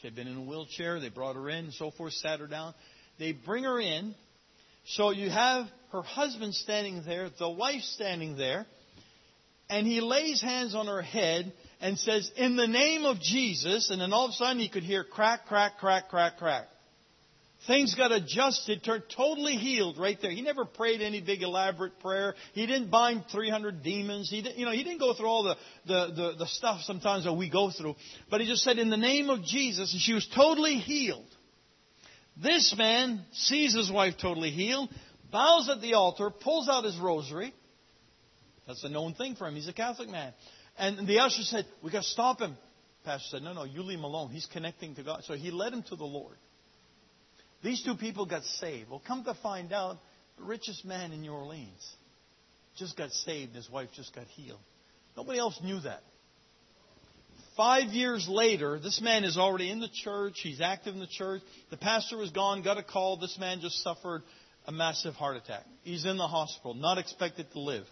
She 0.00 0.06
had 0.06 0.14
been 0.14 0.28
in 0.28 0.36
a 0.36 0.42
wheelchair. 0.42 1.00
They 1.00 1.08
brought 1.08 1.34
her 1.34 1.48
in 1.48 1.64
and 1.66 1.74
so 1.74 1.90
forth, 1.90 2.12
sat 2.14 2.40
her 2.40 2.46
down. 2.46 2.74
They 3.18 3.32
bring 3.32 3.64
her 3.64 3.80
in. 3.80 4.14
So 4.86 5.10
you 5.10 5.30
have 5.30 5.66
her 5.92 6.02
husband 6.02 6.54
standing 6.54 7.02
there, 7.04 7.28
the 7.38 7.50
wife 7.50 7.82
standing 7.82 8.36
there, 8.36 8.66
and 9.68 9.86
he 9.86 10.00
lays 10.00 10.40
hands 10.40 10.74
on 10.74 10.86
her 10.86 11.02
head 11.02 11.52
and 11.80 11.98
says, 11.98 12.30
In 12.36 12.56
the 12.56 12.66
name 12.66 13.04
of 13.04 13.20
Jesus, 13.20 13.90
and 13.90 14.00
then 14.00 14.12
all 14.12 14.26
of 14.26 14.30
a 14.30 14.34
sudden 14.34 14.60
you 14.60 14.70
could 14.70 14.82
hear 14.82 15.04
crack, 15.04 15.46
crack, 15.46 15.78
crack, 15.78 16.08
crack, 16.08 16.38
crack. 16.38 16.66
Things 17.66 17.94
got 17.94 18.10
adjusted, 18.10 18.82
turned 18.82 19.02
totally 19.14 19.56
healed 19.56 19.98
right 19.98 20.16
there. 20.22 20.30
He 20.30 20.40
never 20.40 20.64
prayed 20.64 21.02
any 21.02 21.20
big 21.20 21.42
elaborate 21.42 22.00
prayer. 22.00 22.34
He 22.54 22.66
didn't 22.66 22.90
bind 22.90 23.24
300 23.30 23.82
demons. 23.82 24.30
He 24.30 24.40
didn't, 24.40 24.56
you 24.58 24.64
know, 24.64 24.72
he 24.72 24.82
didn't 24.82 24.98
go 24.98 25.12
through 25.12 25.26
all 25.26 25.42
the, 25.42 25.56
the, 25.86 26.14
the, 26.14 26.32
the 26.38 26.46
stuff 26.46 26.80
sometimes 26.82 27.24
that 27.24 27.34
we 27.34 27.50
go 27.50 27.70
through. 27.70 27.96
But 28.30 28.40
he 28.40 28.46
just 28.46 28.62
said, 28.62 28.78
in 28.78 28.88
the 28.88 28.96
name 28.96 29.28
of 29.28 29.44
Jesus, 29.44 29.92
and 29.92 30.00
she 30.00 30.14
was 30.14 30.26
totally 30.34 30.76
healed. 30.76 31.26
This 32.42 32.74
man 32.78 33.20
sees 33.32 33.74
his 33.74 33.92
wife 33.92 34.14
totally 34.18 34.50
healed, 34.50 34.88
bows 35.30 35.68
at 35.68 35.82
the 35.82 35.94
altar, 35.94 36.30
pulls 36.30 36.66
out 36.66 36.84
his 36.84 36.96
rosary. 36.96 37.52
That's 38.66 38.84
a 38.84 38.88
known 38.88 39.12
thing 39.12 39.34
for 39.36 39.46
him. 39.46 39.54
He's 39.54 39.68
a 39.68 39.74
Catholic 39.74 40.08
man. 40.08 40.32
And 40.80 41.06
the 41.06 41.18
usher 41.18 41.42
said, 41.42 41.66
we 41.82 41.90
got 41.90 42.02
to 42.02 42.08
stop 42.08 42.40
him. 42.40 42.56
Pastor 43.04 43.36
said, 43.36 43.42
no, 43.42 43.52
no, 43.52 43.64
you 43.64 43.82
leave 43.82 43.98
him 43.98 44.04
alone. 44.04 44.30
He's 44.30 44.46
connecting 44.46 44.94
to 44.94 45.02
God. 45.02 45.24
So 45.24 45.34
he 45.34 45.50
led 45.50 45.74
him 45.74 45.82
to 45.90 45.96
the 45.96 46.04
Lord. 46.04 46.36
These 47.62 47.84
two 47.84 47.96
people 47.96 48.24
got 48.24 48.44
saved. 48.44 48.88
Well, 48.88 49.02
come 49.06 49.22
to 49.24 49.34
find 49.42 49.72
out, 49.74 49.98
the 50.38 50.44
richest 50.44 50.86
man 50.86 51.12
in 51.12 51.20
New 51.20 51.32
Orleans 51.32 51.94
just 52.78 52.96
got 52.96 53.10
saved. 53.10 53.54
His 53.54 53.68
wife 53.70 53.90
just 53.94 54.14
got 54.14 54.24
healed. 54.28 54.60
Nobody 55.16 55.38
else 55.38 55.60
knew 55.62 55.80
that. 55.80 56.00
Five 57.56 57.90
years 57.90 58.26
later, 58.26 58.78
this 58.78 59.02
man 59.02 59.24
is 59.24 59.36
already 59.36 59.70
in 59.70 59.80
the 59.80 59.90
church. 59.92 60.40
He's 60.42 60.62
active 60.62 60.94
in 60.94 61.00
the 61.00 61.06
church. 61.06 61.42
The 61.70 61.76
pastor 61.76 62.16
was 62.16 62.30
gone, 62.30 62.62
got 62.62 62.78
a 62.78 62.82
call. 62.82 63.18
This 63.18 63.36
man 63.38 63.60
just 63.60 63.82
suffered 63.82 64.22
a 64.66 64.72
massive 64.72 65.12
heart 65.14 65.36
attack. 65.36 65.64
He's 65.82 66.06
in 66.06 66.16
the 66.16 66.26
hospital, 66.26 66.72
not 66.72 66.96
expected 66.96 67.52
to 67.52 67.60
live. 67.60 67.84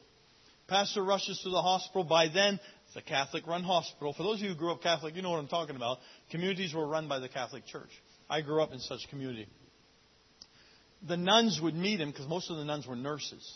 Pastor 0.68 1.03
rushes 1.03 1.41
to 1.45 1.51
the 1.51 1.62
hospital. 1.62 2.05
By 2.05 2.28
then, 2.28 2.61
it's 2.89 2.97
a 2.97 3.03
Catholic 3.03 3.47
run 3.47 3.62
hospital. 3.62 4.14
For 4.14 4.22
those 4.22 4.36
of 4.36 4.43
you 4.43 4.49
who 4.49 4.55
grew 4.55 4.72
up 4.72 4.82
Catholic, 4.82 5.14
you 5.14 5.22
know 5.22 5.30
what 5.30 5.39
I'm 5.39 5.49
talking 5.49 5.76
about. 5.76 5.99
Communities 6.30 6.72
were 6.74 6.86
run 6.86 7.07
by 7.07 7.18
the 7.18 7.28
Catholic 7.28 7.66
Church. 7.66 7.91
I 8.30 8.41
grew 8.41 8.62
up 8.62 8.72
in 8.72 8.80
such 8.80 9.01
a 9.07 9.09
community. 9.09 9.47
The 11.07 11.16
nuns 11.16 11.61
would 11.62 11.74
meet 11.74 12.01
him 12.01 12.11
because 12.11 12.26
most 12.26 12.51
of 12.51 12.57
the 12.57 12.64
nuns 12.64 12.86
were 12.86 12.97
nurses. 12.97 13.47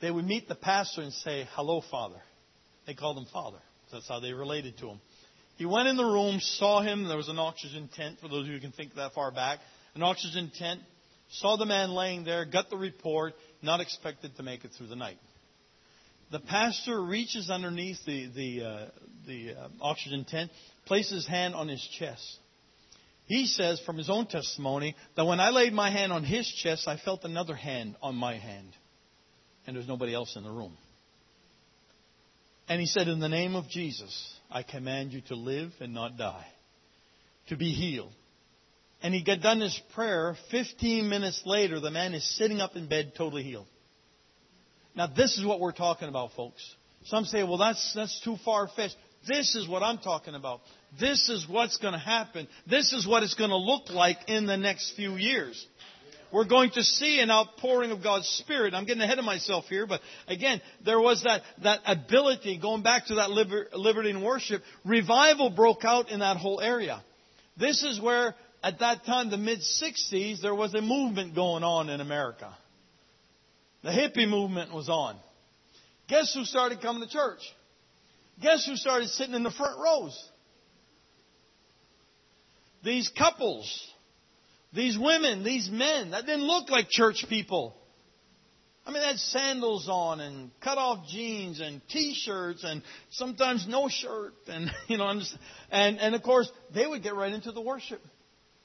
They 0.00 0.10
would 0.10 0.24
meet 0.24 0.48
the 0.48 0.54
pastor 0.54 1.02
and 1.02 1.12
say, 1.12 1.48
Hello, 1.52 1.82
Father. 1.90 2.20
They 2.86 2.94
called 2.94 3.18
him 3.18 3.26
Father. 3.32 3.58
That's 3.92 4.08
how 4.08 4.20
they 4.20 4.32
related 4.32 4.78
to 4.78 4.88
him. 4.88 5.00
He 5.56 5.66
went 5.66 5.88
in 5.88 5.96
the 5.96 6.04
room, 6.04 6.38
saw 6.40 6.82
him. 6.82 7.06
There 7.06 7.16
was 7.16 7.28
an 7.28 7.38
oxygen 7.38 7.88
tent, 7.94 8.18
for 8.20 8.28
those 8.28 8.42
of 8.42 8.46
you 8.46 8.54
who 8.54 8.60
can 8.60 8.72
think 8.72 8.94
that 8.94 9.12
far 9.12 9.30
back. 9.30 9.58
An 9.94 10.02
oxygen 10.02 10.50
tent. 10.54 10.80
Saw 11.30 11.56
the 11.56 11.66
man 11.66 11.90
laying 11.90 12.24
there, 12.24 12.44
got 12.44 12.70
the 12.70 12.76
report, 12.76 13.34
not 13.62 13.80
expected 13.80 14.36
to 14.36 14.42
make 14.42 14.64
it 14.64 14.72
through 14.76 14.88
the 14.88 14.96
night. 14.96 15.18
The 16.30 16.40
pastor 16.40 17.02
reaches 17.02 17.50
underneath 17.50 17.98
the, 18.06 18.28
the, 18.34 18.64
uh, 18.64 18.86
the 19.26 19.54
uh, 19.54 19.68
oxygen 19.80 20.24
tent, 20.24 20.50
places 20.86 21.12
his 21.12 21.26
hand 21.26 21.54
on 21.54 21.68
his 21.68 21.86
chest. 21.98 22.38
He 23.26 23.46
says 23.46 23.80
from 23.80 23.96
his 23.96 24.10
own 24.10 24.26
testimony 24.26 24.96
that 25.16 25.24
when 25.24 25.40
I 25.40 25.50
laid 25.50 25.72
my 25.72 25.90
hand 25.90 26.12
on 26.12 26.24
his 26.24 26.46
chest, 26.46 26.86
I 26.86 26.98
felt 26.98 27.24
another 27.24 27.54
hand 27.54 27.96
on 28.02 28.14
my 28.16 28.36
hand. 28.36 28.68
And 29.66 29.74
there's 29.74 29.88
nobody 29.88 30.14
else 30.14 30.36
in 30.36 30.44
the 30.44 30.50
room. 30.50 30.76
And 32.68 32.80
he 32.80 32.86
said, 32.86 33.08
In 33.08 33.20
the 33.20 33.28
name 33.28 33.54
of 33.56 33.68
Jesus, 33.68 34.34
I 34.50 34.62
command 34.62 35.12
you 35.12 35.22
to 35.28 35.36
live 35.36 35.72
and 35.80 35.94
not 35.94 36.18
die, 36.18 36.46
to 37.48 37.56
be 37.56 37.72
healed. 37.72 38.12
And 39.02 39.12
he 39.12 39.22
got 39.22 39.40
done 39.40 39.60
his 39.60 39.78
prayer. 39.94 40.36
15 40.50 41.08
minutes 41.08 41.42
later, 41.44 41.80
the 41.80 41.90
man 41.90 42.14
is 42.14 42.36
sitting 42.36 42.60
up 42.60 42.76
in 42.76 42.88
bed, 42.88 43.12
totally 43.16 43.42
healed. 43.42 43.66
Now, 44.94 45.06
this 45.06 45.36
is 45.38 45.44
what 45.44 45.60
we're 45.60 45.72
talking 45.72 46.08
about, 46.08 46.32
folks. 46.32 46.62
Some 47.06 47.24
say, 47.24 47.42
well, 47.42 47.58
that's, 47.58 47.92
that's 47.94 48.20
too 48.22 48.36
far 48.44 48.68
fetched. 48.68 48.96
This 49.26 49.54
is 49.54 49.68
what 49.68 49.82
I'm 49.82 49.98
talking 49.98 50.34
about. 50.34 50.60
This 51.00 51.28
is 51.28 51.46
what's 51.48 51.78
going 51.78 51.94
to 51.94 51.98
happen. 51.98 52.46
This 52.68 52.92
is 52.92 53.06
what 53.06 53.22
it's 53.22 53.34
going 53.34 53.50
to 53.50 53.56
look 53.56 53.90
like 53.90 54.18
in 54.28 54.46
the 54.46 54.56
next 54.56 54.94
few 54.96 55.16
years. 55.16 55.66
We're 56.32 56.46
going 56.46 56.70
to 56.72 56.82
see 56.82 57.20
an 57.20 57.30
outpouring 57.30 57.90
of 57.92 58.02
God's 58.02 58.26
Spirit. 58.26 58.74
I'm 58.74 58.84
getting 58.86 59.02
ahead 59.02 59.18
of 59.18 59.24
myself 59.24 59.66
here, 59.66 59.86
but 59.86 60.00
again, 60.26 60.60
there 60.84 61.00
was 61.00 61.22
that, 61.22 61.42
that 61.62 61.80
ability, 61.86 62.58
going 62.58 62.82
back 62.82 63.06
to 63.06 63.16
that 63.16 63.30
liber, 63.30 63.68
liberty 63.72 64.10
and 64.10 64.22
worship, 64.22 64.62
revival 64.84 65.50
broke 65.50 65.84
out 65.84 66.10
in 66.10 66.20
that 66.20 66.36
whole 66.36 66.60
area. 66.60 67.02
This 67.56 67.84
is 67.84 68.00
where, 68.00 68.34
at 68.64 68.80
that 68.80 69.04
time, 69.04 69.30
the 69.30 69.36
mid 69.36 69.60
60s, 69.60 70.40
there 70.42 70.54
was 70.54 70.74
a 70.74 70.82
movement 70.82 71.36
going 71.36 71.62
on 71.62 71.88
in 71.88 72.00
America. 72.00 72.52
The 73.84 73.90
hippie 73.90 74.26
movement 74.26 74.72
was 74.72 74.88
on. 74.88 75.14
Guess 76.08 76.32
who 76.32 76.46
started 76.46 76.80
coming 76.80 77.02
to 77.02 77.08
church? 77.08 77.40
Guess 78.40 78.66
who 78.66 78.76
started 78.76 79.10
sitting 79.10 79.34
in 79.34 79.42
the 79.42 79.50
front 79.50 79.78
rows? 79.78 80.30
These 82.82 83.10
couples, 83.10 83.92
these 84.72 84.98
women, 84.98 85.44
these 85.44 85.68
men 85.70 86.12
that 86.12 86.24
didn't 86.24 86.46
look 86.46 86.70
like 86.70 86.88
church 86.88 87.26
people. 87.28 87.76
I 88.86 88.90
mean, 88.90 89.02
they 89.02 89.06
had 89.06 89.18
sandals 89.18 89.86
on 89.90 90.20
and 90.20 90.50
cut 90.62 90.78
off 90.78 91.06
jeans 91.08 91.60
and 91.60 91.82
t-shirts 91.88 92.64
and 92.64 92.82
sometimes 93.10 93.66
no 93.68 93.88
shirt 93.88 94.32
and, 94.48 94.70
you 94.88 94.96
know, 94.96 95.20
and, 95.70 95.98
and 95.98 96.14
of 96.14 96.22
course, 96.22 96.50
they 96.74 96.86
would 96.86 97.02
get 97.02 97.14
right 97.14 97.32
into 97.32 97.52
the 97.52 97.60
worship 97.60 98.00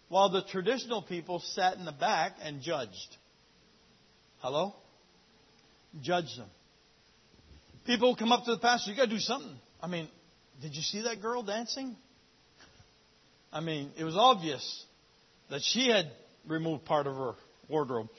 while 0.08 0.30
the 0.30 0.44
traditional 0.44 1.02
people 1.02 1.40
sat 1.40 1.76
in 1.76 1.84
the 1.84 1.92
back 1.92 2.34
and 2.42 2.62
judged. 2.62 3.18
Hello? 4.40 4.74
Judge 6.02 6.36
them. 6.38 6.50
People 7.86 8.16
come 8.16 8.32
up 8.32 8.46
to 8.46 8.52
the 8.52 8.60
pastor, 8.60 8.92
you 8.92 8.98
got 8.98 9.06
to 9.06 9.10
do 9.10 9.20
something. 9.20 9.56
I 9.82 9.88
mean, 9.88 10.08
did 10.62 10.76
you 10.76 10.82
see 10.82 11.02
that 11.04 11.22
girl 11.22 11.42
dancing? 11.44 11.96
I 13.52 13.62
mean, 13.62 13.92
it 13.98 14.04
was 14.04 14.16
obvious 14.16 14.86
that 15.50 15.62
she 15.64 15.90
had 15.90 16.12
removed 16.48 16.86
part 16.86 17.08
of 17.08 17.16
her 17.16 17.34
wardrobe. 17.68 18.10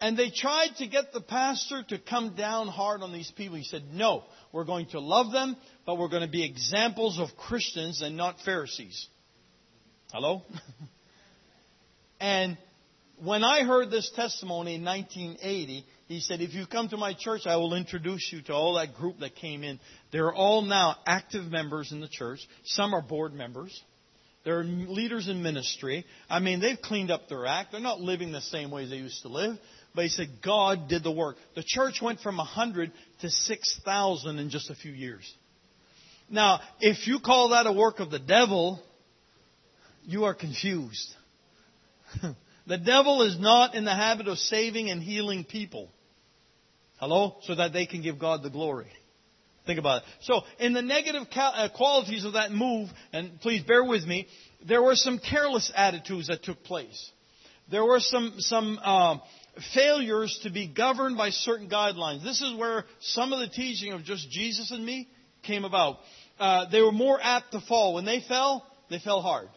And 0.00 0.16
they 0.16 0.30
tried 0.30 0.76
to 0.78 0.86
get 0.86 1.12
the 1.12 1.20
pastor 1.20 1.82
to 1.88 1.98
come 1.98 2.34
down 2.34 2.68
hard 2.68 3.02
on 3.02 3.12
these 3.12 3.30
people. 3.30 3.56
He 3.56 3.64
said, 3.64 3.82
No, 3.92 4.24
we're 4.50 4.64
going 4.64 4.86
to 4.90 5.00
love 5.00 5.30
them, 5.30 5.56
but 5.84 5.98
we're 5.98 6.08
going 6.08 6.22
to 6.22 6.30
be 6.30 6.44
examples 6.44 7.18
of 7.18 7.28
Christians 7.36 8.00
and 8.00 8.16
not 8.16 8.36
Pharisees. 8.44 9.08
Hello? 10.10 10.42
and 12.20 12.56
when 13.22 13.44
I 13.44 13.64
heard 13.64 13.90
this 13.90 14.10
testimony 14.16 14.76
in 14.76 14.84
1980, 14.84 15.84
he 16.10 16.18
said, 16.18 16.40
If 16.40 16.54
you 16.54 16.66
come 16.66 16.88
to 16.88 16.96
my 16.96 17.14
church, 17.14 17.42
I 17.46 17.56
will 17.58 17.72
introduce 17.72 18.32
you 18.32 18.42
to 18.42 18.52
all 18.52 18.74
that 18.74 18.94
group 18.96 19.20
that 19.20 19.36
came 19.36 19.62
in. 19.62 19.78
They're 20.10 20.32
all 20.32 20.62
now 20.62 20.96
active 21.06 21.44
members 21.44 21.92
in 21.92 22.00
the 22.00 22.08
church. 22.08 22.40
Some 22.64 22.94
are 22.94 23.00
board 23.00 23.32
members. 23.32 23.80
They're 24.44 24.64
leaders 24.64 25.28
in 25.28 25.40
ministry. 25.40 26.04
I 26.28 26.40
mean, 26.40 26.58
they've 26.58 26.80
cleaned 26.82 27.12
up 27.12 27.28
their 27.28 27.46
act. 27.46 27.70
They're 27.70 27.80
not 27.80 28.00
living 28.00 28.32
the 28.32 28.40
same 28.40 28.72
way 28.72 28.86
they 28.88 28.96
used 28.96 29.22
to 29.22 29.28
live. 29.28 29.56
But 29.94 30.02
he 30.02 30.10
said 30.10 30.40
God 30.44 30.88
did 30.88 31.04
the 31.04 31.12
work. 31.12 31.36
The 31.54 31.62
church 31.64 32.02
went 32.02 32.18
from 32.18 32.38
100 32.38 32.90
to 33.20 33.30
6,000 33.30 34.38
in 34.40 34.50
just 34.50 34.68
a 34.68 34.74
few 34.74 34.92
years. 34.92 35.32
Now, 36.28 36.58
if 36.80 37.06
you 37.06 37.20
call 37.20 37.50
that 37.50 37.68
a 37.68 37.72
work 37.72 38.00
of 38.00 38.10
the 38.10 38.18
devil, 38.18 38.82
you 40.02 40.24
are 40.24 40.34
confused. 40.34 41.14
the 42.66 42.78
devil 42.78 43.22
is 43.22 43.38
not 43.38 43.76
in 43.76 43.84
the 43.84 43.94
habit 43.94 44.26
of 44.26 44.38
saving 44.38 44.90
and 44.90 45.00
healing 45.00 45.44
people. 45.44 45.88
Hello? 47.00 47.36
So 47.42 47.54
that 47.54 47.72
they 47.72 47.86
can 47.86 48.02
give 48.02 48.18
God 48.18 48.42
the 48.42 48.50
glory. 48.50 48.86
Think 49.66 49.78
about 49.78 50.02
it. 50.02 50.08
So, 50.22 50.42
in 50.58 50.72
the 50.72 50.82
negative 50.82 51.22
uh, 51.34 51.68
qualities 51.74 52.24
of 52.24 52.34
that 52.34 52.52
move, 52.52 52.88
and 53.12 53.40
please 53.40 53.62
bear 53.62 53.84
with 53.84 54.04
me, 54.04 54.26
there 54.66 54.82
were 54.82 54.94
some 54.94 55.18
careless 55.18 55.72
attitudes 55.74 56.28
that 56.28 56.42
took 56.42 56.62
place. 56.62 57.10
There 57.70 57.84
were 57.84 58.00
some 58.00 58.34
some 58.38 58.78
uh, 58.82 59.18
failures 59.74 60.40
to 60.42 60.50
be 60.50 60.66
governed 60.66 61.16
by 61.16 61.30
certain 61.30 61.70
guidelines. 61.70 62.22
This 62.22 62.42
is 62.42 62.54
where 62.56 62.84
some 63.00 63.32
of 63.32 63.40
the 63.40 63.48
teaching 63.48 63.92
of 63.92 64.04
just 64.04 64.28
Jesus 64.30 64.70
and 64.70 64.84
me 64.84 65.08
came 65.42 65.64
about. 65.64 65.96
Uh, 66.38 66.68
they 66.70 66.80
were 66.80 66.92
more 66.92 67.18
apt 67.22 67.52
to 67.52 67.60
fall. 67.60 67.94
When 67.94 68.04
they 68.04 68.22
fell, 68.26 68.66
they 68.88 68.98
fell 68.98 69.22
hard. 69.22 69.48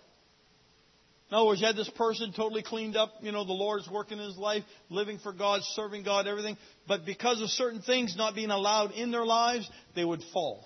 Words, 1.34 1.62
you 1.62 1.68
had 1.68 1.76
this 1.76 1.90
person 1.90 2.32
totally 2.32 2.62
cleaned 2.62 2.96
up, 2.96 3.12
you 3.22 3.32
know, 3.32 3.44
the 3.44 3.54
Lord's 3.54 3.90
working 3.90 4.20
in 4.20 4.26
his 4.26 4.38
life, 4.38 4.64
living 4.90 5.18
for 5.18 5.34
God, 5.34 5.62
serving 5.64 6.04
God, 6.04 6.28
everything. 6.28 6.58
But 6.88 7.06
because 7.06 7.42
of 7.42 7.50
certain 7.50 7.82
things 7.82 8.16
not 8.16 8.36
being 8.36 8.52
allowed 8.52 8.92
in 8.92 9.10
their 9.12 9.26
lives, 9.26 9.70
they 9.96 10.06
would 10.06 10.22
fall. 10.32 10.64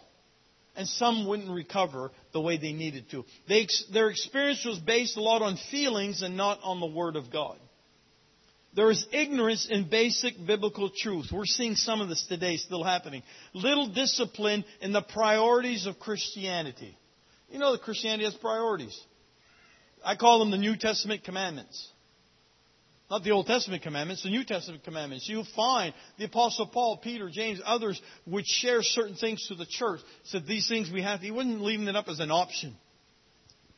And 0.75 0.87
some 0.87 1.25
wouldn't 1.25 1.49
recover 1.49 2.11
the 2.33 2.41
way 2.41 2.57
they 2.57 2.73
needed 2.73 3.09
to. 3.11 3.23
They, 3.47 3.67
their 3.93 4.09
experience 4.09 4.63
was 4.65 4.77
based 4.77 5.17
a 5.17 5.21
lot 5.21 5.41
on 5.41 5.57
feelings 5.71 6.21
and 6.21 6.35
not 6.35 6.59
on 6.63 6.79
the 6.79 6.85
Word 6.85 7.15
of 7.15 7.31
God. 7.31 7.57
There 8.75 8.91
is 8.91 9.07
ignorance 9.11 9.67
in 9.67 9.89
basic 9.89 10.33
biblical 10.45 10.91
truth. 10.95 11.27
We're 11.31 11.45
seeing 11.45 11.75
some 11.75 11.99
of 11.99 12.09
this 12.09 12.25
today 12.27 12.57
still 12.57 12.83
happening. 12.83 13.23
Little 13.53 13.87
discipline 13.87 14.65
in 14.81 14.91
the 14.91 15.01
priorities 15.01 15.87
of 15.87 15.97
Christianity. 15.97 16.95
You 17.49 17.57
know 17.57 17.71
that 17.71 17.81
Christianity 17.81 18.25
has 18.25 18.35
priorities. 18.35 18.95
I 20.07 20.15
call 20.15 20.39
them 20.39 20.51
the 20.51 20.57
New 20.57 20.77
Testament 20.77 21.25
commandments. 21.25 21.91
Not 23.11 23.25
the 23.25 23.31
Old 23.31 23.45
Testament 23.45 23.83
commandments, 23.83 24.23
the 24.23 24.29
New 24.29 24.45
Testament 24.45 24.85
commandments. 24.85 25.27
You'll 25.27 25.45
find 25.53 25.93
the 26.17 26.23
Apostle 26.23 26.67
Paul, 26.67 26.97
Peter, 27.03 27.29
James, 27.29 27.59
others 27.65 28.01
would 28.25 28.47
share 28.47 28.81
certain 28.83 29.15
things 29.15 29.45
to 29.49 29.55
the 29.55 29.65
church. 29.65 29.99
Said 30.23 30.47
these 30.47 30.69
things 30.69 30.89
we 30.89 31.01
have. 31.01 31.19
He 31.19 31.31
wasn't 31.31 31.61
leaving 31.61 31.89
it 31.89 31.97
up 31.97 32.07
as 32.07 32.21
an 32.21 32.31
option, 32.31 32.77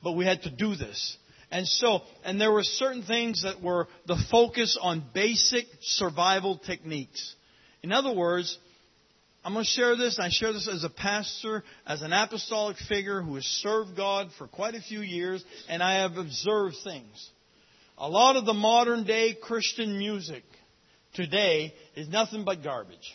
but 0.04 0.12
we 0.12 0.24
had 0.24 0.44
to 0.44 0.52
do 0.52 0.76
this. 0.76 1.18
And 1.50 1.68
so, 1.68 2.02
and 2.24 2.40
there 2.40 2.52
were 2.52 2.64
certain 2.64 3.02
things 3.02 3.42
that 3.42 3.60
were 3.60 3.88
the 4.06 4.24
focus 4.30 4.78
on 4.80 5.04
basic 5.16 5.66
survival 5.82 6.60
techniques. 6.60 7.36
In 7.82 7.92
other 7.92 8.14
words, 8.14 8.56
I'm 9.44 9.54
going 9.54 9.64
to 9.64 9.70
share 9.70 9.96
this. 9.96 10.20
I 10.20 10.30
share 10.30 10.52
this 10.52 10.68
as 10.68 10.84
a 10.84 10.90
pastor, 10.90 11.64
as 11.86 12.02
an 12.02 12.12
apostolic 12.12 12.78
figure 12.78 13.22
who 13.22 13.36
has 13.36 13.46
served 13.46 13.96
God 13.96 14.30
for 14.38 14.48
quite 14.48 14.76
a 14.76 14.82
few 14.82 15.02
years, 15.02 15.44
and 15.70 15.82
I 15.82 16.02
have 16.02 16.18
observed 16.18 16.76
things. 16.84 17.30
A 17.98 18.10
lot 18.10 18.36
of 18.36 18.46
the 18.46 18.54
modern 18.54 19.06
day 19.06 19.34
Christian 19.34 19.98
music 19.98 20.44
today 21.14 21.74
is 21.96 22.10
nothing 22.10 22.44
but 22.44 22.64
garbage. 22.64 23.14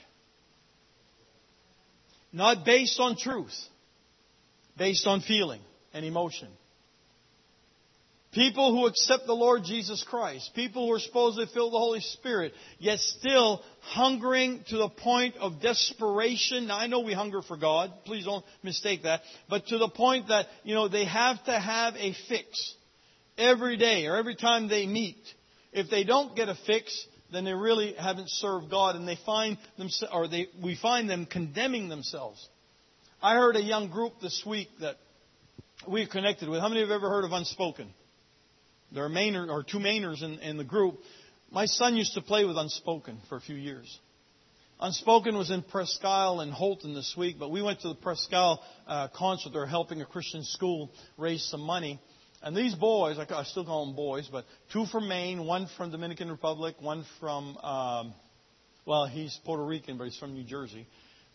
Not 2.32 2.64
based 2.64 2.98
on 3.00 3.16
truth, 3.16 3.54
based 4.76 5.06
on 5.06 5.20
feeling 5.20 5.60
and 5.92 6.04
emotion. 6.04 6.48
People 8.34 8.72
who 8.72 8.86
accept 8.86 9.26
the 9.26 9.32
Lord 9.32 9.62
Jesus 9.64 10.02
Christ. 10.02 10.50
People 10.56 10.86
who 10.86 10.92
are 10.92 10.98
supposed 10.98 11.38
to 11.38 11.46
fill 11.46 11.70
the 11.70 11.78
Holy 11.78 12.00
Spirit, 12.00 12.52
yet 12.80 12.98
still 12.98 13.62
hungering 13.80 14.64
to 14.70 14.76
the 14.76 14.88
point 14.88 15.36
of 15.36 15.60
desperation. 15.62 16.66
Now 16.66 16.78
I 16.78 16.88
know 16.88 17.00
we 17.00 17.12
hunger 17.12 17.42
for 17.42 17.56
God. 17.56 17.92
Please 18.04 18.24
don't 18.24 18.44
mistake 18.64 19.04
that. 19.04 19.20
But 19.48 19.68
to 19.68 19.78
the 19.78 19.88
point 19.88 20.28
that, 20.28 20.46
you 20.64 20.74
know, 20.74 20.88
they 20.88 21.04
have 21.04 21.44
to 21.44 21.58
have 21.58 21.94
a 21.94 22.12
fix 22.28 22.74
every 23.38 23.76
day 23.76 24.06
or 24.06 24.16
every 24.16 24.34
time 24.34 24.68
they 24.68 24.84
meet. 24.86 25.18
If 25.72 25.88
they 25.88 26.02
don't 26.02 26.34
get 26.34 26.48
a 26.48 26.56
fix, 26.66 27.06
then 27.32 27.44
they 27.44 27.54
really 27.54 27.94
haven't 27.94 28.30
served 28.30 28.68
God 28.68 28.96
and 28.96 29.06
they 29.06 29.18
find 29.24 29.58
themselves, 29.78 30.12
or 30.12 30.26
they, 30.26 30.48
we 30.60 30.76
find 30.76 31.08
them 31.08 31.26
condemning 31.26 31.88
themselves. 31.88 32.48
I 33.22 33.34
heard 33.36 33.54
a 33.54 33.62
young 33.62 33.90
group 33.90 34.14
this 34.20 34.42
week 34.44 34.68
that 34.80 34.96
we 35.88 36.04
connected 36.06 36.48
with. 36.48 36.60
How 36.60 36.68
many 36.68 36.80
have 36.80 36.90
ever 36.90 37.08
heard 37.08 37.24
of 37.24 37.32
Unspoken? 37.32 37.92
There 38.94 39.04
are 39.04 39.10
Mainer, 39.10 39.50
or 39.50 39.64
two 39.64 39.78
Mainers 39.78 40.22
in, 40.22 40.38
in 40.38 40.56
the 40.56 40.64
group. 40.64 41.00
My 41.50 41.66
son 41.66 41.96
used 41.96 42.14
to 42.14 42.22
play 42.22 42.44
with 42.44 42.56
Unspoken 42.56 43.18
for 43.28 43.36
a 43.36 43.40
few 43.40 43.56
years. 43.56 43.98
Unspoken 44.80 45.36
was 45.36 45.50
in 45.50 45.62
Presque 45.62 46.04
Isle 46.04 46.40
and 46.40 46.52
Houlton 46.52 46.94
this 46.94 47.14
week, 47.16 47.36
but 47.38 47.50
we 47.50 47.60
went 47.60 47.80
to 47.80 47.88
the 47.88 47.96
Presque 47.96 48.32
Isle 48.32 48.62
uh, 48.86 49.08
concert. 49.08 49.52
They're 49.52 49.66
helping 49.66 50.00
a 50.00 50.06
Christian 50.06 50.44
school 50.44 50.90
raise 51.18 51.42
some 51.44 51.60
money. 51.60 52.00
And 52.40 52.56
these 52.56 52.74
boys, 52.76 53.18
I 53.18 53.42
still 53.44 53.64
call 53.64 53.86
them 53.86 53.96
boys, 53.96 54.28
but 54.30 54.44
two 54.72 54.86
from 54.86 55.08
Maine, 55.08 55.44
one 55.44 55.66
from 55.76 55.90
Dominican 55.90 56.30
Republic, 56.30 56.76
one 56.78 57.04
from, 57.18 57.56
um, 57.56 58.14
well, 58.86 59.06
he's 59.06 59.36
Puerto 59.44 59.64
Rican, 59.64 59.98
but 59.98 60.04
he's 60.04 60.18
from 60.18 60.34
New 60.34 60.44
Jersey. 60.44 60.86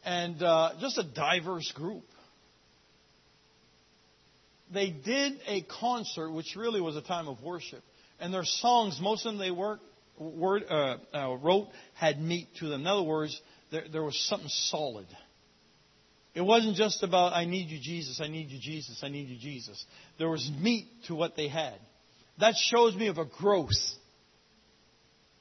And 0.05 0.41
uh, 0.41 0.73
just 0.79 0.97
a 0.97 1.03
diverse 1.03 1.71
group 1.73 2.03
they 4.73 4.89
did 4.89 5.39
a 5.47 5.61
concert, 5.79 6.31
which 6.31 6.55
really 6.55 6.81
was 6.81 6.95
a 6.95 7.01
time 7.01 7.27
of 7.27 7.41
worship. 7.41 7.81
And 8.19 8.33
their 8.33 8.45
songs, 8.45 8.99
most 9.01 9.25
of 9.25 9.37
them 9.37 9.39
they 9.39 9.49
uh, 9.49 10.97
uh, 11.13 11.37
wrote, 11.37 11.67
had 11.93 12.21
meat 12.21 12.47
to 12.59 12.67
them. 12.67 12.81
In 12.81 12.87
other 12.87 13.03
words, 13.03 13.39
there, 13.71 13.85
there 13.91 14.03
was 14.03 14.19
something 14.27 14.49
solid. 14.49 15.07
It 16.35 16.41
wasn't 16.41 16.75
just 16.75 17.03
about, 17.03 17.33
I 17.33 17.45
need 17.45 17.69
you, 17.69 17.79
Jesus, 17.81 18.21
I 18.21 18.27
need 18.27 18.49
you, 18.49 18.59
Jesus, 18.59 18.99
I 19.03 19.09
need 19.09 19.29
you, 19.29 19.37
Jesus. 19.37 19.83
There 20.17 20.29
was 20.29 20.49
meat 20.59 20.87
to 21.07 21.15
what 21.15 21.35
they 21.35 21.47
had. 21.47 21.75
That 22.39 22.55
shows 22.55 22.95
me 22.95 23.07
of 23.07 23.17
a 23.17 23.25
growth 23.25 23.71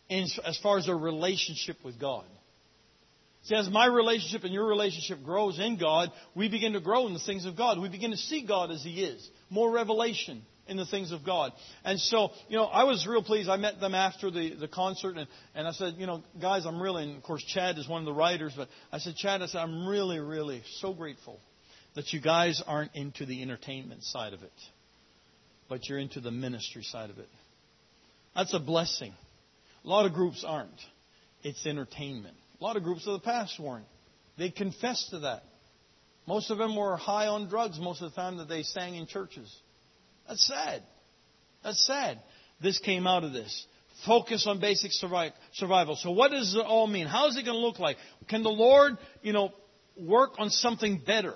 in, 0.08 0.26
as 0.44 0.58
far 0.62 0.78
as 0.78 0.86
their 0.86 0.96
relationship 0.96 1.76
with 1.84 2.00
God. 2.00 2.24
See, 3.48 3.54
as 3.54 3.70
my 3.70 3.86
relationship 3.86 4.44
and 4.44 4.52
your 4.52 4.66
relationship 4.66 5.24
grows 5.24 5.58
in 5.58 5.78
God, 5.78 6.12
we 6.34 6.50
begin 6.50 6.74
to 6.74 6.80
grow 6.80 7.06
in 7.06 7.14
the 7.14 7.18
things 7.18 7.46
of 7.46 7.56
God. 7.56 7.80
We 7.80 7.88
begin 7.88 8.10
to 8.10 8.16
see 8.18 8.44
God 8.46 8.70
as 8.70 8.82
He 8.82 9.02
is. 9.02 9.26
More 9.48 9.70
revelation 9.70 10.42
in 10.66 10.76
the 10.76 10.84
things 10.84 11.12
of 11.12 11.24
God. 11.24 11.52
And 11.82 11.98
so, 11.98 12.28
you 12.50 12.58
know, 12.58 12.64
I 12.64 12.84
was 12.84 13.06
real 13.06 13.22
pleased. 13.22 13.48
I 13.48 13.56
met 13.56 13.80
them 13.80 13.94
after 13.94 14.30
the, 14.30 14.54
the 14.54 14.68
concert 14.68 15.16
and, 15.16 15.26
and 15.54 15.66
I 15.66 15.72
said, 15.72 15.94
you 15.96 16.06
know, 16.06 16.22
guys, 16.38 16.66
I'm 16.66 16.78
really, 16.78 17.04
and 17.04 17.16
of 17.16 17.22
course 17.22 17.42
Chad 17.42 17.78
is 17.78 17.88
one 17.88 18.02
of 18.02 18.04
the 18.04 18.12
writers, 18.12 18.52
but 18.54 18.68
I 18.92 18.98
said, 18.98 19.16
Chad, 19.16 19.40
I 19.40 19.46
said, 19.46 19.60
I'm 19.60 19.88
really, 19.88 20.18
really 20.18 20.62
so 20.80 20.92
grateful 20.92 21.40
that 21.94 22.12
you 22.12 22.20
guys 22.20 22.62
aren't 22.66 22.94
into 22.94 23.24
the 23.24 23.40
entertainment 23.40 24.02
side 24.02 24.34
of 24.34 24.42
it, 24.42 24.52
but 25.70 25.88
you're 25.88 25.98
into 25.98 26.20
the 26.20 26.30
ministry 26.30 26.82
side 26.82 27.08
of 27.08 27.16
it. 27.16 27.28
That's 28.36 28.52
a 28.52 28.60
blessing. 28.60 29.14
A 29.86 29.88
lot 29.88 30.04
of 30.04 30.12
groups 30.12 30.44
aren't. 30.46 30.68
It's 31.42 31.64
entertainment. 31.64 32.36
A 32.60 32.64
lot 32.64 32.76
of 32.76 32.82
groups 32.82 33.06
of 33.06 33.12
the 33.14 33.24
past 33.24 33.58
weren't. 33.60 33.86
They 34.36 34.50
confessed 34.50 35.10
to 35.10 35.20
that. 35.20 35.42
Most 36.26 36.50
of 36.50 36.58
them 36.58 36.76
were 36.76 36.96
high 36.96 37.26
on 37.26 37.48
drugs 37.48 37.78
most 37.80 38.02
of 38.02 38.10
the 38.10 38.16
time 38.16 38.36
that 38.38 38.48
they 38.48 38.62
sang 38.62 38.94
in 38.94 39.06
churches. 39.06 39.54
That's 40.26 40.46
sad. 40.46 40.82
That's 41.64 41.86
sad. 41.86 42.20
This 42.60 42.78
came 42.78 43.06
out 43.06 43.24
of 43.24 43.32
this. 43.32 43.66
Focus 44.06 44.46
on 44.46 44.60
basic 44.60 44.92
survival. 44.92 45.96
So 45.96 46.10
what 46.10 46.30
does 46.30 46.54
it 46.54 46.64
all 46.64 46.86
mean? 46.86 47.06
How 47.06 47.28
is 47.28 47.36
it 47.36 47.44
going 47.44 47.56
to 47.56 47.66
look 47.66 47.78
like? 47.78 47.96
Can 48.28 48.42
the 48.42 48.50
Lord, 48.50 48.98
you 49.22 49.32
know, 49.32 49.52
work 50.00 50.32
on 50.38 50.50
something 50.50 51.02
better? 51.04 51.34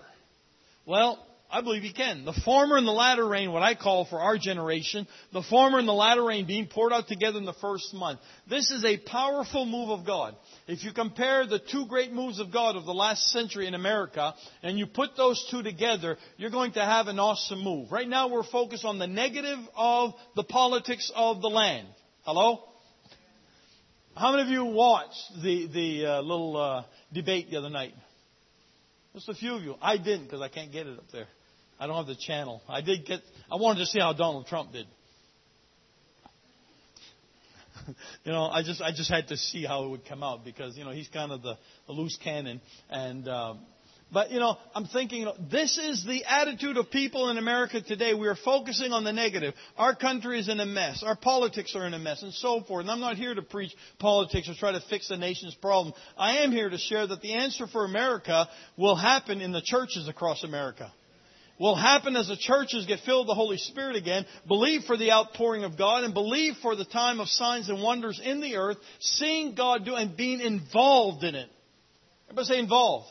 Well, 0.86 1.24
I 1.52 1.60
believe 1.60 1.82
he 1.82 1.92
can. 1.92 2.24
The 2.24 2.40
former 2.46 2.78
and 2.78 2.86
the 2.86 2.92
latter 2.92 3.28
rain, 3.28 3.52
what 3.52 3.62
I 3.62 3.74
call 3.74 4.06
for 4.06 4.18
our 4.18 4.38
generation, 4.38 5.06
the 5.34 5.42
former 5.42 5.78
and 5.78 5.86
the 5.86 5.92
latter 5.92 6.24
rain 6.24 6.46
being 6.46 6.66
poured 6.66 6.94
out 6.94 7.08
together 7.08 7.36
in 7.36 7.44
the 7.44 7.52
first 7.52 7.92
month. 7.92 8.20
This 8.48 8.70
is 8.70 8.86
a 8.86 8.96
powerful 8.96 9.66
move 9.66 9.90
of 9.90 10.06
God. 10.06 10.34
If 10.66 10.82
you 10.82 10.94
compare 10.94 11.46
the 11.46 11.58
two 11.58 11.84
great 11.86 12.10
moves 12.10 12.40
of 12.40 12.50
God 12.50 12.76
of 12.76 12.86
the 12.86 12.94
last 12.94 13.30
century 13.32 13.66
in 13.66 13.74
America, 13.74 14.32
and 14.62 14.78
you 14.78 14.86
put 14.86 15.10
those 15.14 15.46
two 15.50 15.62
together, 15.62 16.16
you're 16.38 16.50
going 16.50 16.72
to 16.72 16.80
have 16.80 17.08
an 17.08 17.18
awesome 17.18 17.62
move. 17.62 17.92
Right 17.92 18.08
now 18.08 18.28
we're 18.28 18.44
focused 18.44 18.86
on 18.86 18.98
the 18.98 19.06
negative 19.06 19.58
of 19.76 20.14
the 20.34 20.44
politics 20.44 21.12
of 21.14 21.42
the 21.42 21.50
land. 21.50 21.86
Hello? 22.22 22.60
How 24.14 24.30
many 24.30 24.44
of 24.44 24.48
you 24.48 24.64
watched 24.64 25.42
the 25.42 25.66
the 25.66 26.06
uh, 26.06 26.20
little 26.22 26.56
uh, 26.56 26.84
debate 27.12 27.50
the 27.50 27.58
other 27.58 27.70
night? 27.70 27.92
Just 29.14 29.28
a 29.28 29.34
few 29.34 29.54
of 29.54 29.62
you. 29.62 29.74
I 29.82 29.98
didn't 29.98 30.24
because 30.24 30.40
I 30.40 30.48
can't 30.48 30.72
get 30.72 30.86
it 30.86 30.98
up 30.98 31.04
there. 31.12 31.26
I 31.82 31.88
don't 31.88 31.96
have 31.96 32.06
the 32.06 32.14
channel. 32.14 32.62
I 32.68 32.80
did 32.80 33.04
get. 33.04 33.22
I 33.50 33.56
wanted 33.56 33.80
to 33.80 33.86
see 33.86 33.98
how 33.98 34.12
Donald 34.12 34.46
Trump 34.46 34.70
did. 34.70 34.86
you 38.24 38.30
know, 38.30 38.44
I 38.44 38.62
just 38.62 38.80
I 38.80 38.92
just 38.92 39.10
had 39.10 39.26
to 39.28 39.36
see 39.36 39.64
how 39.64 39.82
it 39.86 39.90
would 39.90 40.06
come 40.06 40.22
out 40.22 40.44
because 40.44 40.76
you 40.76 40.84
know 40.84 40.92
he's 40.92 41.08
kind 41.08 41.32
of 41.32 41.42
the, 41.42 41.58
the 41.88 41.92
loose 41.92 42.16
cannon, 42.22 42.60
and 42.88 43.26
um, 43.26 43.58
but 44.12 44.30
you 44.30 44.38
know 44.38 44.58
I'm 44.76 44.86
thinking 44.86 45.18
you 45.18 45.24
know, 45.24 45.34
this 45.50 45.76
is 45.76 46.04
the 46.06 46.24
attitude 46.24 46.76
of 46.76 46.88
people 46.92 47.30
in 47.30 47.36
America 47.36 47.80
today. 47.80 48.14
We 48.14 48.28
are 48.28 48.36
focusing 48.36 48.92
on 48.92 49.02
the 49.02 49.12
negative. 49.12 49.54
Our 49.76 49.96
country 49.96 50.38
is 50.38 50.48
in 50.48 50.60
a 50.60 50.66
mess. 50.66 51.02
Our 51.04 51.16
politics 51.16 51.74
are 51.74 51.84
in 51.84 51.94
a 51.94 51.98
mess, 51.98 52.22
and 52.22 52.32
so 52.32 52.60
forth. 52.60 52.82
And 52.82 52.92
I'm 52.92 53.00
not 53.00 53.16
here 53.16 53.34
to 53.34 53.42
preach 53.42 53.74
politics 53.98 54.48
or 54.48 54.54
try 54.54 54.70
to 54.70 54.82
fix 54.88 55.08
the 55.08 55.16
nation's 55.16 55.56
problem. 55.56 55.94
I 56.16 56.44
am 56.44 56.52
here 56.52 56.70
to 56.70 56.78
share 56.78 57.08
that 57.08 57.22
the 57.22 57.32
answer 57.32 57.66
for 57.66 57.84
America 57.84 58.48
will 58.76 58.94
happen 58.94 59.40
in 59.40 59.50
the 59.50 59.62
churches 59.62 60.06
across 60.06 60.44
America 60.44 60.92
will 61.62 61.76
happen 61.76 62.16
as 62.16 62.26
the 62.26 62.36
churches 62.36 62.86
get 62.86 62.98
filled 63.06 63.28
with 63.28 63.28
the 63.28 63.40
Holy 63.40 63.56
Spirit 63.56 63.94
again, 63.94 64.26
believe 64.48 64.82
for 64.82 64.96
the 64.96 65.12
outpouring 65.12 65.62
of 65.62 65.78
God, 65.78 66.02
and 66.02 66.12
believe 66.12 66.54
for 66.60 66.74
the 66.74 66.84
time 66.84 67.20
of 67.20 67.28
signs 67.28 67.68
and 67.68 67.80
wonders 67.80 68.20
in 68.22 68.40
the 68.40 68.56
earth, 68.56 68.78
seeing 68.98 69.54
God 69.54 69.84
do 69.84 69.94
and 69.94 70.16
being 70.16 70.40
involved 70.40 71.22
in 71.22 71.36
it. 71.36 71.48
Everybody 72.24 72.46
say 72.46 72.58
involved. 72.58 73.06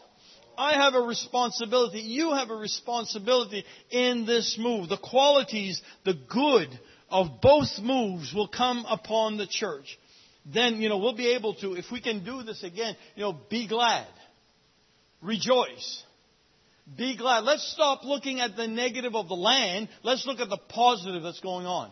I 0.57 0.73
have 0.73 0.95
a 0.95 0.99
responsibility. 0.99 2.01
You 2.01 2.33
have 2.33 2.49
a 2.49 2.55
responsibility 2.55 3.63
in 3.89 4.25
this 4.25 4.57
move. 4.59 4.89
The 4.89 4.97
qualities, 4.97 5.81
the 6.03 6.15
good 6.29 6.67
of 7.09 7.39
both 7.41 7.79
moves 7.81 8.33
will 8.33 8.49
come 8.49 8.85
upon 8.85 9.37
the 9.37 9.47
church. 9.47 9.97
Then, 10.45 10.81
you 10.81 10.89
know, 10.89 10.97
we'll 10.97 11.15
be 11.15 11.35
able 11.35 11.53
to, 11.55 11.75
if 11.75 11.85
we 11.89 12.01
can 12.01 12.25
do 12.25 12.43
this 12.43 12.63
again, 12.63 12.97
you 13.15 13.23
know, 13.23 13.39
be 13.49 13.65
glad. 13.65 14.07
Rejoice 15.21 16.03
be 16.97 17.15
glad. 17.17 17.43
Let's 17.43 17.71
stop 17.71 18.03
looking 18.03 18.39
at 18.39 18.55
the 18.55 18.67
negative 18.67 19.15
of 19.15 19.27
the 19.27 19.35
land. 19.35 19.89
Let's 20.03 20.25
look 20.25 20.39
at 20.39 20.49
the 20.49 20.57
positive 20.69 21.23
that's 21.23 21.39
going 21.39 21.65
on. 21.65 21.91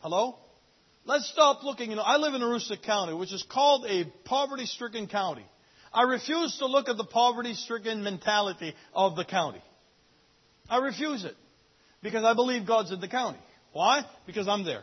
Hello? 0.00 0.36
Let's 1.04 1.28
stop 1.30 1.62
looking. 1.64 1.90
You 1.90 1.96
know, 1.96 2.02
I 2.02 2.16
live 2.18 2.34
in 2.34 2.42
Aroostook 2.42 2.82
County, 2.82 3.14
which 3.14 3.32
is 3.32 3.44
called 3.50 3.86
a 3.86 4.04
poverty 4.24 4.66
stricken 4.66 5.08
county. 5.08 5.46
I 5.92 6.02
refuse 6.02 6.58
to 6.58 6.66
look 6.66 6.88
at 6.88 6.96
the 6.96 7.04
poverty 7.04 7.54
stricken 7.54 8.02
mentality 8.02 8.74
of 8.94 9.16
the 9.16 9.24
county. 9.24 9.62
I 10.68 10.78
refuse 10.78 11.24
it. 11.24 11.34
Because 12.02 12.24
I 12.24 12.34
believe 12.34 12.66
God's 12.66 12.92
in 12.92 13.00
the 13.00 13.08
county. 13.08 13.38
Why? 13.72 14.04
Because 14.26 14.46
I'm 14.46 14.64
there. 14.64 14.82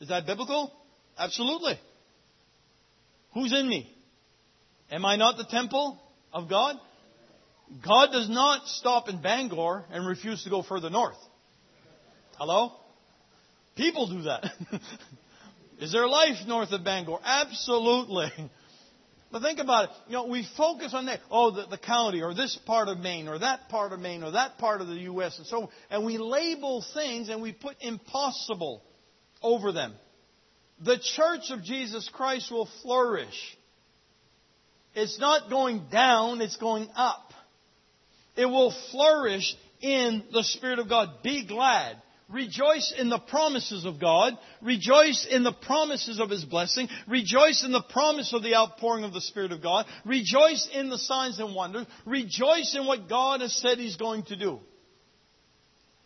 Is 0.00 0.08
that 0.08 0.26
biblical? 0.26 0.72
Absolutely. 1.16 1.78
Who's 3.32 3.52
in 3.52 3.68
me? 3.68 3.90
Am 4.90 5.04
I 5.04 5.16
not 5.16 5.36
the 5.36 5.44
temple? 5.44 6.00
Of 6.34 6.50
God? 6.50 6.76
God 7.84 8.12
does 8.12 8.28
not 8.28 8.66
stop 8.66 9.08
in 9.08 9.22
Bangor 9.22 9.84
and 9.90 10.06
refuse 10.06 10.44
to 10.44 10.50
go 10.50 10.62
further 10.62 10.90
north. 10.90 11.16
Hello? 12.36 12.72
People 13.76 14.08
do 14.08 14.22
that. 14.22 14.44
Is 15.80 15.92
there 15.92 16.06
life 16.06 16.46
north 16.46 16.72
of 16.72 16.84
Bangor? 16.84 17.18
Absolutely. 17.24 18.30
But 19.32 19.42
think 19.42 19.58
about 19.58 19.86
it. 19.86 19.90
You 20.06 20.12
know, 20.12 20.26
we 20.26 20.46
focus 20.56 20.94
on 20.94 21.06
that. 21.06 21.18
Oh, 21.28 21.50
the, 21.50 21.66
the, 21.66 21.76
county, 21.76 22.22
or 22.22 22.34
this 22.34 22.56
part 22.66 22.86
of 22.86 22.98
Maine, 22.98 23.26
or 23.26 23.36
that 23.36 23.68
part 23.68 23.92
of 23.92 23.98
Maine, 23.98 24.22
or 24.22 24.30
that 24.30 24.58
part 24.58 24.80
of 24.80 24.86
the 24.86 24.94
U.S., 24.94 25.38
and 25.38 25.46
so 25.48 25.70
And 25.90 26.06
we 26.06 26.18
label 26.18 26.84
things 26.94 27.28
and 27.28 27.42
we 27.42 27.50
put 27.50 27.74
impossible 27.80 28.80
over 29.42 29.72
them. 29.72 29.92
The 30.84 31.00
church 31.16 31.50
of 31.50 31.64
Jesus 31.64 32.08
Christ 32.12 32.52
will 32.52 32.68
flourish 32.82 33.56
it's 34.94 35.18
not 35.18 35.50
going 35.50 35.86
down, 35.90 36.40
it's 36.40 36.56
going 36.56 36.88
up. 36.94 37.32
It 38.36 38.46
will 38.46 38.74
flourish 38.90 39.54
in 39.80 40.24
the 40.32 40.42
Spirit 40.42 40.78
of 40.78 40.88
God. 40.88 41.22
Be 41.22 41.46
glad. 41.46 41.96
Rejoice 42.28 42.92
in 42.96 43.10
the 43.10 43.18
promises 43.18 43.84
of 43.84 44.00
God. 44.00 44.38
Rejoice 44.62 45.26
in 45.30 45.44
the 45.44 45.52
promises 45.52 46.18
of 46.18 46.30
His 46.30 46.44
blessing. 46.44 46.88
Rejoice 47.06 47.62
in 47.64 47.70
the 47.70 47.82
promise 47.82 48.32
of 48.32 48.42
the 48.42 48.56
outpouring 48.56 49.04
of 49.04 49.12
the 49.12 49.20
Spirit 49.20 49.52
of 49.52 49.62
God. 49.62 49.84
Rejoice 50.04 50.68
in 50.72 50.88
the 50.88 50.98
signs 50.98 51.38
and 51.38 51.54
wonders. 51.54 51.86
Rejoice 52.06 52.74
in 52.74 52.86
what 52.86 53.08
God 53.08 53.42
has 53.42 53.54
said 53.54 53.78
He's 53.78 53.96
going 53.96 54.22
to 54.24 54.36
do. 54.36 54.58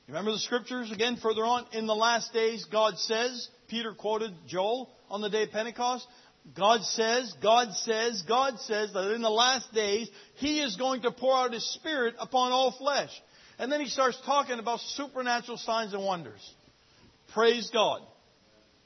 Remember 0.09 0.33
the 0.33 0.39
scriptures 0.39 0.91
again 0.91 1.19
further 1.23 1.45
on? 1.45 1.67
In 1.73 1.87
the 1.87 1.95
last 1.95 2.33
days, 2.33 2.65
God 2.65 2.99
says, 2.99 3.49
Peter 3.69 3.93
quoted 3.93 4.33
Joel 4.47 4.91
on 5.11 5.21
the 5.21 5.31
day 5.31 5.45
of 5.45 5.51
Pentecost, 5.51 6.07
God 6.57 6.83
says, 6.83 7.35
God 7.43 7.75
says, 7.75 8.23
God 8.27 8.59
says 8.61 8.93
that 8.93 9.13
in 9.15 9.23
the 9.23 9.31
last 9.31 9.73
days, 9.75 10.09
He 10.37 10.61
is 10.61 10.77
going 10.77 11.03
to 11.03 11.11
pour 11.11 11.37
out 11.37 11.53
His 11.53 11.69
Spirit 11.75 12.15
upon 12.19 12.53
all 12.53 12.75
flesh. 12.79 13.11
And 13.59 13.71
then 13.71 13.81
He 13.81 13.89
starts 13.89 14.19
talking 14.25 14.59
about 14.59 14.81
supernatural 14.81 15.59
signs 15.59 15.93
and 15.93 16.05
wonders. 16.05 16.41
Praise 17.35 17.71
God. 17.73 18.01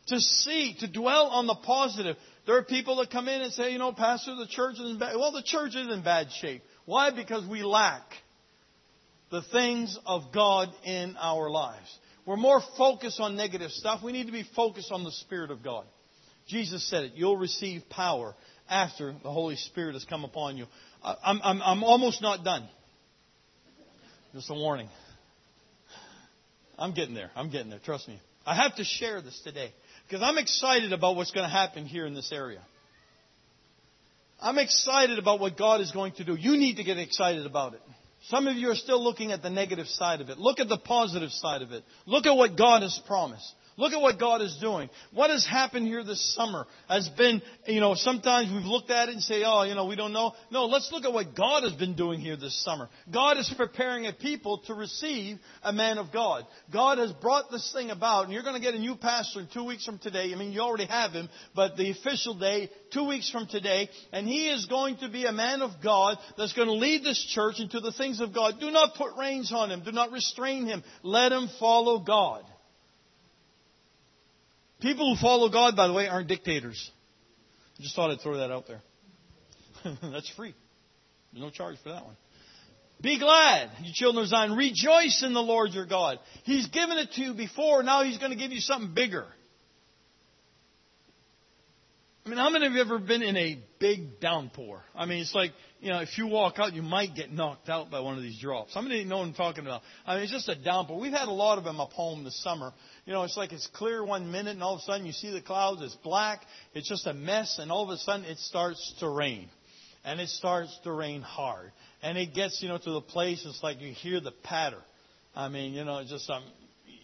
To 0.09 0.19
see, 0.19 0.75
to 0.81 0.91
dwell 0.91 1.27
on 1.27 1.47
the 1.47 1.55
positive. 1.55 2.17
There 2.47 2.57
are 2.57 2.65
people 2.65 2.97
that 2.97 3.11
come 3.11 3.29
in 3.29 3.41
and 3.41 3.53
say, 3.53 3.73
you 3.73 3.79
know, 3.79 3.93
Pastor, 3.93 4.35
the 4.35 4.49
church 4.49 4.75
is 4.75 4.91
in 4.91 4.99
bad. 4.99 5.15
Well, 5.17 5.31
the 5.31 5.45
church 5.45 5.77
is 5.77 5.89
in 5.89 6.03
bad 6.03 6.29
shape. 6.41 6.63
Why? 6.85 7.13
Because 7.13 7.47
we 7.47 7.63
lack 7.63 8.03
the 9.31 9.43
things 9.53 9.97
of 10.05 10.33
God 10.35 10.71
in 10.85 11.17
our 11.19 11.49
lives. 11.49 11.89
We're 12.27 12.37
more 12.37 12.61
focused 12.77 13.21
on 13.21 13.37
negative 13.37 13.71
stuff. 13.71 14.03
We 14.03 14.13
need 14.13 14.27
to 14.27 14.33
be 14.33 14.45
focused 14.57 14.91
on 14.91 15.05
the 15.05 15.13
Spirit 15.13 15.51
of 15.51 15.63
God. 15.63 15.85
Jesus 16.49 16.89
said 16.89 17.05
it. 17.05 17.13
You'll 17.15 17.37
receive 17.37 17.83
power 17.89 18.35
after 18.69 19.15
the 19.23 19.31
Holy 19.31 19.57
Spirit 19.57 19.95
has 19.95 20.05
come 20.05 20.25
upon 20.25 20.57
you. 20.57 20.67
I'm, 21.03 21.41
I'm, 21.43 21.63
I'm 21.63 21.85
almost 21.85 22.23
not 22.23 22.45
done. 22.45 22.69
Just 24.35 24.51
a 24.51 24.55
warning. 24.55 24.89
I'm 26.79 26.95
getting 26.95 27.15
there. 27.15 27.31
I'm 27.37 27.51
getting 27.51 27.71
there. 27.71 27.81
Trust 27.85 28.09
me. 28.09 28.19
I 28.47 28.57
have 28.57 28.77
to 28.77 28.85
share 28.85 29.21
this 29.21 29.41
today 29.45 29.73
because 30.09 30.23
I'm 30.23 30.39
excited 30.39 30.93
about 30.93 31.17
what's 31.17 31.31
going 31.31 31.47
to 31.47 31.53
happen 31.53 31.87
here 31.87 32.07
in 32.07 32.15
this 32.15 32.33
area. 32.33 32.61
I'm 34.41 34.59
excited 34.59 35.19
about 35.19 35.39
what 35.39 35.57
God 35.57 35.81
is 35.81 35.93
going 35.93 36.13
to 36.15 36.25
do. 36.25 36.35
You 36.35 36.57
need 36.57 36.77
to 36.77 36.85
get 36.85 36.99
excited 36.99 37.47
about 37.47 37.75
it. 37.75 37.81
Some 38.29 38.47
of 38.47 38.57
you 38.57 38.71
are 38.71 38.75
still 38.75 39.03
looking 39.03 39.33
at 39.33 39.43
the 39.43 39.51
negative 39.51 39.87
side 39.87 40.21
of 40.21 40.29
it. 40.29 40.39
Look 40.39 40.61
at 40.61 40.69
the 40.69 40.79
positive 40.79 41.31
side 41.31 41.63
of 41.63 41.73
it. 41.73 41.85
Look 42.07 42.27
at 42.27 42.33
what 42.35 42.57
God 42.57 42.83
has 42.83 42.99
promised. 43.07 43.53
Look 43.77 43.93
at 43.93 44.01
what 44.01 44.21
God 44.21 44.43
is 44.43 44.57
doing. 44.61 44.91
What 45.13 45.31
has 45.31 45.47
happened 45.47 45.87
here 45.87 46.05
this 46.05 46.35
summer 46.35 46.67
has 46.89 47.09
been, 47.09 47.41
you 47.67 47.81
know, 47.81 47.95
sometimes 47.95 48.53
we've 48.53 48.65
looked 48.65 48.91
at 48.91 49.09
it 49.09 49.13
and 49.13 49.23
say, 49.23 49.43
oh, 49.47 49.63
you 49.63 49.75
know, 49.75 49.87
we 49.87 49.97
don't 49.97 50.13
know. 50.13 50.33
No, 50.51 50.67
let's 50.67 50.91
look 50.93 51.05
at 51.05 51.13
what 51.13 51.35
God 51.35 51.63
has 51.63 51.73
been 51.73 51.95
doing 51.95 52.21
here 52.21 52.37
this 52.37 52.63
summer. 52.63 52.91
God 53.13 53.39
is 53.39 53.53
preparing 53.57 54.07
a 54.07 54.13
people 54.13 54.59
to 54.67 54.75
receive 54.75 55.39
a 55.63 55.73
man 55.73 55.99
of 55.99 56.13
God. 56.13 56.47
God 56.73 56.99
has 56.99 57.13
brought 57.13 57.51
this 57.51 57.73
thing 57.73 57.91
about, 57.91 58.25
and 58.25 58.33
you're 58.33 58.43
going 58.43 58.55
to 58.55 58.61
get 58.61 58.75
a 58.75 58.79
new 58.79 58.95
pastor 58.95 59.41
in 59.41 59.49
two 59.53 59.65
weeks 59.65 59.87
from 59.87 59.99
today. 59.99 60.33
I 60.33 60.37
mean, 60.37 60.53
you 60.53 60.61
already 60.61 60.87
have 60.87 61.13
him, 61.13 61.29
but 61.55 61.77
the 61.77 61.91
official 61.91 62.39
day, 62.39 62.71
two 62.93 63.09
weeks 63.09 63.31
from 63.31 63.47
today, 63.47 63.89
and 64.13 64.29
he 64.29 64.51
is 64.51 64.67
going 64.67 64.99
to 64.99 65.09
be 65.09 65.25
a 65.25 65.33
man 65.33 65.63
of 65.63 65.83
God 65.83 66.19
that's 66.37 66.53
going 66.53 66.69
to 66.69 66.75
lead 66.75 67.05
this 67.05 67.25
church 67.35 67.59
into 67.59 67.81
the 67.81 67.93
things 67.93 68.21
of 68.21 68.35
God. 68.35 68.61
Do 68.61 68.71
not 68.71 68.97
put 68.97 69.17
reins 69.19 69.53
on 69.53 69.71
him. 69.71 69.83
Do 69.83 69.93
not 69.93 70.13
restrain 70.13 70.67
him. 70.67 70.85
Let 71.03 71.33
him 71.33 71.49
follow 71.59 72.01
God. 72.01 72.45
People 74.83 75.15
who 75.15 75.21
follow 75.23 75.49
God, 75.49 75.77
by 75.77 75.87
the 75.87 75.93
way, 75.93 76.09
aren't 76.09 76.29
dictators. 76.29 76.91
I 77.79 77.83
just 77.83 77.95
thought 77.95 78.11
I'd 78.11 78.21
throw 78.21 78.39
that 78.39 78.51
out 78.51 78.67
there. 78.67 78.83
That's 80.03 80.29
free. 80.31 80.55
There's 81.33 81.43
no 81.43 81.51
charge 81.51 81.77
for 81.83 81.91
that 81.91 82.05
one. 82.05 82.17
Be 83.01 83.19
glad, 83.19 83.71
you 83.83 83.93
children 83.95 84.25
of 84.25 84.29
Zion. 84.29 84.53
Rejoice 84.53 85.23
in 85.25 85.35
the 85.35 85.41
Lord 85.41 85.71
your 85.71 85.87
God. 85.87 86.19
He's 86.45 86.67
given 86.69 86.99
it 86.99 87.13
to 87.13 87.23
you 87.23 87.35
before. 87.35 87.83
Now 87.83 88.03
He's 88.03 88.19
going 88.19 88.31
to 88.33 88.37
give 88.37 88.53
you 88.53 88.61
something 88.61 88.93
bigger. 88.95 89.27
I 92.25 92.29
mean, 92.29 92.39
how 92.39 92.51
many 92.51 92.67
of 92.67 92.73
you 92.73 92.81
ever 92.81 93.01
been 93.01 93.23
in 93.23 93.37
a 93.37 93.59
big 93.81 94.21
downpour? 94.21 94.83
I 94.95 95.07
mean, 95.07 95.19
it's 95.19 95.35
like, 95.35 95.51
you 95.81 95.91
know, 95.91 96.01
if 96.01 96.17
you 96.17 96.29
walk 96.29 96.61
out, 96.61 96.73
you 96.73 96.83
might 96.83 97.17
get 97.17 97.33
knocked 97.33 97.69
out 97.69 97.91
by 97.91 97.99
one 97.99 98.17
of 98.17 98.23
these 98.23 98.39
drops. 98.41 98.75
How 98.75 98.81
many 98.81 99.03
know 99.03 99.19
what 99.19 99.27
I'm 99.27 99.35
talking 99.35 99.67
about? 99.67 99.83
I 100.07 100.15
mean, 100.15 100.25
it's 100.25 100.33
just 100.33 100.49
a 100.49 100.55
downpour. 100.55 101.01
We've 101.01 101.13
had 101.13 101.27
a 101.27 101.33
lot 101.33 101.59
of 101.59 101.65
them 101.65 101.81
up 101.81 101.91
home 101.91 102.23
this 102.23 102.41
summer. 102.41 102.73
You 103.05 103.13
know, 103.13 103.25
it's 103.25 103.37
like 103.37 103.53
it's 103.53 103.67
clear 103.67 104.05
one 104.05 104.31
minute 104.31 104.53
and 104.53 104.63
all 104.63 104.75
of 104.75 104.81
a 104.81 104.83
sudden 104.83 105.07
you 105.07 105.13
see 105.13 105.33
the 105.33 105.41
clouds, 105.41 105.83
it's 105.83 105.97
black, 105.97 106.43
it's 106.73 106.89
just 106.89 107.07
a 107.07 107.13
mess, 107.13 107.59
and 107.59 107.73
all 107.73 107.83
of 107.83 107.91
a 107.91 107.99
sudden 107.99 108.25
it 108.25 108.39
starts 108.39 108.95
to 109.01 109.09
rain. 109.09 109.49
And 110.05 110.21
it 110.21 110.29
starts 110.29 110.77
to 110.85 110.93
rain 110.93 111.23
hard. 111.23 111.73
And 112.03 112.19
it 112.19 112.35
gets, 112.35 112.61
you 112.63 112.69
know, 112.69 112.79
to 112.79 112.91
the 112.91 113.01
place, 113.01 113.45
it's 113.47 113.63
like 113.63 113.81
you 113.81 113.93
hear 113.93 114.21
the 114.21 114.33
patter. 114.33 114.83
I 115.35 115.49
mean, 115.49 115.75
you 115.75 115.85
know, 115.85 115.99
it's 115.99 116.11
just, 116.11 116.29
um, 116.29 116.43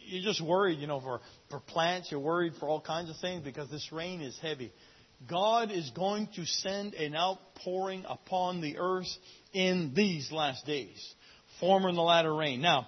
you're 0.06 0.22
just 0.24 0.40
worried, 0.40 0.78
you 0.78 0.86
know, 0.86 1.00
for, 1.00 1.20
for 1.50 1.60
plants, 1.60 2.10
you're 2.10 2.20
worried 2.20 2.54
for 2.58 2.68
all 2.68 2.80
kinds 2.80 3.10
of 3.10 3.16
things 3.20 3.44
because 3.44 3.70
this 3.70 3.90
rain 3.92 4.20
is 4.20 4.38
heavy. 4.40 4.72
God 5.28 5.72
is 5.72 5.90
going 5.90 6.28
to 6.36 6.44
send 6.46 6.94
an 6.94 7.14
outpouring 7.16 8.04
upon 8.08 8.60
the 8.60 8.78
earth 8.78 9.08
in 9.52 9.92
these 9.94 10.30
last 10.30 10.64
days, 10.64 11.14
former 11.60 11.88
and 11.88 11.98
the 11.98 12.02
latter 12.02 12.34
rain. 12.34 12.60
Now, 12.60 12.86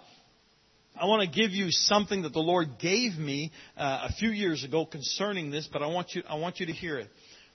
I 0.99 1.07
want 1.07 1.23
to 1.23 1.41
give 1.41 1.53
you 1.53 1.71
something 1.71 2.23
that 2.23 2.33
the 2.33 2.41
Lord 2.41 2.79
gave 2.79 3.17
me 3.17 3.53
uh, 3.77 4.09
a 4.09 4.13
few 4.13 4.31
years 4.31 4.65
ago 4.65 4.85
concerning 4.85 5.51
this, 5.51 5.69
but 5.73 5.83
I 5.83 5.87
want 5.87 6.15
you, 6.15 6.23
I 6.29 6.37
want 6.37 6.61
you 6.61 6.67
to 6.67 6.73
hear 6.73 6.99
it. 6.99 7.09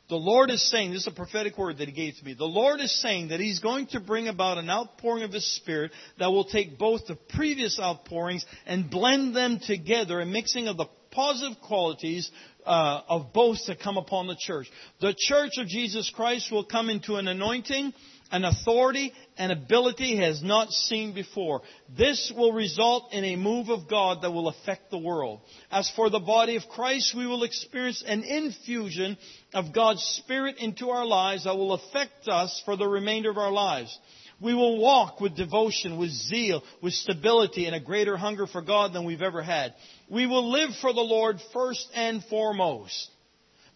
The 0.08 0.16
Lord 0.16 0.52
is 0.52 0.70
saying, 0.70 0.92
this 0.92 1.02
is 1.02 1.08
a 1.08 1.12
prophetic 1.12 1.58
word 1.58 1.80
that 1.80 1.88
He 1.88 1.94
gave 1.94 2.16
to 2.18 2.26
me. 2.26 2.36
The 2.36 2.46
Lord 2.46 2.80
is 2.80 3.02
saying 3.02 3.30
that 3.30 3.40
He's 3.40 3.60
going 3.60 3.88
to 3.88 4.00
bring 4.00 4.28
about 4.28 4.60
an 4.60 4.70
outpouring 4.70 5.24
of 5.24 5.32
His 5.32 5.56
Spirit 5.56 5.92
that 6.20 6.28
will 6.28 6.46
take 6.46 6.78
both 6.78 7.08
the 7.08 7.16
previous 7.16 7.80
outpourings 7.80 8.46
and 8.68 8.90
blend 8.90 9.36
them 9.36 9.60
together, 9.66 10.22
a 10.22 10.26
mixing 10.26 10.68
of 10.68 10.78
the 10.78 10.86
positive 11.10 11.60
qualities 11.62 12.30
uh, 12.66 13.02
of 13.08 13.34
both 13.34 13.58
to 13.66 13.76
come 13.76 13.98
upon 13.98 14.28
the 14.28 14.38
church. 14.40 14.68
The 15.02 15.16
church 15.18 15.54
of 15.58 15.68
Jesus 15.68 16.12
Christ 16.16 16.52
will 16.52 16.66
come 16.66 16.90
into 16.90 17.16
an 17.16 17.28
anointing 17.28 17.94
an 18.32 18.44
authority 18.44 19.14
and 19.38 19.52
ability 19.52 20.18
has 20.18 20.42
not 20.42 20.72
seen 20.72 21.14
before. 21.14 21.62
This 21.98 22.32
will 22.36 22.54
result 22.54 23.14
in 23.14 23.24
a 23.24 23.36
move 23.36 23.70
of 23.70 23.88
God 23.88 24.22
that 24.22 24.32
will 24.32 24.48
affect 24.48 24.90
the 24.90 24.98
world. 24.98 25.42
As 25.72 25.90
for 25.96 26.10
the 26.10 26.20
body 26.20 26.56
of 26.56 26.68
Christ, 26.70 27.14
we 27.16 27.28
will 27.28 27.44
experience 27.44 28.04
an 28.06 28.24
infusion 28.24 29.18
of 29.54 29.74
God's 29.74 30.02
Spirit 30.24 30.58
into 30.58 30.90
our 30.90 31.06
lives 31.06 31.44
that 31.44 31.56
will 31.56 31.74
affect 31.74 32.28
us 32.28 32.62
for 32.66 32.76
the 32.76 32.88
remainder 32.88 33.30
of 33.30 33.38
our 33.38 33.52
lives. 33.52 33.98
We 34.42 34.54
will 34.54 34.80
walk 34.80 35.22
with 35.22 35.38
devotion, 35.38 35.98
with 35.98 36.10
zeal, 36.10 36.62
with 36.82 36.94
stability, 36.94 37.68
and 37.68 37.76
a 37.76 37.80
greater 37.80 38.18
hunger 38.18 38.48
for 38.48 38.62
God 38.62 38.92
than 38.92 39.06
we've 39.06 39.22
ever 39.22 39.42
had. 39.42 39.74
We 40.10 40.26
will 40.26 40.52
live 40.52 40.72
for 40.82 40.92
the 40.92 41.00
Lord 41.00 41.40
first 41.54 41.88
and 41.94 42.24
foremost. 42.26 43.12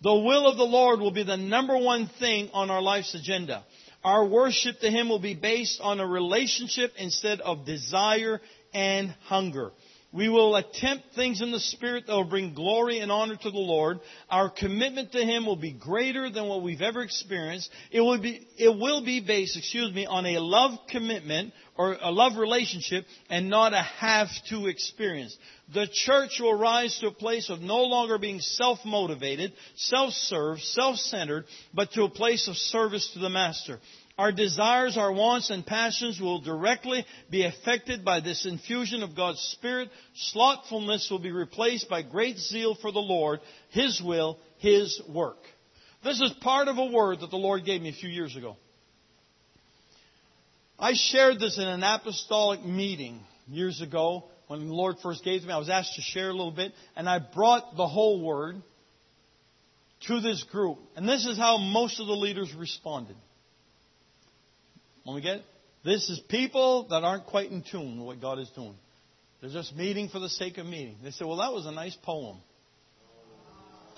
The 0.01 0.13
will 0.13 0.47
of 0.47 0.57
the 0.57 0.63
Lord 0.63 0.99
will 0.99 1.11
be 1.11 1.23
the 1.23 1.37
number 1.37 1.77
one 1.77 2.09
thing 2.19 2.49
on 2.53 2.69
our 2.69 2.81
life's 2.81 3.13
agenda. 3.15 3.63
Our 4.03 4.25
worship 4.25 4.79
to 4.79 4.89
Him 4.89 5.09
will 5.09 5.19
be 5.19 5.35
based 5.35 5.81
on 5.81 5.99
a 5.99 6.07
relationship 6.07 6.93
instead 6.97 7.41
of 7.41 7.65
desire 7.65 8.39
and 8.73 9.09
hunger. 9.25 9.71
We 10.11 10.27
will 10.27 10.55
attempt 10.55 11.13
things 11.13 11.39
in 11.39 11.51
the 11.51 11.59
Spirit 11.59 12.07
that 12.07 12.13
will 12.13 12.23
bring 12.23 12.55
glory 12.55 12.99
and 12.99 13.11
honor 13.11 13.35
to 13.35 13.51
the 13.51 13.57
Lord. 13.57 13.99
Our 14.27 14.49
commitment 14.49 15.11
to 15.11 15.23
Him 15.23 15.45
will 15.45 15.55
be 15.55 15.71
greater 15.71 16.31
than 16.31 16.47
what 16.47 16.63
we've 16.63 16.81
ever 16.81 17.01
experienced. 17.01 17.69
It 17.91 18.01
will 18.01 18.19
be, 18.19 18.47
it 18.57 18.69
will 18.69 19.05
be 19.05 19.19
based, 19.19 19.55
excuse 19.55 19.93
me, 19.93 20.07
on 20.07 20.25
a 20.25 20.39
love 20.39 20.71
commitment 20.89 21.53
or 21.79 21.95
a 22.01 22.11
love 22.11 22.35
relationship 22.35 23.05
and 23.29 23.49
not 23.49 23.73
a 23.73 23.81
have 23.81 24.27
to 24.49 24.67
experience. 24.67 25.35
The 25.73 25.87
church 25.89 26.41
will 26.41 26.53
rise 26.53 26.99
to 26.99 27.07
a 27.07 27.11
place 27.11 27.49
of 27.49 27.61
no 27.61 27.83
longer 27.83 28.17
being 28.17 28.41
self-motivated, 28.41 29.53
self-served, 29.77 30.61
self-centered, 30.61 31.45
but 31.73 31.93
to 31.93 32.03
a 32.03 32.09
place 32.09 32.49
of 32.49 32.57
service 32.57 33.09
to 33.13 33.19
the 33.19 33.29
Master. 33.29 33.79
Our 34.17 34.33
desires, 34.33 34.97
our 34.97 35.13
wants, 35.13 35.51
and 35.51 35.65
passions 35.65 36.19
will 36.19 36.41
directly 36.41 37.05
be 37.31 37.45
affected 37.45 38.03
by 38.03 38.19
this 38.19 38.45
infusion 38.45 39.01
of 39.01 39.15
God's 39.15 39.39
Spirit. 39.39 39.87
Slothfulness 40.15 41.07
will 41.09 41.19
be 41.19 41.31
replaced 41.31 41.89
by 41.89 42.01
great 42.01 42.37
zeal 42.39 42.75
for 42.75 42.91
the 42.91 42.99
Lord, 42.99 43.39
His 43.69 44.01
will, 44.03 44.37
His 44.57 45.01
work. 45.07 45.37
This 46.03 46.19
is 46.19 46.33
part 46.41 46.67
of 46.67 46.77
a 46.77 46.91
word 46.91 47.21
that 47.21 47.31
the 47.31 47.37
Lord 47.37 47.63
gave 47.63 47.81
me 47.81 47.87
a 47.87 47.93
few 47.93 48.09
years 48.09 48.35
ago. 48.35 48.57
I 50.79 50.93
shared 50.93 51.39
this 51.39 51.57
in 51.57 51.67
an 51.67 51.83
apostolic 51.83 52.63
meeting 52.63 53.19
years 53.47 53.81
ago 53.81 54.25
when 54.47 54.67
the 54.67 54.73
Lord 54.73 54.95
first 55.03 55.23
gave 55.23 55.43
me. 55.43 55.51
I 55.51 55.57
was 55.57 55.69
asked 55.69 55.95
to 55.95 56.01
share 56.01 56.29
a 56.29 56.33
little 56.33 56.51
bit, 56.51 56.71
and 56.95 57.07
I 57.07 57.19
brought 57.19 57.75
the 57.75 57.87
whole 57.87 58.23
word 58.23 58.55
to 60.07 60.21
this 60.21 60.43
group. 60.51 60.77
And 60.95 61.07
this 61.07 61.25
is 61.25 61.37
how 61.37 61.57
most 61.57 61.99
of 61.99 62.07
the 62.07 62.13
leaders 62.13 62.53
responded. 62.57 63.17
When 65.03 65.15
we 65.15 65.21
get 65.21 65.37
it? 65.37 65.45
this 65.83 66.09
is 66.09 66.19
people 66.27 66.87
that 66.89 67.03
aren't 67.03 67.25
quite 67.25 67.51
in 67.51 67.63
tune 67.63 67.97
with 67.97 68.07
what 68.07 68.21
God 68.21 68.39
is 68.39 68.49
doing. 68.49 68.75
They're 69.41 69.49
just 69.49 69.75
meeting 69.75 70.09
for 70.09 70.19
the 70.19 70.29
sake 70.29 70.57
of 70.57 70.65
meeting. 70.65 70.97
They 71.03 71.11
said, 71.11 71.25
Well, 71.25 71.37
that 71.37 71.53
was 71.53 71.65
a 71.65 71.71
nice 71.71 71.95
poem. 72.03 72.37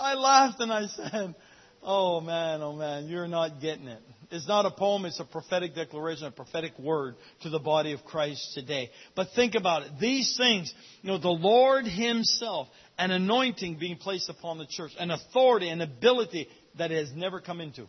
I 0.00 0.14
laughed 0.14 0.60
and 0.60 0.72
I 0.72 0.86
said, 0.86 1.34
Oh 1.82 2.20
man, 2.20 2.62
oh 2.62 2.72
man, 2.72 3.08
you're 3.08 3.28
not 3.28 3.60
getting 3.60 3.86
it. 3.86 4.02
It's 4.34 4.48
not 4.48 4.66
a 4.66 4.70
poem, 4.70 5.04
it's 5.04 5.20
a 5.20 5.24
prophetic 5.24 5.76
declaration, 5.76 6.26
a 6.26 6.30
prophetic 6.32 6.76
word 6.76 7.14
to 7.42 7.50
the 7.50 7.60
body 7.60 7.92
of 7.92 8.04
Christ 8.04 8.52
today. 8.52 8.90
But 9.14 9.28
think 9.36 9.54
about 9.54 9.82
it. 9.82 9.92
These 10.00 10.36
things, 10.36 10.74
you 11.02 11.10
know, 11.10 11.18
the 11.18 11.28
Lord 11.28 11.86
Himself, 11.86 12.66
an 12.98 13.12
anointing 13.12 13.78
being 13.78 13.96
placed 13.96 14.28
upon 14.28 14.58
the 14.58 14.66
church, 14.66 14.90
an 14.98 15.12
authority, 15.12 15.68
an 15.68 15.80
ability 15.80 16.48
that 16.78 16.90
it 16.90 16.98
has 16.98 17.12
never 17.14 17.40
come 17.40 17.60
into. 17.60 17.86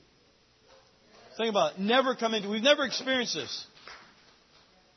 Think 1.36 1.50
about 1.50 1.74
it. 1.74 1.80
Never 1.80 2.16
come 2.16 2.36
into, 2.36 2.48
we've 2.48 2.62
never 2.62 2.86
experienced 2.86 3.34
this. 3.34 3.66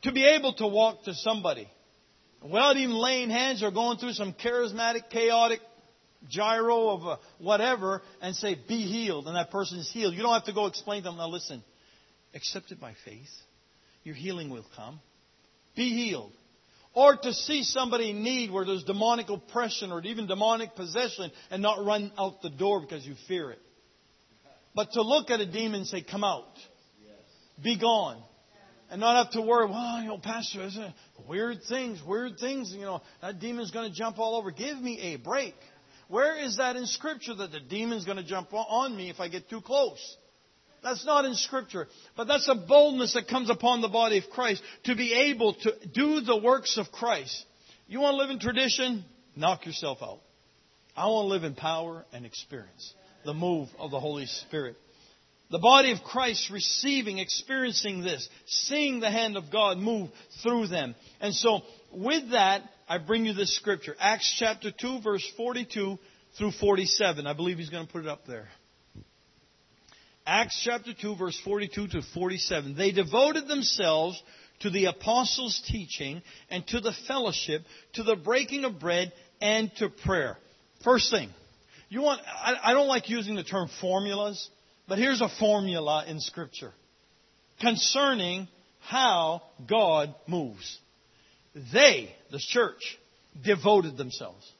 To 0.02 0.12
be 0.12 0.26
able 0.26 0.52
to 0.54 0.66
walk 0.66 1.04
to 1.04 1.14
somebody 1.14 1.66
without 2.42 2.76
even 2.76 2.94
laying 2.94 3.30
hands 3.30 3.62
or 3.62 3.70
going 3.70 3.96
through 3.96 4.12
some 4.12 4.34
charismatic, 4.34 5.08
chaotic 5.10 5.60
gyro 6.28 6.90
of 6.90 7.02
a 7.04 7.18
whatever 7.38 8.02
and 8.20 8.34
say, 8.34 8.56
be 8.68 8.82
healed, 8.82 9.26
and 9.26 9.36
that 9.36 9.50
person 9.50 9.78
is 9.78 9.90
healed. 9.90 10.14
You 10.14 10.22
don't 10.22 10.34
have 10.34 10.44
to 10.44 10.52
go 10.52 10.66
explain 10.66 11.02
to 11.02 11.08
them, 11.08 11.18
now 11.18 11.28
listen, 11.28 11.62
accept 12.34 12.72
it 12.72 12.80
by 12.80 12.94
faith. 13.04 13.28
Your 14.04 14.14
healing 14.14 14.50
will 14.50 14.66
come. 14.76 15.00
Be 15.76 15.90
healed. 15.90 16.32
Or 16.94 17.16
to 17.16 17.32
see 17.32 17.62
somebody 17.62 18.10
in 18.10 18.22
need 18.22 18.50
where 18.50 18.64
there's 18.64 18.82
demonic 18.84 19.28
oppression 19.28 19.92
or 19.92 20.02
even 20.02 20.26
demonic 20.26 20.74
possession 20.74 21.30
and 21.50 21.62
not 21.62 21.84
run 21.84 22.10
out 22.18 22.42
the 22.42 22.50
door 22.50 22.80
because 22.80 23.06
you 23.06 23.14
fear 23.28 23.50
it. 23.50 23.60
But 24.74 24.92
to 24.92 25.02
look 25.02 25.30
at 25.30 25.40
a 25.40 25.46
demon 25.46 25.80
and 25.80 25.86
say, 25.86 26.02
come 26.02 26.24
out. 26.24 26.46
Be 27.62 27.78
gone. 27.78 28.22
And 28.90 29.00
not 29.00 29.24
have 29.24 29.32
to 29.34 29.42
worry, 29.42 29.66
well, 29.66 30.00
you 30.00 30.08
know, 30.08 30.18
Pastor, 30.18 30.66
weird 31.28 31.58
things, 31.68 32.02
weird 32.06 32.38
things, 32.38 32.72
you 32.72 32.82
know, 32.82 33.02
that 33.20 33.38
demon's 33.38 33.70
going 33.70 33.90
to 33.90 33.94
jump 33.94 34.18
all 34.18 34.36
over. 34.36 34.50
Give 34.50 34.80
me 34.80 34.98
a 35.12 35.16
break. 35.16 35.54
Where 36.08 36.38
is 36.38 36.56
that 36.56 36.76
in 36.76 36.86
Scripture 36.86 37.34
that 37.34 37.52
the 37.52 37.60
demon's 37.60 38.04
going 38.04 38.16
to 38.16 38.24
jump 38.24 38.52
on 38.52 38.96
me 38.96 39.10
if 39.10 39.20
I 39.20 39.28
get 39.28 39.48
too 39.48 39.60
close? 39.60 40.16
That's 40.82 41.04
not 41.04 41.24
in 41.24 41.34
Scripture. 41.34 41.86
But 42.16 42.28
that's 42.28 42.48
a 42.48 42.54
boldness 42.54 43.14
that 43.14 43.28
comes 43.28 43.50
upon 43.50 43.80
the 43.80 43.88
body 43.88 44.18
of 44.18 44.24
Christ 44.30 44.62
to 44.84 44.94
be 44.94 45.12
able 45.12 45.54
to 45.54 45.72
do 45.92 46.20
the 46.20 46.36
works 46.36 46.78
of 46.78 46.90
Christ. 46.90 47.44
You 47.86 48.00
want 48.00 48.14
to 48.14 48.18
live 48.18 48.30
in 48.30 48.38
tradition? 48.38 49.04
Knock 49.36 49.66
yourself 49.66 49.98
out. 50.02 50.20
I 50.96 51.06
want 51.06 51.26
to 51.26 51.28
live 51.28 51.44
in 51.44 51.54
power 51.54 52.04
and 52.12 52.26
experience 52.26 52.94
the 53.24 53.34
move 53.34 53.68
of 53.78 53.90
the 53.90 54.00
Holy 54.00 54.26
Spirit. 54.26 54.76
The 55.50 55.58
body 55.58 55.92
of 55.92 56.02
Christ 56.02 56.50
receiving, 56.50 57.18
experiencing 57.18 58.02
this, 58.02 58.28
seeing 58.46 59.00
the 59.00 59.10
hand 59.10 59.36
of 59.36 59.50
God 59.50 59.78
move 59.78 60.10
through 60.42 60.68
them. 60.68 60.94
And 61.20 61.34
so, 61.34 61.60
with 61.92 62.32
that, 62.32 62.62
I 62.88 62.98
bring 62.98 63.26
you 63.26 63.34
this 63.34 63.54
scripture. 63.54 63.94
Acts 64.00 64.34
chapter 64.38 64.70
2, 64.70 65.00
verse 65.02 65.26
42 65.36 65.98
through 66.38 66.52
47. 66.52 67.26
I 67.26 67.34
believe 67.34 67.58
he's 67.58 67.68
going 67.68 67.86
to 67.86 67.92
put 67.92 68.02
it 68.04 68.08
up 68.08 68.26
there. 68.26 68.48
Acts 70.26 70.60
chapter 70.64 70.92
2, 70.98 71.16
verse 71.16 71.38
42 71.44 71.88
to 71.88 72.02
47. 72.14 72.76
They 72.76 72.92
devoted 72.92 73.46
themselves 73.46 74.22
to 74.60 74.70
the 74.70 74.86
apostles' 74.86 75.62
teaching 75.68 76.22
and 76.50 76.66
to 76.68 76.80
the 76.80 76.92
fellowship, 77.06 77.62
to 77.94 78.02
the 78.02 78.16
breaking 78.16 78.64
of 78.64 78.80
bread, 78.80 79.12
and 79.40 79.70
to 79.76 79.88
prayer. 79.88 80.36
First 80.82 81.10
thing, 81.10 81.30
you 81.88 82.02
want, 82.02 82.20
I, 82.26 82.56
I 82.62 82.72
don't 82.72 82.88
like 82.88 83.08
using 83.08 83.34
the 83.34 83.44
term 83.44 83.68
formulas, 83.80 84.48
but 84.86 84.98
here's 84.98 85.20
a 85.20 85.28
formula 85.38 86.04
in 86.06 86.20
Scripture 86.20 86.72
concerning 87.60 88.48
how 88.80 89.42
God 89.68 90.14
moves. 90.26 90.78
They, 91.54 92.14
the 92.30 92.38
church, 92.38 92.98
devoted 93.44 93.96
themselves. 93.96 94.50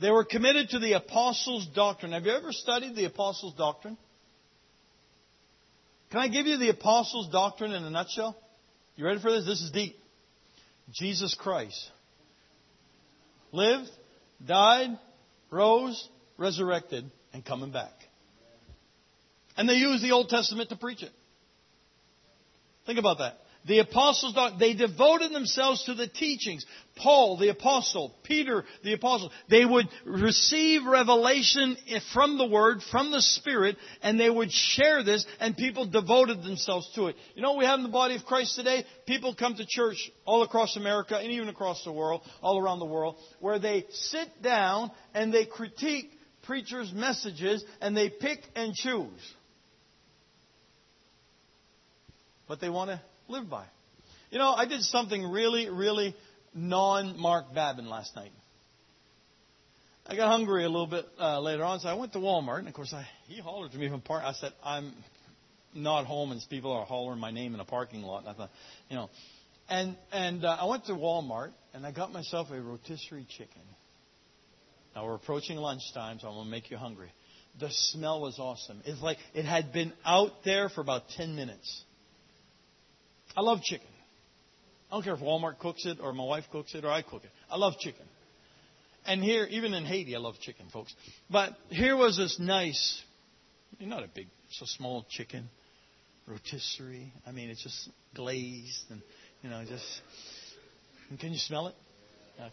They 0.00 0.10
were 0.10 0.24
committed 0.24 0.70
to 0.70 0.78
the 0.78 0.94
apostles' 0.94 1.66
doctrine. 1.74 2.12
Have 2.12 2.24
you 2.24 2.32
ever 2.32 2.52
studied 2.52 2.96
the 2.96 3.04
apostles' 3.04 3.54
doctrine? 3.54 3.96
Can 6.10 6.20
I 6.20 6.28
give 6.28 6.46
you 6.46 6.58
the 6.58 6.70
apostles' 6.70 7.28
doctrine 7.30 7.72
in 7.72 7.84
a 7.84 7.90
nutshell? 7.90 8.36
You 8.96 9.06
ready 9.06 9.20
for 9.20 9.30
this? 9.30 9.46
This 9.46 9.62
is 9.62 9.70
deep. 9.70 9.96
Jesus 10.92 11.34
Christ 11.34 11.90
lived, 13.52 13.88
died, 14.46 14.98
rose, 15.50 16.08
resurrected, 16.36 17.10
and 17.32 17.44
coming 17.44 17.70
back. 17.70 17.92
And 19.56 19.68
they 19.68 19.74
used 19.74 20.02
the 20.02 20.12
Old 20.12 20.28
Testament 20.28 20.70
to 20.70 20.76
preach 20.76 21.02
it. 21.02 21.12
Think 22.86 22.98
about 22.98 23.18
that. 23.18 23.38
The 23.64 23.78
apostles, 23.78 24.36
they 24.58 24.74
devoted 24.74 25.32
themselves 25.32 25.84
to 25.84 25.94
the 25.94 26.08
teachings. 26.08 26.66
Paul, 26.96 27.36
the 27.38 27.50
apostle, 27.50 28.12
Peter, 28.24 28.64
the 28.82 28.92
apostle, 28.92 29.30
they 29.48 29.64
would 29.64 29.86
receive 30.04 30.84
revelation 30.84 31.76
from 32.12 32.38
the 32.38 32.46
Word, 32.46 32.82
from 32.90 33.12
the 33.12 33.22
Spirit, 33.22 33.76
and 34.02 34.18
they 34.18 34.28
would 34.28 34.50
share 34.50 35.04
this, 35.04 35.24
and 35.38 35.56
people 35.56 35.86
devoted 35.86 36.42
themselves 36.42 36.90
to 36.96 37.06
it. 37.06 37.16
You 37.36 37.42
know 37.42 37.52
what 37.52 37.60
we 37.60 37.64
have 37.64 37.78
in 37.78 37.84
the 37.84 37.88
body 37.88 38.16
of 38.16 38.24
Christ 38.24 38.56
today? 38.56 38.84
People 39.06 39.34
come 39.34 39.54
to 39.54 39.66
church 39.66 40.10
all 40.24 40.42
across 40.42 40.76
America, 40.76 41.16
and 41.16 41.30
even 41.30 41.48
across 41.48 41.84
the 41.84 41.92
world, 41.92 42.22
all 42.42 42.58
around 42.58 42.80
the 42.80 42.84
world, 42.84 43.16
where 43.38 43.60
they 43.60 43.84
sit 43.90 44.42
down 44.42 44.90
and 45.14 45.32
they 45.32 45.44
critique 45.44 46.10
preachers' 46.42 46.92
messages, 46.92 47.64
and 47.80 47.96
they 47.96 48.10
pick 48.10 48.40
and 48.56 48.74
choose. 48.74 49.34
But 52.48 52.60
they 52.60 52.68
want 52.68 52.90
to 52.90 53.00
live 53.32 53.50
by. 53.50 53.64
You 54.30 54.38
know, 54.38 54.52
I 54.52 54.66
did 54.66 54.82
something 54.82 55.22
really, 55.24 55.68
really 55.68 56.14
non 56.54 57.18
Mark 57.18 57.52
Babin 57.54 57.88
last 57.88 58.14
night. 58.14 58.30
I 60.06 60.16
got 60.16 60.28
hungry 60.28 60.64
a 60.64 60.68
little 60.68 60.86
bit 60.86 61.04
uh, 61.18 61.40
later 61.40 61.64
on, 61.64 61.80
so 61.80 61.88
I 61.88 61.94
went 61.94 62.12
to 62.12 62.18
Walmart, 62.18 62.60
and 62.60 62.68
of 62.68 62.74
course, 62.74 62.92
I, 62.92 63.06
he 63.28 63.40
hollered 63.40 63.72
to 63.72 63.78
me 63.78 63.88
from 63.88 64.00
park. 64.00 64.24
I 64.24 64.32
said, 64.32 64.52
"I'm 64.64 64.92
not 65.74 66.06
home," 66.06 66.32
and 66.32 66.40
people 66.50 66.72
are 66.72 66.84
hollering 66.84 67.20
my 67.20 67.30
name 67.30 67.54
in 67.54 67.60
a 67.60 67.64
parking 67.64 68.02
lot. 68.02 68.20
And 68.20 68.28
I 68.28 68.34
thought, 68.34 68.50
you 68.88 68.96
know, 68.96 69.10
and 69.68 69.96
and 70.12 70.44
uh, 70.44 70.56
I 70.60 70.66
went 70.66 70.86
to 70.86 70.92
Walmart, 70.92 71.52
and 71.72 71.86
I 71.86 71.92
got 71.92 72.12
myself 72.12 72.48
a 72.50 72.60
rotisserie 72.60 73.26
chicken. 73.36 73.62
Now 74.94 75.06
we're 75.06 75.14
approaching 75.14 75.56
lunchtime, 75.56 76.18
so 76.20 76.28
I'm 76.28 76.34
gonna 76.34 76.50
make 76.50 76.70
you 76.70 76.76
hungry. 76.76 77.10
The 77.60 77.70
smell 77.70 78.20
was 78.20 78.38
awesome. 78.38 78.82
It's 78.84 79.02
like 79.02 79.18
it 79.34 79.44
had 79.44 79.72
been 79.72 79.92
out 80.04 80.44
there 80.44 80.68
for 80.68 80.80
about 80.80 81.02
10 81.16 81.36
minutes. 81.36 81.84
I 83.36 83.40
love 83.40 83.62
chicken. 83.62 83.86
I 84.90 84.96
don't 84.96 85.04
care 85.04 85.14
if 85.14 85.20
Walmart 85.20 85.58
cooks 85.58 85.86
it 85.86 85.98
or 86.02 86.12
my 86.12 86.24
wife 86.24 86.44
cooks 86.52 86.74
it 86.74 86.84
or 86.84 86.90
I 86.90 87.02
cook 87.02 87.24
it. 87.24 87.30
I 87.50 87.56
love 87.56 87.78
chicken. 87.78 88.04
And 89.06 89.22
here, 89.22 89.46
even 89.50 89.74
in 89.74 89.84
Haiti, 89.84 90.14
I 90.14 90.18
love 90.18 90.34
chicken, 90.40 90.66
folks. 90.72 90.94
But 91.30 91.56
here 91.70 91.96
was 91.96 92.18
this 92.18 92.38
nice, 92.38 93.02
not 93.80 94.04
a 94.04 94.08
big, 94.08 94.26
a 94.60 94.66
small 94.66 95.06
chicken, 95.08 95.48
rotisserie. 96.26 97.12
I 97.26 97.32
mean, 97.32 97.48
it's 97.48 97.62
just 97.62 97.88
glazed 98.14 98.84
and, 98.90 99.02
you 99.42 99.50
know, 99.50 99.64
just. 99.66 99.84
Can 101.18 101.32
you 101.32 101.38
smell 101.38 101.68
it? 101.68 101.74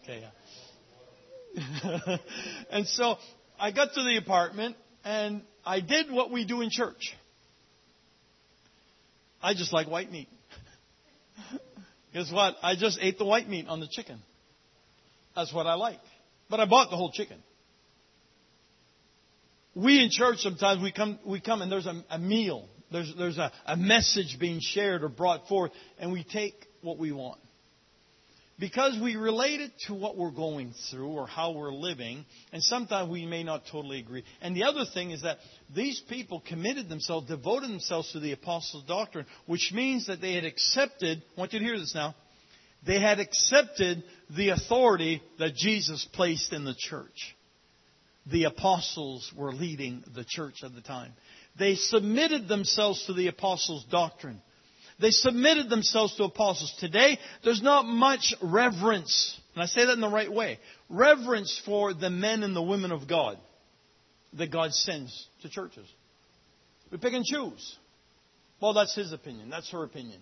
Okay, 0.02 0.22
yeah. 0.22 2.16
and 2.70 2.86
so 2.86 3.16
I 3.58 3.70
got 3.72 3.94
to 3.94 4.02
the 4.02 4.16
apartment 4.16 4.76
and 5.04 5.42
I 5.64 5.80
did 5.80 6.10
what 6.10 6.30
we 6.30 6.44
do 6.44 6.62
in 6.62 6.70
church. 6.70 7.14
I 9.42 9.54
just 9.54 9.72
like 9.72 9.88
white 9.88 10.10
meat. 10.10 10.28
Guess 12.12 12.32
what? 12.32 12.56
I 12.62 12.74
just 12.76 12.98
ate 13.00 13.18
the 13.18 13.24
white 13.24 13.48
meat 13.48 13.66
on 13.68 13.80
the 13.80 13.88
chicken. 13.88 14.20
That's 15.36 15.52
what 15.52 15.66
I 15.66 15.74
like. 15.74 16.00
But 16.48 16.60
I 16.60 16.66
bought 16.66 16.90
the 16.90 16.96
whole 16.96 17.12
chicken. 17.12 17.38
We 19.74 20.02
in 20.02 20.10
church 20.10 20.38
sometimes 20.38 20.82
we 20.82 20.90
come 20.90 21.18
we 21.24 21.40
come 21.40 21.62
and 21.62 21.70
there's 21.70 21.86
a, 21.86 22.04
a 22.10 22.18
meal. 22.18 22.68
There's 22.90 23.14
there's 23.16 23.38
a, 23.38 23.52
a 23.66 23.76
message 23.76 24.36
being 24.40 24.58
shared 24.60 25.04
or 25.04 25.08
brought 25.08 25.46
forth 25.46 25.70
and 25.98 26.12
we 26.12 26.24
take 26.24 26.54
what 26.82 26.98
we 26.98 27.12
want 27.12 27.40
because 28.60 28.98
we 29.02 29.16
relate 29.16 29.60
it 29.60 29.72
to 29.86 29.94
what 29.94 30.18
we're 30.18 30.30
going 30.30 30.74
through 30.90 31.08
or 31.08 31.26
how 31.26 31.52
we're 31.52 31.72
living, 31.72 32.26
and 32.52 32.62
sometimes 32.62 33.10
we 33.10 33.24
may 33.24 33.42
not 33.42 33.62
totally 33.72 33.98
agree. 33.98 34.22
And 34.42 34.54
the 34.54 34.64
other 34.64 34.84
thing 34.84 35.12
is 35.12 35.22
that 35.22 35.38
these 35.74 36.00
people 36.08 36.42
committed 36.46 36.90
themselves, 36.90 37.26
devoted 37.26 37.70
themselves 37.70 38.12
to 38.12 38.20
the 38.20 38.32
apostles' 38.32 38.84
doctrine, 38.84 39.24
which 39.46 39.72
means 39.74 40.06
that 40.08 40.20
they 40.20 40.34
had 40.34 40.44
accepted, 40.44 41.22
I 41.36 41.40
want 41.40 41.54
you 41.54 41.58
to 41.58 41.64
hear 41.64 41.78
this 41.78 41.94
now, 41.94 42.14
they 42.86 43.00
had 43.00 43.18
accepted 43.18 44.04
the 44.36 44.50
authority 44.50 45.22
that 45.38 45.54
Jesus 45.54 46.06
placed 46.12 46.52
in 46.52 46.64
the 46.64 46.76
church. 46.78 47.34
The 48.30 48.44
apostles 48.44 49.32
were 49.34 49.52
leading 49.52 50.04
the 50.14 50.24
church 50.24 50.62
at 50.62 50.74
the 50.74 50.82
time. 50.82 51.12
They 51.58 51.76
submitted 51.76 52.46
themselves 52.46 53.06
to 53.06 53.14
the 53.14 53.28
apostles' 53.28 53.86
doctrine. 53.90 54.42
They 55.00 55.10
submitted 55.10 55.70
themselves 55.70 56.14
to 56.16 56.24
apostles. 56.24 56.74
Today, 56.78 57.18
there's 57.42 57.62
not 57.62 57.86
much 57.86 58.34
reverence, 58.42 59.38
and 59.54 59.62
I 59.62 59.66
say 59.66 59.86
that 59.86 59.92
in 59.92 60.00
the 60.00 60.08
right 60.08 60.30
way, 60.30 60.58
reverence 60.88 61.60
for 61.64 61.94
the 61.94 62.10
men 62.10 62.42
and 62.42 62.54
the 62.54 62.62
women 62.62 62.92
of 62.92 63.08
God 63.08 63.38
that 64.34 64.52
God 64.52 64.72
sends 64.72 65.26
to 65.42 65.48
churches. 65.48 65.86
We 66.90 66.98
pick 66.98 67.14
and 67.14 67.24
choose. 67.24 67.76
Well, 68.60 68.74
that's 68.74 68.94
his 68.94 69.12
opinion. 69.12 69.48
That's 69.48 69.70
her 69.70 69.84
opinion. 69.84 70.20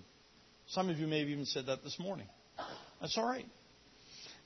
Some 0.69 0.91
of 0.91 0.99
you 0.99 1.07
may 1.07 1.21
have 1.21 1.29
even 1.29 1.47
said 1.47 1.67
that 1.67 1.83
this 1.83 1.99
morning. 1.99 2.27
That's 3.01 3.17
all 3.19 3.27
right. 3.27 3.47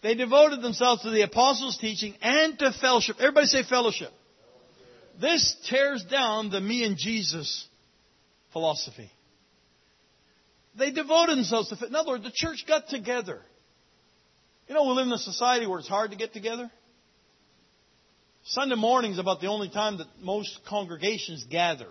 They 0.03 0.15
devoted 0.15 0.63
themselves 0.63 1.03
to 1.03 1.11
the 1.11 1.23
apostles' 1.23 1.79
teaching 1.79 2.15
and 2.23 2.59
to 2.59 2.73
fellowship. 2.81 3.17
Everybody 3.19 3.47
say 3.47 3.63
fellowship. 3.69 4.11
This 5.21 5.55
tears 5.69 6.05
down 6.11 6.51
the 6.51 6.61
me 6.61 6.85
and 6.85 6.97
Jesus 6.97 7.67
philosophy. 8.53 9.11
They 10.77 10.91
devoted 10.91 11.37
themselves 11.37 11.69
to. 11.69 11.75
It. 11.75 11.89
In 11.89 11.95
other 11.95 12.11
words, 12.11 12.25
the 12.25 12.33
church 12.33 12.65
got 12.67 12.89
together. 12.89 13.41
You 14.69 14.75
know, 14.75 14.85
we 14.85 14.91
live 14.91 15.07
in 15.07 15.13
a 15.13 15.19
society 15.19 15.67
where 15.67 15.79
it's 15.79 15.89
hard 15.89 16.13
to 16.13 16.17
get 16.17 16.33
together. 16.33 16.71
Sunday 18.45 18.75
morning 18.75 19.13
is 19.13 19.19
about 19.19 19.41
the 19.41 19.47
only 19.47 19.69
time 19.69 19.99
that 19.99 20.07
most 20.21 20.61
congregations 20.69 21.45
gather. 21.45 21.89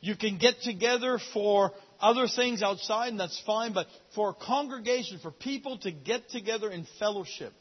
You 0.00 0.14
can 0.14 0.38
get 0.38 0.60
together 0.62 1.18
for 1.32 1.72
other 2.00 2.28
things 2.28 2.62
outside, 2.62 3.08
and 3.08 3.18
that's 3.18 3.40
fine, 3.44 3.72
but 3.72 3.86
for 4.14 4.30
a 4.30 4.34
congregation, 4.34 5.18
for 5.20 5.32
people 5.32 5.78
to 5.78 5.90
get 5.90 6.28
together 6.30 6.70
in 6.70 6.86
fellowship, 7.00 7.52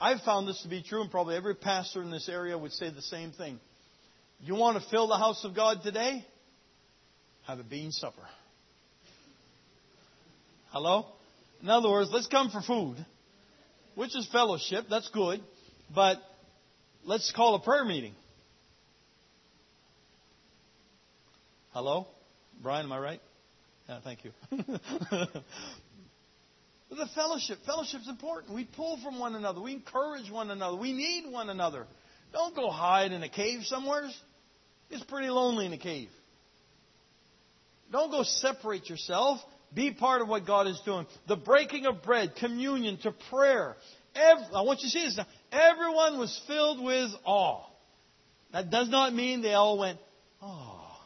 I've 0.00 0.20
found 0.22 0.48
this 0.48 0.62
to 0.62 0.68
be 0.68 0.82
true, 0.82 1.02
and 1.02 1.10
probably 1.10 1.36
every 1.36 1.54
pastor 1.54 2.02
in 2.02 2.10
this 2.10 2.28
area 2.28 2.56
would 2.56 2.72
say 2.72 2.90
the 2.90 3.02
same 3.02 3.32
thing. 3.32 3.60
You 4.40 4.54
want 4.54 4.82
to 4.82 4.88
fill 4.88 5.08
the 5.08 5.18
house 5.18 5.44
of 5.44 5.54
God 5.54 5.82
today? 5.82 6.24
Have 7.48 7.58
a 7.60 7.64
bean 7.64 7.90
supper. 7.92 8.20
Hello? 10.70 11.06
In 11.62 11.70
other 11.70 11.88
words, 11.88 12.10
let's 12.12 12.26
come 12.26 12.50
for 12.50 12.60
food, 12.60 12.98
which 13.94 14.14
is 14.14 14.28
fellowship. 14.30 14.84
That's 14.90 15.08
good. 15.08 15.40
But 15.94 16.18
let's 17.04 17.32
call 17.34 17.54
a 17.54 17.60
prayer 17.60 17.86
meeting. 17.86 18.12
Hello? 21.72 22.06
Brian, 22.62 22.84
am 22.84 22.92
I 22.92 22.98
right? 22.98 23.20
Yeah, 23.88 24.00
thank 24.04 24.24
you. 24.24 24.32
the 24.50 25.42
fellowship. 27.14 27.60
Fellowship's 27.64 28.10
important. 28.10 28.54
We 28.54 28.68
pull 28.76 28.98
from 29.02 29.18
one 29.18 29.34
another. 29.34 29.62
We 29.62 29.72
encourage 29.72 30.30
one 30.30 30.50
another. 30.50 30.76
We 30.76 30.92
need 30.92 31.32
one 31.32 31.48
another. 31.48 31.86
Don't 32.30 32.54
go 32.54 32.68
hide 32.68 33.12
in 33.12 33.22
a 33.22 33.28
cave 33.30 33.60
somewhere. 33.62 34.10
It's 34.90 35.04
pretty 35.04 35.28
lonely 35.28 35.64
in 35.64 35.72
a 35.72 35.78
cave. 35.78 36.10
Don't 37.90 38.10
go 38.10 38.22
separate 38.22 38.88
yourself. 38.88 39.40
Be 39.74 39.92
part 39.92 40.22
of 40.22 40.28
what 40.28 40.46
God 40.46 40.66
is 40.66 40.80
doing. 40.84 41.06
The 41.26 41.36
breaking 41.36 41.86
of 41.86 42.02
bread, 42.02 42.34
communion, 42.36 42.98
to 43.02 43.12
prayer. 43.30 43.76
Every, 44.14 44.44
I 44.54 44.62
want 44.62 44.80
you 44.80 44.86
to 44.86 44.90
see 44.90 45.04
this 45.04 45.16
now. 45.16 45.26
Everyone 45.52 46.18
was 46.18 46.40
filled 46.46 46.82
with 46.82 47.10
awe. 47.24 47.66
That 48.52 48.70
does 48.70 48.88
not 48.88 49.12
mean 49.12 49.42
they 49.42 49.52
all 49.52 49.78
went, 49.78 49.98
oh. 50.40 50.96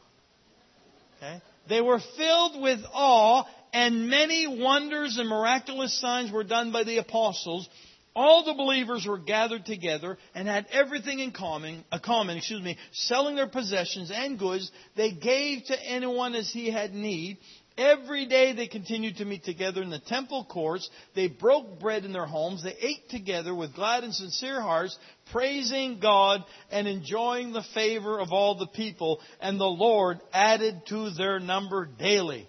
Okay? 1.16 1.42
They 1.68 1.80
were 1.80 2.00
filled 2.16 2.62
with 2.62 2.80
awe, 2.92 3.44
and 3.72 4.08
many 4.08 4.46
wonders 4.46 5.18
and 5.18 5.28
miraculous 5.28 6.00
signs 6.00 6.30
were 6.30 6.44
done 6.44 6.72
by 6.72 6.84
the 6.84 6.98
apostles. 6.98 7.68
All 8.14 8.44
the 8.44 8.54
believers 8.54 9.06
were 9.06 9.18
gathered 9.18 9.64
together 9.64 10.18
and 10.34 10.46
had 10.46 10.66
everything 10.70 11.20
in 11.20 11.32
common, 11.32 11.82
a 11.90 11.98
common, 11.98 12.36
excuse 12.36 12.62
me, 12.62 12.76
selling 12.92 13.36
their 13.36 13.48
possessions 13.48 14.10
and 14.14 14.38
goods. 14.38 14.70
They 14.96 15.12
gave 15.12 15.64
to 15.66 15.82
anyone 15.82 16.34
as 16.34 16.50
he 16.52 16.70
had 16.70 16.92
need. 16.92 17.38
Every 17.78 18.26
day 18.26 18.52
they 18.52 18.66
continued 18.66 19.16
to 19.16 19.24
meet 19.24 19.44
together 19.44 19.82
in 19.82 19.88
the 19.88 19.98
temple 19.98 20.44
courts. 20.44 20.90
They 21.14 21.28
broke 21.28 21.80
bread 21.80 22.04
in 22.04 22.12
their 22.12 22.26
homes. 22.26 22.62
They 22.62 22.76
ate 22.78 23.08
together 23.08 23.54
with 23.54 23.74
glad 23.74 24.04
and 24.04 24.14
sincere 24.14 24.60
hearts, 24.60 24.98
praising 25.32 25.98
God 25.98 26.44
and 26.70 26.86
enjoying 26.86 27.54
the 27.54 27.64
favor 27.72 28.20
of 28.20 28.30
all 28.30 28.58
the 28.58 28.66
people. 28.66 29.20
And 29.40 29.58
the 29.58 29.64
Lord 29.64 30.20
added 30.34 30.82
to 30.88 31.10
their 31.10 31.40
number 31.40 31.86
daily 31.86 32.46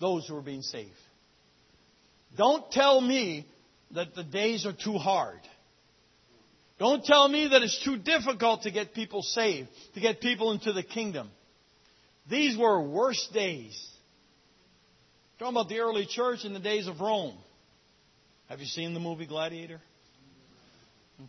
those 0.00 0.26
who 0.26 0.34
were 0.34 0.40
being 0.40 0.62
saved. 0.62 0.88
Don't 2.38 2.70
tell 2.72 2.98
me 2.98 3.44
that 3.92 4.14
the 4.14 4.24
days 4.24 4.66
are 4.66 4.72
too 4.72 4.98
hard. 4.98 5.40
Don't 6.78 7.04
tell 7.04 7.28
me 7.28 7.48
that 7.48 7.62
it's 7.62 7.82
too 7.84 7.98
difficult 7.98 8.62
to 8.62 8.70
get 8.70 8.94
people 8.94 9.22
saved, 9.22 9.68
to 9.94 10.00
get 10.00 10.20
people 10.20 10.52
into 10.52 10.72
the 10.72 10.82
kingdom. 10.82 11.28
These 12.30 12.56
were 12.56 12.80
worse 12.80 13.28
days. 13.34 13.78
Talking 15.38 15.54
about 15.54 15.68
the 15.68 15.80
early 15.80 16.06
church 16.06 16.44
in 16.44 16.54
the 16.54 16.60
days 16.60 16.86
of 16.86 17.00
Rome. 17.00 17.36
Have 18.48 18.60
you 18.60 18.66
seen 18.66 18.94
the 18.94 19.00
movie 19.00 19.26
Gladiator? 19.26 19.80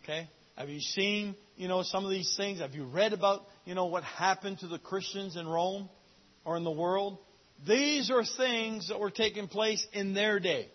Okay. 0.02 0.28
Have 0.56 0.68
you 0.68 0.80
seen, 0.80 1.34
you 1.56 1.68
know, 1.68 1.82
some 1.82 2.04
of 2.04 2.10
these 2.10 2.34
things? 2.36 2.60
Have 2.60 2.74
you 2.74 2.84
read 2.84 3.12
about, 3.12 3.42
you 3.64 3.74
know, 3.74 3.86
what 3.86 4.04
happened 4.04 4.58
to 4.60 4.68
the 4.68 4.78
Christians 4.78 5.36
in 5.36 5.46
Rome 5.46 5.88
or 6.44 6.56
in 6.56 6.64
the 6.64 6.70
world? 6.70 7.18
These 7.66 8.10
are 8.10 8.24
things 8.24 8.88
that 8.88 8.98
were 8.98 9.10
taking 9.10 9.48
place 9.48 9.86
in 9.92 10.14
their 10.14 10.40
day. 10.40 10.68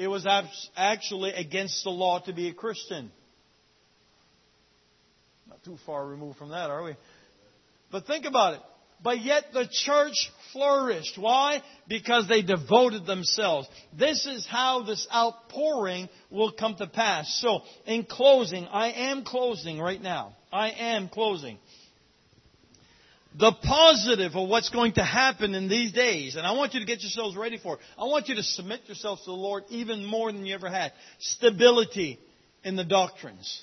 It 0.00 0.08
was 0.08 0.26
actually 0.76 1.32
against 1.32 1.84
the 1.84 1.90
law 1.90 2.20
to 2.20 2.32
be 2.32 2.48
a 2.48 2.54
Christian. 2.54 3.12
Not 5.46 5.62
too 5.62 5.76
far 5.84 6.06
removed 6.06 6.38
from 6.38 6.48
that, 6.50 6.70
are 6.70 6.82
we? 6.82 6.96
But 7.92 8.06
think 8.06 8.24
about 8.24 8.54
it. 8.54 8.60
But 9.02 9.20
yet 9.20 9.52
the 9.52 9.68
church 9.70 10.30
flourished. 10.54 11.18
Why? 11.18 11.62
Because 11.86 12.26
they 12.28 12.40
devoted 12.40 13.04
themselves. 13.04 13.68
This 13.98 14.24
is 14.24 14.46
how 14.46 14.84
this 14.84 15.06
outpouring 15.14 16.08
will 16.30 16.52
come 16.52 16.76
to 16.76 16.86
pass. 16.86 17.38
So, 17.42 17.60
in 17.84 18.04
closing, 18.04 18.66
I 18.68 18.92
am 18.92 19.22
closing 19.22 19.78
right 19.78 20.00
now. 20.00 20.34
I 20.50 20.70
am 20.70 21.10
closing. 21.10 21.58
The 23.38 23.52
positive 23.62 24.34
of 24.34 24.48
what's 24.48 24.70
going 24.70 24.92
to 24.94 25.04
happen 25.04 25.54
in 25.54 25.68
these 25.68 25.92
days. 25.92 26.36
And 26.36 26.46
I 26.46 26.52
want 26.52 26.74
you 26.74 26.80
to 26.80 26.86
get 26.86 27.00
yourselves 27.00 27.36
ready 27.36 27.58
for 27.58 27.74
it. 27.74 27.80
I 27.96 28.04
want 28.04 28.28
you 28.28 28.34
to 28.34 28.42
submit 28.42 28.80
yourselves 28.86 29.22
to 29.22 29.30
the 29.30 29.36
Lord 29.36 29.64
even 29.68 30.04
more 30.04 30.32
than 30.32 30.44
you 30.44 30.54
ever 30.54 30.68
had. 30.68 30.92
Stability 31.20 32.18
in 32.64 32.76
the 32.76 32.84
doctrines. 32.84 33.62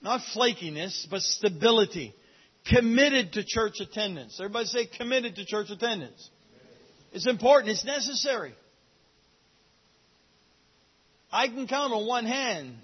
Not 0.00 0.22
flakiness, 0.34 1.06
but 1.10 1.20
stability. 1.20 2.14
Committed 2.70 3.34
to 3.34 3.44
church 3.44 3.80
attendance. 3.80 4.38
Everybody 4.40 4.66
say 4.66 4.86
committed 4.86 5.36
to 5.36 5.44
church 5.44 5.68
attendance. 5.70 6.30
It's 7.12 7.26
important. 7.26 7.70
It's 7.70 7.84
necessary. 7.84 8.54
I 11.30 11.48
can 11.48 11.66
count 11.66 11.92
on 11.92 12.06
one 12.06 12.24
hand 12.24 12.74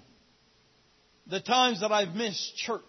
the 1.27 1.39
times 1.39 1.81
that 1.81 1.91
I've 1.91 2.15
missed 2.15 2.55
church 2.57 2.81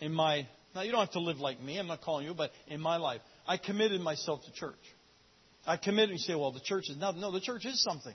in 0.00 0.12
my 0.12 0.46
now, 0.76 0.82
you 0.82 0.92
don't 0.92 1.00
have 1.00 1.12
to 1.12 1.20
live 1.20 1.38
like 1.38 1.60
me. 1.60 1.78
I'm 1.78 1.88
not 1.88 2.02
calling 2.02 2.26
you, 2.26 2.34
but 2.34 2.50
in 2.68 2.80
my 2.80 2.98
life, 2.98 3.20
I 3.46 3.56
committed 3.56 4.00
myself 4.00 4.44
to 4.44 4.52
church. 4.52 4.74
I 5.66 5.76
committed. 5.76 6.10
You 6.10 6.18
say, 6.18 6.34
well, 6.34 6.52
the 6.52 6.60
church 6.60 6.84
is 6.88 6.96
nothing. 6.96 7.20
No, 7.20 7.32
the 7.32 7.40
church 7.40 7.64
is 7.64 7.82
something. 7.82 8.14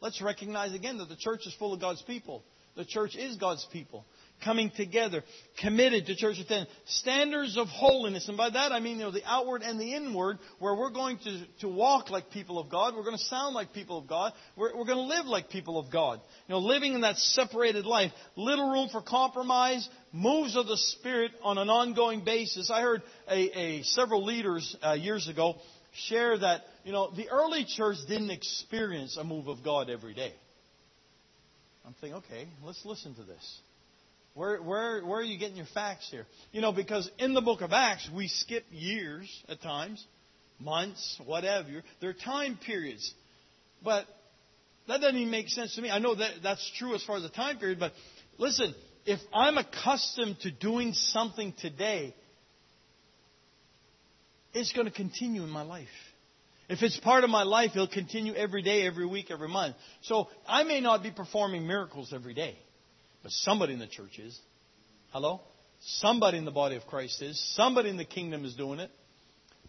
Let's 0.00 0.20
recognize 0.20 0.74
again 0.74 0.98
that 0.98 1.08
the 1.08 1.16
church 1.16 1.46
is 1.46 1.54
full 1.58 1.72
of 1.72 1.80
God's 1.80 2.02
people. 2.02 2.42
The 2.76 2.84
church 2.84 3.16
is 3.16 3.36
God's 3.36 3.66
people 3.72 4.04
coming 4.44 4.70
together, 4.76 5.22
committed 5.60 6.06
to 6.06 6.16
church 6.16 6.38
attendance. 6.38 6.70
Standards 6.86 7.56
of 7.56 7.68
holiness, 7.68 8.28
and 8.28 8.36
by 8.36 8.50
that 8.50 8.72
I 8.72 8.80
mean 8.80 8.98
you 8.98 9.04
know 9.04 9.10
the 9.10 9.24
outward 9.24 9.62
and 9.62 9.78
the 9.78 9.94
inward, 9.94 10.38
where 10.58 10.74
we're 10.74 10.90
going 10.90 11.18
to, 11.18 11.46
to 11.60 11.68
walk 11.68 12.10
like 12.10 12.30
people 12.30 12.58
of 12.58 12.70
God, 12.70 12.94
we're 12.94 13.04
going 13.04 13.16
to 13.16 13.24
sound 13.24 13.54
like 13.54 13.72
people 13.72 13.98
of 13.98 14.06
God, 14.06 14.32
we're, 14.56 14.76
we're 14.76 14.84
going 14.84 14.98
to 14.98 15.16
live 15.16 15.26
like 15.26 15.50
people 15.50 15.78
of 15.78 15.90
God. 15.92 16.20
You 16.48 16.54
know, 16.54 16.58
living 16.60 16.94
in 16.94 17.02
that 17.02 17.16
separated 17.16 17.86
life, 17.86 18.12
little 18.36 18.70
room 18.70 18.88
for 18.90 19.02
compromise, 19.02 19.88
moves 20.12 20.56
of 20.56 20.66
the 20.66 20.76
Spirit 20.76 21.32
on 21.42 21.58
an 21.58 21.68
ongoing 21.68 22.24
basis. 22.24 22.70
I 22.70 22.80
heard 22.82 23.02
a, 23.28 23.58
a 23.58 23.82
several 23.82 24.24
leaders 24.24 24.76
uh, 24.82 24.92
years 24.92 25.28
ago 25.28 25.56
share 26.06 26.38
that 26.38 26.62
you 26.84 26.92
know 26.92 27.10
the 27.14 27.28
early 27.30 27.64
church 27.64 27.96
didn't 28.08 28.30
experience 28.30 29.16
a 29.16 29.24
move 29.24 29.48
of 29.48 29.62
God 29.64 29.90
every 29.90 30.14
day. 30.14 30.32
I'm 31.86 31.94
thinking, 31.94 32.18
okay, 32.18 32.46
let's 32.62 32.84
listen 32.84 33.14
to 33.14 33.24
this. 33.24 33.60
Where, 34.40 34.56
where, 34.62 35.04
where 35.04 35.20
are 35.20 35.22
you 35.22 35.38
getting 35.38 35.58
your 35.58 35.66
facts 35.74 36.08
here? 36.10 36.24
You 36.50 36.62
know, 36.62 36.72
because 36.72 37.10
in 37.18 37.34
the 37.34 37.42
book 37.42 37.60
of 37.60 37.74
Acts, 37.74 38.08
we 38.16 38.26
skip 38.26 38.64
years 38.70 39.28
at 39.50 39.60
times, 39.60 40.02
months, 40.58 41.20
whatever. 41.26 41.68
There 42.00 42.08
are 42.08 42.14
time 42.14 42.58
periods. 42.64 43.12
But 43.84 44.06
that 44.88 45.02
doesn't 45.02 45.14
even 45.14 45.30
make 45.30 45.50
sense 45.50 45.74
to 45.74 45.82
me. 45.82 45.90
I 45.90 45.98
know 45.98 46.14
that 46.14 46.36
that's 46.42 46.72
true 46.78 46.94
as 46.94 47.04
far 47.04 47.18
as 47.18 47.22
the 47.22 47.28
time 47.28 47.58
period, 47.58 47.78
but 47.78 47.92
listen, 48.38 48.74
if 49.04 49.20
I'm 49.30 49.58
accustomed 49.58 50.40
to 50.40 50.50
doing 50.50 50.94
something 50.94 51.52
today, 51.60 52.14
it's 54.54 54.72
going 54.72 54.86
to 54.86 54.90
continue 54.90 55.42
in 55.42 55.50
my 55.50 55.64
life. 55.64 55.86
If 56.70 56.82
it's 56.82 56.98
part 57.00 57.24
of 57.24 57.30
my 57.30 57.42
life, 57.42 57.72
it'll 57.74 57.88
continue 57.88 58.32
every 58.34 58.62
day, 58.62 58.86
every 58.86 59.04
week, 59.04 59.30
every 59.30 59.48
month. 59.48 59.76
So 60.00 60.28
I 60.48 60.62
may 60.62 60.80
not 60.80 61.02
be 61.02 61.10
performing 61.10 61.66
miracles 61.66 62.14
every 62.14 62.32
day. 62.32 62.56
But 63.22 63.32
somebody 63.32 63.72
in 63.72 63.78
the 63.78 63.86
church 63.86 64.18
is. 64.18 64.38
Hello? 65.12 65.40
Somebody 65.80 66.38
in 66.38 66.44
the 66.44 66.50
body 66.50 66.76
of 66.76 66.86
Christ 66.86 67.22
is. 67.22 67.40
Somebody 67.54 67.90
in 67.90 67.96
the 67.96 68.04
kingdom 68.04 68.44
is 68.44 68.54
doing 68.54 68.80
it. 68.80 68.90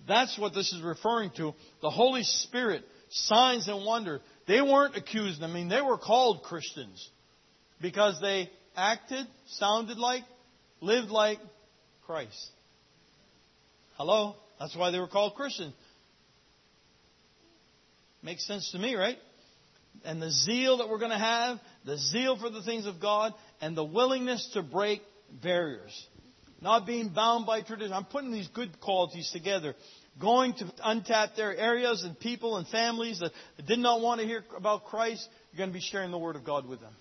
That's 0.08 0.38
what 0.38 0.54
this 0.54 0.72
is 0.74 0.82
referring 0.82 1.32
to. 1.38 1.54
The 1.82 1.90
Holy 1.90 2.24
Spirit, 2.24 2.84
signs 3.10 3.68
and 3.68 3.86
wonder. 3.86 4.22
They 4.48 4.62
weren't 4.62 4.96
accused. 4.96 5.42
I 5.44 5.48
mean, 5.48 5.70
they 5.70 5.82
were 5.82 5.98
called 5.98 6.44
Christians 6.44 7.08
because 7.82 8.20
they 8.22 8.50
acted, 8.76 9.26
sounded 9.48 9.98
like, 9.98 10.24
lived 10.82 11.10
like 11.10 11.40
Christ. 12.06 12.50
Hello? 13.96 14.36
That's 14.60 14.76
why 14.76 14.92
they 14.92 15.00
were 15.00 15.08
called 15.08 15.36
Christians. 15.36 15.74
Makes 18.24 18.46
sense 18.46 18.72
to 18.72 18.80
me, 18.80 18.96
right? 18.96 19.18
And 20.04 20.22
the 20.22 20.32
zeal 20.32 20.78
that 20.78 20.90
we're 20.90 21.00
going 21.00 21.12
to 21.12 21.18
have, 21.18 21.60
the 21.86 21.98
zeal 21.98 22.38
for 22.38 22.50
the 22.50 22.64
things 22.64 22.86
of 22.86 23.00
God, 23.00 23.34
and 23.60 23.76
the 23.76 23.84
willingness 23.84 24.50
to 24.54 24.62
break 24.62 25.02
barriers. 25.42 26.08
Not 26.62 26.86
being 26.86 27.10
bound 27.10 27.46
by 27.46 27.62
tradition. 27.62 27.94
I'm 27.94 28.06
putting 28.06 28.32
these 28.32 28.48
good 28.48 28.80
qualities 28.80 29.32
together. 29.32 29.76
Going 30.20 30.54
to 30.56 30.66
untap 30.86 31.36
their 31.36 31.56
areas 31.56 32.04
and 32.04 32.20
people 32.20 32.58
and 32.58 32.68
families 32.68 33.20
that 33.20 33.32
did 33.66 33.80
not 33.80 34.02
want 34.02 34.22
to 34.22 34.28
hear 34.28 34.44
about 34.56 34.86
Christ, 34.86 35.28
you're 35.52 35.58
going 35.58 35.70
to 35.70 35.74
be 35.74 35.82
sharing 35.82 36.12
the 36.12 36.20
Word 36.20 36.36
of 36.36 36.44
God 36.44 36.68
with 36.68 36.80
them. 36.80 36.94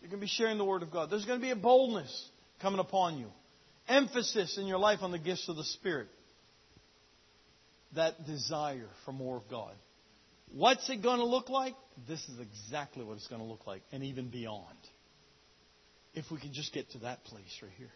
You're 0.00 0.10
going 0.10 0.20
to 0.20 0.24
be 0.24 0.30
sharing 0.30 0.58
the 0.58 0.64
Word 0.64 0.82
of 0.82 0.92
God. 0.92 1.10
There's 1.10 1.24
going 1.24 1.40
to 1.40 1.44
be 1.44 1.50
a 1.50 1.56
boldness 1.56 2.28
coming 2.62 2.78
upon 2.78 3.18
you. 3.18 3.26
Emphasis 3.88 4.56
in 4.56 4.66
your 4.66 4.78
life 4.78 5.00
on 5.02 5.10
the 5.10 5.18
gifts 5.18 5.48
of 5.48 5.56
the 5.56 5.64
Spirit. 5.64 6.06
That 7.96 8.24
desire 8.26 8.88
for 9.04 9.12
more 9.12 9.36
of 9.38 9.48
God. 9.50 9.72
What's 10.52 10.88
it 10.88 11.02
going 11.02 11.18
to 11.18 11.26
look 11.26 11.48
like? 11.48 11.74
This 12.08 12.20
is 12.28 12.40
exactly 12.40 13.04
what 13.04 13.14
it's 13.14 13.28
going 13.28 13.40
to 13.40 13.46
look 13.46 13.66
like, 13.66 13.82
and 13.92 14.02
even 14.02 14.30
beyond. 14.30 14.78
If 16.14 16.30
we 16.30 16.38
can 16.38 16.52
just 16.52 16.72
get 16.72 16.90
to 16.92 16.98
that 17.00 17.24
place 17.24 17.60
right 17.62 17.72
here. 17.76 17.90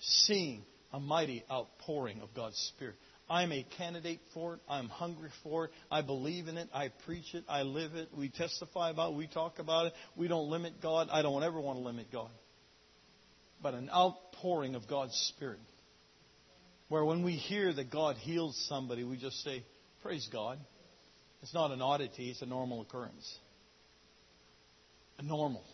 Seeing 0.00 0.64
a 0.92 1.00
mighty 1.00 1.44
outpouring 1.50 2.20
of 2.20 2.34
God's 2.34 2.56
Spirit. 2.74 2.96
I'm 3.28 3.52
a 3.52 3.64
candidate 3.78 4.18
for 4.34 4.54
it. 4.54 4.60
I'm 4.68 4.88
hungry 4.88 5.30
for 5.44 5.66
it. 5.66 5.70
I 5.90 6.02
believe 6.02 6.48
in 6.48 6.56
it. 6.56 6.68
I 6.74 6.90
preach 7.06 7.32
it. 7.32 7.44
I 7.48 7.62
live 7.62 7.94
it. 7.94 8.08
We 8.16 8.28
testify 8.28 8.90
about 8.90 9.12
it. 9.12 9.16
We 9.16 9.28
talk 9.28 9.60
about 9.60 9.86
it. 9.86 9.92
We 10.16 10.26
don't 10.26 10.50
limit 10.50 10.82
God. 10.82 11.08
I 11.12 11.22
don't 11.22 11.44
ever 11.44 11.60
want 11.60 11.78
to 11.78 11.84
limit 11.84 12.10
God. 12.10 12.30
But 13.62 13.74
an 13.74 13.88
outpouring 13.88 14.74
of 14.74 14.88
God's 14.88 15.14
Spirit. 15.34 15.60
Where 16.88 17.04
when 17.04 17.22
we 17.22 17.32
hear 17.32 17.72
that 17.72 17.92
God 17.92 18.16
heals 18.16 18.60
somebody, 18.68 19.04
we 19.04 19.16
just 19.16 19.44
say, 19.44 19.64
Praise 20.02 20.28
God. 20.32 20.58
It's 21.42 21.54
not 21.54 21.70
an 21.70 21.80
oddity, 21.80 22.30
it's 22.30 22.42
a 22.42 22.46
normal 22.46 22.82
occurrence. 22.82 23.38
A 25.18 25.22
normal 25.22 25.64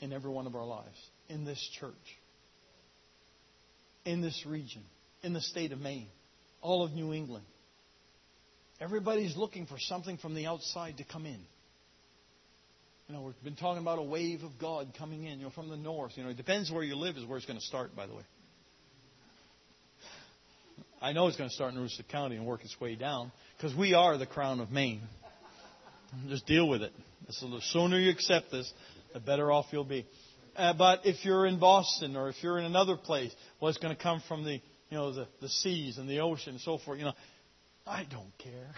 in 0.00 0.12
every 0.12 0.30
one 0.30 0.46
of 0.46 0.54
our 0.54 0.66
lives, 0.66 0.98
in 1.28 1.44
this 1.44 1.58
church, 1.80 1.92
in 4.04 4.20
this 4.20 4.44
region, 4.46 4.82
in 5.22 5.32
the 5.32 5.40
state 5.40 5.72
of 5.72 5.80
Maine, 5.80 6.08
all 6.60 6.84
of 6.84 6.92
New 6.92 7.12
England. 7.12 7.44
Everybody's 8.80 9.36
looking 9.36 9.66
for 9.66 9.76
something 9.78 10.18
from 10.18 10.34
the 10.34 10.46
outside 10.46 10.98
to 10.98 11.04
come 11.04 11.26
in. 11.26 11.40
You 13.08 13.14
know, 13.14 13.22
we've 13.22 13.44
been 13.44 13.56
talking 13.56 13.82
about 13.82 13.98
a 13.98 14.02
wave 14.02 14.42
of 14.42 14.52
God 14.58 14.92
coming 14.98 15.24
in, 15.24 15.38
you 15.38 15.44
know, 15.44 15.50
from 15.50 15.68
the 15.68 15.76
north. 15.76 16.12
You 16.16 16.24
know, 16.24 16.30
it 16.30 16.36
depends 16.36 16.70
where 16.70 16.82
you 16.82 16.96
live 16.96 17.16
is 17.16 17.24
where 17.26 17.36
it's 17.36 17.46
going 17.46 17.58
to 17.58 17.64
start, 17.64 17.94
by 17.94 18.06
the 18.06 18.14
way. 18.14 18.22
I 21.04 21.12
know 21.12 21.26
it's 21.26 21.36
going 21.36 21.50
to 21.50 21.54
start 21.54 21.74
in 21.74 21.78
Aroostook 21.78 22.08
County 22.08 22.36
and 22.36 22.46
work 22.46 22.64
its 22.64 22.80
way 22.80 22.94
down 22.94 23.30
because 23.58 23.76
we 23.76 23.92
are 23.92 24.16
the 24.16 24.24
crown 24.24 24.58
of 24.58 24.70
Maine. 24.70 25.02
Just 26.30 26.46
deal 26.46 26.66
with 26.66 26.80
it. 26.80 26.94
So 27.28 27.50
the 27.50 27.60
sooner 27.60 27.98
you 27.98 28.10
accept 28.10 28.50
this, 28.50 28.72
the 29.12 29.20
better 29.20 29.52
off 29.52 29.66
you'll 29.70 29.84
be. 29.84 30.06
Uh, 30.56 30.72
but 30.72 31.00
if 31.04 31.22
you're 31.22 31.44
in 31.44 31.60
Boston 31.60 32.16
or 32.16 32.30
if 32.30 32.36
you're 32.42 32.58
in 32.58 32.64
another 32.64 32.96
place, 32.96 33.30
well, 33.60 33.68
it's 33.68 33.76
going 33.76 33.94
to 33.94 34.02
come 34.02 34.22
from 34.26 34.44
the 34.44 34.52
you 34.52 34.96
know 34.96 35.12
the, 35.12 35.28
the 35.42 35.48
seas 35.50 35.98
and 35.98 36.08
the 36.08 36.20
ocean 36.20 36.52
and 36.52 36.60
so 36.62 36.78
forth. 36.78 36.98
You 36.98 37.04
know, 37.04 37.14
I 37.86 38.06
don't 38.10 38.32
care 38.38 38.70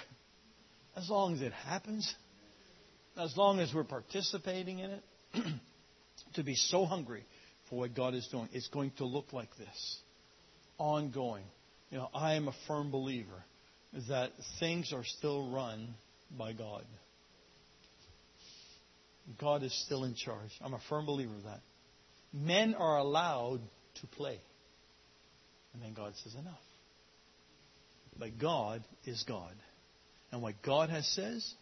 as 0.96 1.08
long 1.08 1.34
as 1.34 1.42
it 1.42 1.52
happens, 1.52 2.12
as 3.16 3.36
long 3.36 3.60
as 3.60 3.72
we're 3.72 3.84
participating 3.84 4.80
in 4.80 4.90
it. 4.90 5.04
to 6.34 6.42
be 6.42 6.56
so 6.56 6.86
hungry 6.86 7.22
for 7.70 7.78
what 7.78 7.94
God 7.94 8.14
is 8.14 8.26
doing, 8.32 8.48
it's 8.52 8.66
going 8.66 8.90
to 8.98 9.04
look 9.04 9.32
like 9.32 9.56
this, 9.58 10.00
ongoing 10.76 11.44
you 11.90 11.98
know, 11.98 12.08
I 12.14 12.34
am 12.34 12.48
a 12.48 12.54
firm 12.66 12.90
believer 12.90 13.44
that 14.08 14.32
things 14.60 14.92
are 14.92 15.04
still 15.04 15.50
run 15.50 15.94
by 16.36 16.52
God. 16.52 16.84
God 19.40 19.62
is 19.62 19.72
still 19.84 20.04
in 20.04 20.14
charge. 20.14 20.50
I'm 20.60 20.74
a 20.74 20.80
firm 20.88 21.06
believer 21.06 21.34
of 21.34 21.44
that. 21.44 21.60
Men 22.32 22.74
are 22.74 22.98
allowed 22.98 23.60
to 24.00 24.06
play. 24.08 24.38
And 25.72 25.82
then 25.82 25.94
God 25.94 26.12
says, 26.22 26.34
enough. 26.34 26.54
But 28.18 28.38
God 28.38 28.82
is 29.04 29.24
God. 29.26 29.54
And 30.32 30.42
what 30.42 30.62
God 30.62 30.90
has 30.90 31.06
says, 31.14 31.54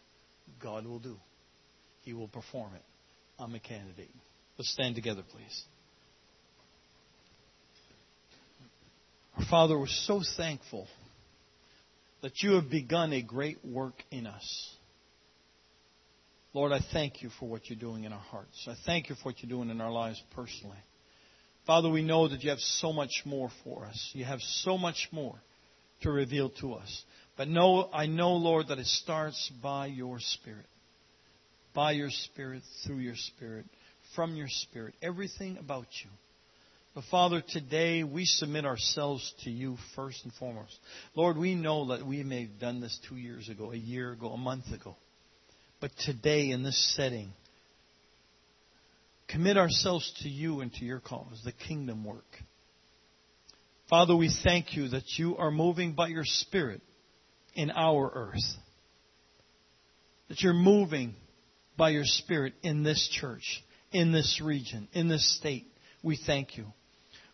God 0.61 0.85
will 0.85 0.99
do. 0.99 1.17
He 2.01 2.13
will 2.13 2.27
perform 2.27 2.73
it. 2.75 2.83
I'm 3.37 3.53
a 3.55 3.59
candidate. 3.59 4.11
Let's 4.57 4.71
stand 4.71 4.95
together, 4.95 5.23
please. 5.29 5.65
Our 9.37 9.45
Father, 9.49 9.77
we're 9.77 9.87
so 9.87 10.21
thankful 10.37 10.87
that 12.21 12.41
you 12.41 12.53
have 12.53 12.69
begun 12.69 13.11
a 13.11 13.21
great 13.21 13.57
work 13.65 13.95
in 14.09 14.27
us. 14.27 14.75
Lord, 16.53 16.71
I 16.71 16.79
thank 16.93 17.21
you 17.21 17.29
for 17.37 17.49
what 17.49 17.69
you're 17.69 17.77
doing 17.77 18.05
in 18.05 18.13
our 18.13 18.19
hearts. 18.19 18.65
I 18.65 18.75
thank 18.85 19.09
you 19.09 19.15
for 19.15 19.23
what 19.25 19.43
you're 19.43 19.49
doing 19.49 19.69
in 19.69 19.81
our 19.81 19.91
lives 19.91 20.23
personally. 20.33 20.77
Father, 21.67 21.89
we 21.89 22.01
know 22.01 22.29
that 22.29 22.43
you 22.43 22.49
have 22.49 22.59
so 22.59 22.93
much 22.93 23.23
more 23.25 23.49
for 23.65 23.85
us. 23.85 24.11
You 24.13 24.23
have 24.23 24.39
so 24.39 24.77
much 24.77 25.09
more 25.11 25.35
to 26.01 26.11
reveal 26.11 26.49
to 26.61 26.75
us. 26.75 27.03
But 27.35 27.49
know, 27.49 27.89
I 27.91 28.05
know, 28.05 28.35
Lord, 28.35 28.69
that 28.69 28.79
it 28.79 28.85
starts 28.85 29.51
by 29.61 29.87
your 29.87 30.19
Spirit. 30.21 30.65
By 31.73 31.91
your 31.91 32.09
Spirit, 32.09 32.63
through 32.85 32.99
your 32.99 33.17
Spirit, 33.17 33.65
from 34.15 34.37
your 34.37 34.47
Spirit. 34.47 34.93
Everything 35.01 35.57
about 35.57 35.87
you 36.03 36.09
But 36.95 37.03
Father, 37.11 37.43
today 37.45 38.05
we 38.05 38.23
submit 38.23 38.63
ourselves 38.63 39.33
to 39.43 39.51
you 39.51 39.75
first 39.97 40.23
and 40.23 40.33
foremost. 40.33 40.79
Lord, 41.13 41.37
we 41.37 41.53
know 41.53 41.89
that 41.89 42.07
we 42.07 42.23
may 42.23 42.43
have 42.43 42.57
done 42.57 42.79
this 42.79 42.97
two 43.09 43.17
years 43.17 43.49
ago, 43.49 43.73
a 43.73 43.75
year 43.75 44.13
ago, 44.13 44.29
a 44.29 44.37
month 44.37 44.71
ago. 44.71 44.95
But 45.81 45.91
today, 46.05 46.51
in 46.51 46.63
this 46.63 46.95
setting, 46.95 47.33
commit 49.27 49.57
ourselves 49.57 50.09
to 50.23 50.29
you 50.29 50.61
and 50.61 50.73
to 50.75 50.85
your 50.85 51.01
cause, 51.01 51.41
the 51.43 51.51
kingdom 51.51 52.05
work. 52.05 52.23
Father, 53.89 54.15
we 54.15 54.33
thank 54.45 54.77
you 54.77 54.87
that 54.87 55.17
you 55.17 55.35
are 55.35 55.51
moving 55.51 55.95
by 55.95 56.07
your 56.07 56.23
Spirit 56.23 56.81
in 57.55 57.71
our 57.71 58.09
earth. 58.15 58.55
That 60.29 60.41
you're 60.41 60.53
moving 60.53 61.13
by 61.75 61.89
your 61.89 62.05
Spirit 62.05 62.53
in 62.63 62.83
this 62.83 63.09
church, 63.09 63.61
in 63.91 64.13
this 64.13 64.39
region, 64.41 64.87
in 64.93 65.09
this 65.09 65.37
state. 65.37 65.67
We 66.01 66.17
thank 66.25 66.55
you. 66.55 66.67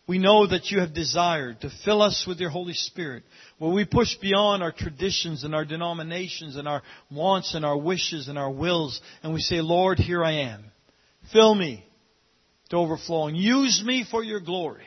We 0.06 0.18
know 0.18 0.46
that 0.46 0.70
you 0.70 0.80
have 0.80 0.94
desired 0.94 1.60
to 1.60 1.70
fill 1.84 2.02
us 2.02 2.24
with 2.26 2.40
your 2.40 2.50
Holy 2.50 2.74
Spirit, 2.74 3.22
where 3.58 3.72
we 3.72 3.84
push 3.84 4.16
beyond 4.16 4.62
our 4.62 4.72
traditions 4.72 5.44
and 5.44 5.54
our 5.54 5.64
denominations 5.64 6.56
and 6.56 6.66
our 6.66 6.82
wants 7.10 7.54
and 7.54 7.64
our 7.64 7.78
wishes 7.78 8.26
and 8.28 8.36
our 8.36 8.50
wills, 8.50 9.00
and 9.22 9.32
we 9.32 9.40
say, 9.40 9.60
Lord, 9.60 9.98
here 9.98 10.24
I 10.24 10.32
am. 10.32 10.64
Fill 11.32 11.54
me 11.54 11.84
to 12.70 12.76
overflowing. 12.76 13.36
Use 13.36 13.82
me 13.84 14.04
for 14.10 14.24
your 14.24 14.40
glory. 14.40 14.84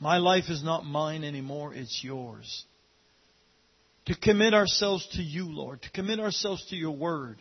My 0.00 0.18
life 0.18 0.44
is 0.48 0.64
not 0.64 0.84
mine 0.84 1.22
anymore, 1.22 1.72
it's 1.72 2.02
yours. 2.02 2.64
To 4.06 4.16
commit 4.16 4.54
ourselves 4.54 5.06
to 5.12 5.22
you, 5.22 5.46
Lord, 5.46 5.82
to 5.82 5.90
commit 5.92 6.18
ourselves 6.18 6.66
to 6.70 6.76
your 6.76 6.90
word, 6.90 7.38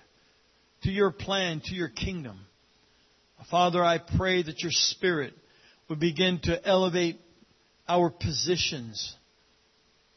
to 0.83 0.91
your 0.91 1.11
plan, 1.11 1.61
to 1.65 1.73
your 1.73 1.89
kingdom. 1.89 2.39
Father, 3.49 3.83
I 3.83 3.97
pray 3.97 4.43
that 4.43 4.61
your 4.61 4.71
Spirit 4.71 5.33
begin 5.95 6.39
to 6.43 6.67
elevate 6.67 7.19
our 7.87 8.09
positions 8.09 9.15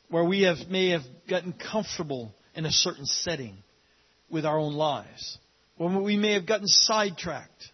where 0.09 0.25
we 0.25 0.43
have, 0.43 0.59
may 0.69 0.91
have 0.91 1.03
gotten 1.29 1.53
comfortable 1.53 2.33
in 2.55 2.65
a 2.65 2.71
certain 2.71 3.07
setting 3.07 3.57
with 4.31 4.45
our 4.45 4.59
own 4.59 4.75
lives, 4.75 5.39
where 5.77 6.01
we 6.01 6.17
may 6.17 6.33
have 6.33 6.47
gotten 6.47 6.67
sidetracked. 6.67 7.71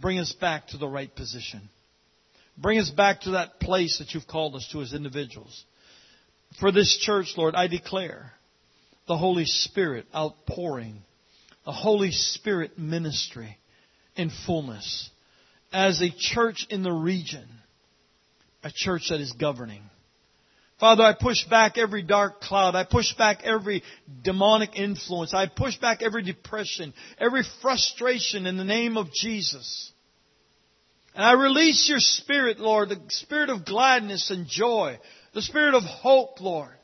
Bring 0.00 0.18
us 0.18 0.32
back 0.32 0.68
to 0.68 0.78
the 0.78 0.88
right 0.88 1.14
position. 1.14 1.68
Bring 2.56 2.78
us 2.78 2.90
back 2.90 3.22
to 3.22 3.32
that 3.32 3.60
place 3.60 3.98
that 3.98 4.14
you've 4.14 4.26
called 4.26 4.54
us 4.54 4.68
to 4.72 4.80
as 4.80 4.92
individuals. 4.92 5.64
For 6.60 6.70
this 6.72 6.96
church, 6.98 7.34
Lord, 7.36 7.54
I 7.54 7.66
declare 7.66 8.32
the 9.06 9.16
Holy 9.16 9.44
Spirit 9.44 10.06
outpouring, 10.14 11.02
a 11.66 11.72
Holy 11.72 12.10
Spirit 12.10 12.78
ministry 12.78 13.58
in 14.16 14.30
fullness 14.46 15.10
as 15.74 16.00
a 16.00 16.14
church 16.16 16.66
in 16.70 16.84
the 16.84 16.92
region, 16.92 17.44
a 18.62 18.70
church 18.72 19.08
that 19.10 19.20
is 19.20 19.32
governing. 19.32 19.82
Father, 20.78 21.02
I 21.02 21.14
push 21.20 21.44
back 21.48 21.76
every 21.78 22.02
dark 22.02 22.40
cloud. 22.40 22.76
I 22.76 22.84
push 22.84 23.12
back 23.14 23.40
every 23.42 23.82
demonic 24.22 24.76
influence. 24.76 25.34
I 25.34 25.46
push 25.48 25.76
back 25.78 26.00
every 26.00 26.22
depression, 26.22 26.94
every 27.18 27.42
frustration 27.60 28.46
in 28.46 28.56
the 28.56 28.64
name 28.64 28.96
of 28.96 29.12
Jesus. 29.12 29.92
And 31.16 31.24
I 31.24 31.32
release 31.32 31.88
your 31.88 31.98
spirit, 31.98 32.60
Lord, 32.60 32.88
the 32.88 33.00
spirit 33.08 33.50
of 33.50 33.64
gladness 33.64 34.30
and 34.30 34.46
joy, 34.46 34.98
the 35.32 35.42
spirit 35.42 35.74
of 35.74 35.82
hope, 35.82 36.40
Lord, 36.40 36.74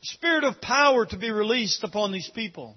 the 0.00 0.06
spirit 0.06 0.44
of 0.44 0.60
power 0.60 1.06
to 1.06 1.16
be 1.16 1.32
released 1.32 1.82
upon 1.82 2.12
these 2.12 2.30
people. 2.32 2.76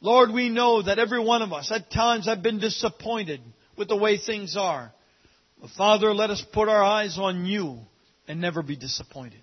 Lord, 0.00 0.30
we 0.32 0.48
know 0.48 0.82
that 0.82 0.98
every 0.98 1.22
one 1.22 1.42
of 1.42 1.52
us 1.52 1.72
at 1.72 1.90
times 1.90 2.26
have 2.26 2.42
been 2.42 2.60
disappointed 2.60 3.40
with 3.76 3.88
the 3.88 3.96
way 3.96 4.18
things 4.18 4.56
are. 4.56 4.92
But 5.60 5.70
Father, 5.70 6.12
let 6.14 6.30
us 6.30 6.44
put 6.52 6.68
our 6.68 6.82
eyes 6.82 7.18
on 7.18 7.46
you 7.46 7.78
and 8.28 8.40
never 8.40 8.62
be 8.62 8.76
disappointed. 8.76 9.40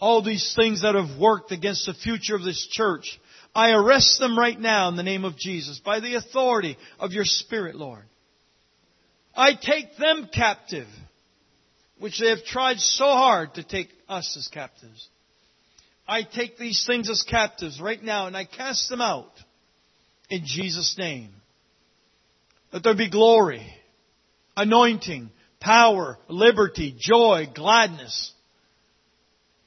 All 0.00 0.22
these 0.22 0.54
things 0.56 0.82
that 0.82 0.94
have 0.94 1.20
worked 1.20 1.52
against 1.52 1.86
the 1.86 1.94
future 1.94 2.34
of 2.34 2.42
this 2.42 2.66
church, 2.70 3.20
I 3.54 3.70
arrest 3.72 4.18
them 4.18 4.38
right 4.38 4.58
now 4.58 4.88
in 4.88 4.96
the 4.96 5.02
name 5.02 5.24
of 5.24 5.36
Jesus 5.36 5.78
by 5.78 6.00
the 6.00 6.14
authority 6.14 6.76
of 6.98 7.12
your 7.12 7.26
Spirit, 7.26 7.76
Lord. 7.76 8.04
I 9.36 9.52
take 9.54 9.96
them 9.98 10.28
captive, 10.32 10.88
which 11.98 12.18
they 12.18 12.30
have 12.30 12.44
tried 12.44 12.78
so 12.78 13.04
hard 13.04 13.54
to 13.54 13.62
take 13.62 13.90
us 14.08 14.34
as 14.38 14.48
captives. 14.48 15.08
I 16.10 16.24
take 16.24 16.58
these 16.58 16.82
things 16.84 17.08
as 17.08 17.22
captives 17.22 17.80
right 17.80 18.02
now 18.02 18.26
and 18.26 18.36
I 18.36 18.44
cast 18.44 18.88
them 18.88 19.00
out 19.00 19.30
in 20.28 20.42
Jesus' 20.44 20.96
name. 20.98 21.30
Let 22.72 22.82
there 22.82 22.96
be 22.96 23.08
glory, 23.08 23.64
anointing, 24.56 25.30
power, 25.60 26.18
liberty, 26.28 26.96
joy, 26.98 27.46
gladness, 27.54 28.32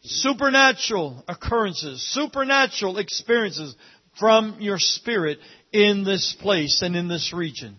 supernatural 0.02 1.24
occurrences, 1.30 2.06
supernatural 2.14 2.98
experiences 2.98 3.74
from 4.20 4.58
your 4.60 4.80
Spirit 4.80 5.40
in 5.72 6.04
this 6.04 6.36
place 6.42 6.82
and 6.82 6.98
in 6.98 7.08
this 7.08 7.32
region. 7.34 7.78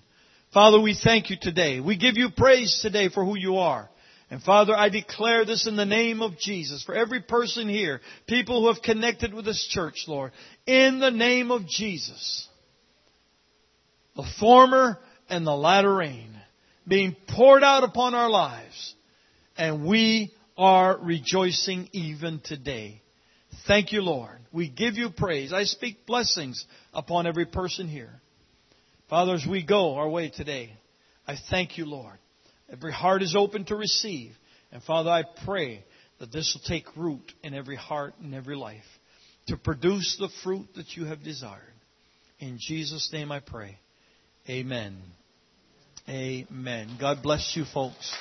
Father, 0.54 0.80
we 0.80 0.94
thank 0.94 1.28
you 1.28 1.36
today. 1.38 1.80
We 1.80 1.98
give 1.98 2.16
you 2.16 2.30
praise 2.34 2.78
today 2.80 3.10
for 3.10 3.26
who 3.26 3.36
you 3.36 3.56
are. 3.56 3.90
And 4.34 4.42
Father, 4.42 4.76
I 4.76 4.88
declare 4.88 5.44
this 5.44 5.68
in 5.68 5.76
the 5.76 5.84
name 5.84 6.20
of 6.20 6.36
Jesus 6.36 6.82
for 6.82 6.92
every 6.92 7.20
person 7.20 7.68
here, 7.68 8.00
people 8.26 8.62
who 8.62 8.66
have 8.66 8.82
connected 8.82 9.32
with 9.32 9.44
this 9.44 9.64
church, 9.64 10.06
Lord, 10.08 10.32
in 10.66 10.98
the 10.98 11.12
name 11.12 11.52
of 11.52 11.68
Jesus. 11.68 12.48
The 14.16 14.26
former 14.40 14.98
and 15.28 15.46
the 15.46 15.54
latter 15.54 15.94
rain 15.94 16.34
being 16.88 17.14
poured 17.28 17.62
out 17.62 17.84
upon 17.84 18.16
our 18.16 18.28
lives, 18.28 18.96
and 19.56 19.86
we 19.86 20.32
are 20.58 20.98
rejoicing 20.98 21.88
even 21.92 22.40
today. 22.42 23.02
Thank 23.68 23.92
you, 23.92 24.02
Lord. 24.02 24.40
We 24.50 24.68
give 24.68 24.94
you 24.94 25.10
praise. 25.10 25.52
I 25.52 25.62
speak 25.62 26.06
blessings 26.06 26.66
upon 26.92 27.28
every 27.28 27.46
person 27.46 27.86
here. 27.86 28.20
Father, 29.08 29.34
as 29.34 29.46
we 29.48 29.64
go 29.64 29.94
our 29.94 30.08
way 30.08 30.28
today, 30.28 30.72
I 31.24 31.36
thank 31.48 31.78
you, 31.78 31.86
Lord 31.86 32.18
Every 32.70 32.92
heart 32.92 33.22
is 33.22 33.36
open 33.36 33.64
to 33.66 33.76
receive. 33.76 34.32
And 34.72 34.82
Father, 34.82 35.10
I 35.10 35.24
pray 35.44 35.84
that 36.18 36.32
this 36.32 36.54
will 36.54 36.66
take 36.66 36.96
root 36.96 37.32
in 37.42 37.54
every 37.54 37.76
heart 37.76 38.14
and 38.22 38.34
every 38.34 38.56
life 38.56 38.82
to 39.48 39.56
produce 39.56 40.16
the 40.18 40.28
fruit 40.42 40.66
that 40.76 40.96
you 40.96 41.04
have 41.04 41.22
desired. 41.22 41.60
In 42.38 42.58
Jesus' 42.58 43.10
name 43.12 43.30
I 43.30 43.40
pray. 43.40 43.78
Amen. 44.48 44.96
Amen. 46.08 46.96
God 47.00 47.22
bless 47.22 47.54
you, 47.56 47.64
folks. 47.72 48.14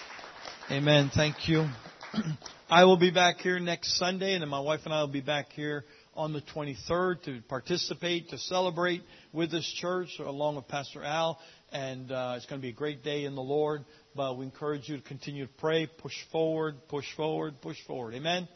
Amen. 0.71 1.11
Thank 1.13 1.47
you. 1.49 1.67
I 2.69 2.85
will 2.85 2.97
be 2.97 3.11
back 3.11 3.37
here 3.37 3.59
next 3.59 3.97
Sunday, 3.97 4.33
and 4.33 4.41
then 4.41 4.49
my 4.49 4.59
wife 4.59 4.81
and 4.85 4.93
I 4.93 5.01
will 5.01 5.11
be 5.11 5.21
back 5.21 5.51
here 5.51 5.83
on 6.15 6.31
the 6.31 6.41
23rd 6.41 7.23
to 7.23 7.41
participate, 7.49 8.29
to 8.29 8.37
celebrate 8.37 9.01
with 9.31 9.51
this 9.51 9.69
church, 9.79 10.09
along 10.19 10.55
with 10.55 10.67
Pastor 10.67 11.03
Al. 11.03 11.39
And 11.71 12.11
uh, 12.11 12.35
it's 12.37 12.45
going 12.45 12.61
to 12.61 12.65
be 12.65 12.69
a 12.69 12.75
great 12.75 13.03
day 13.03 13.25
in 13.25 13.35
the 13.35 13.41
Lord. 13.41 13.83
But 14.15 14.37
we 14.37 14.45
encourage 14.45 14.87
you 14.87 14.97
to 14.97 15.03
continue 15.03 15.47
to 15.47 15.53
pray, 15.57 15.87
push 15.87 16.13
forward, 16.31 16.75
push 16.87 17.05
forward, 17.15 17.61
push 17.61 17.77
forward. 17.87 18.13
Amen. 18.13 18.47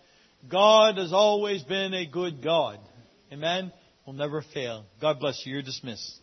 God 0.49 0.97
has 0.97 1.11
always 1.11 1.63
been 1.63 1.93
a 1.93 2.05
good 2.05 2.43
God. 2.43 2.79
Amen. 3.31 3.71
Will 4.05 4.13
never 4.13 4.43
fail. 4.53 4.85
God 5.01 5.19
bless 5.19 5.41
you. 5.45 5.53
You're 5.53 5.63
dismissed. 5.63 6.19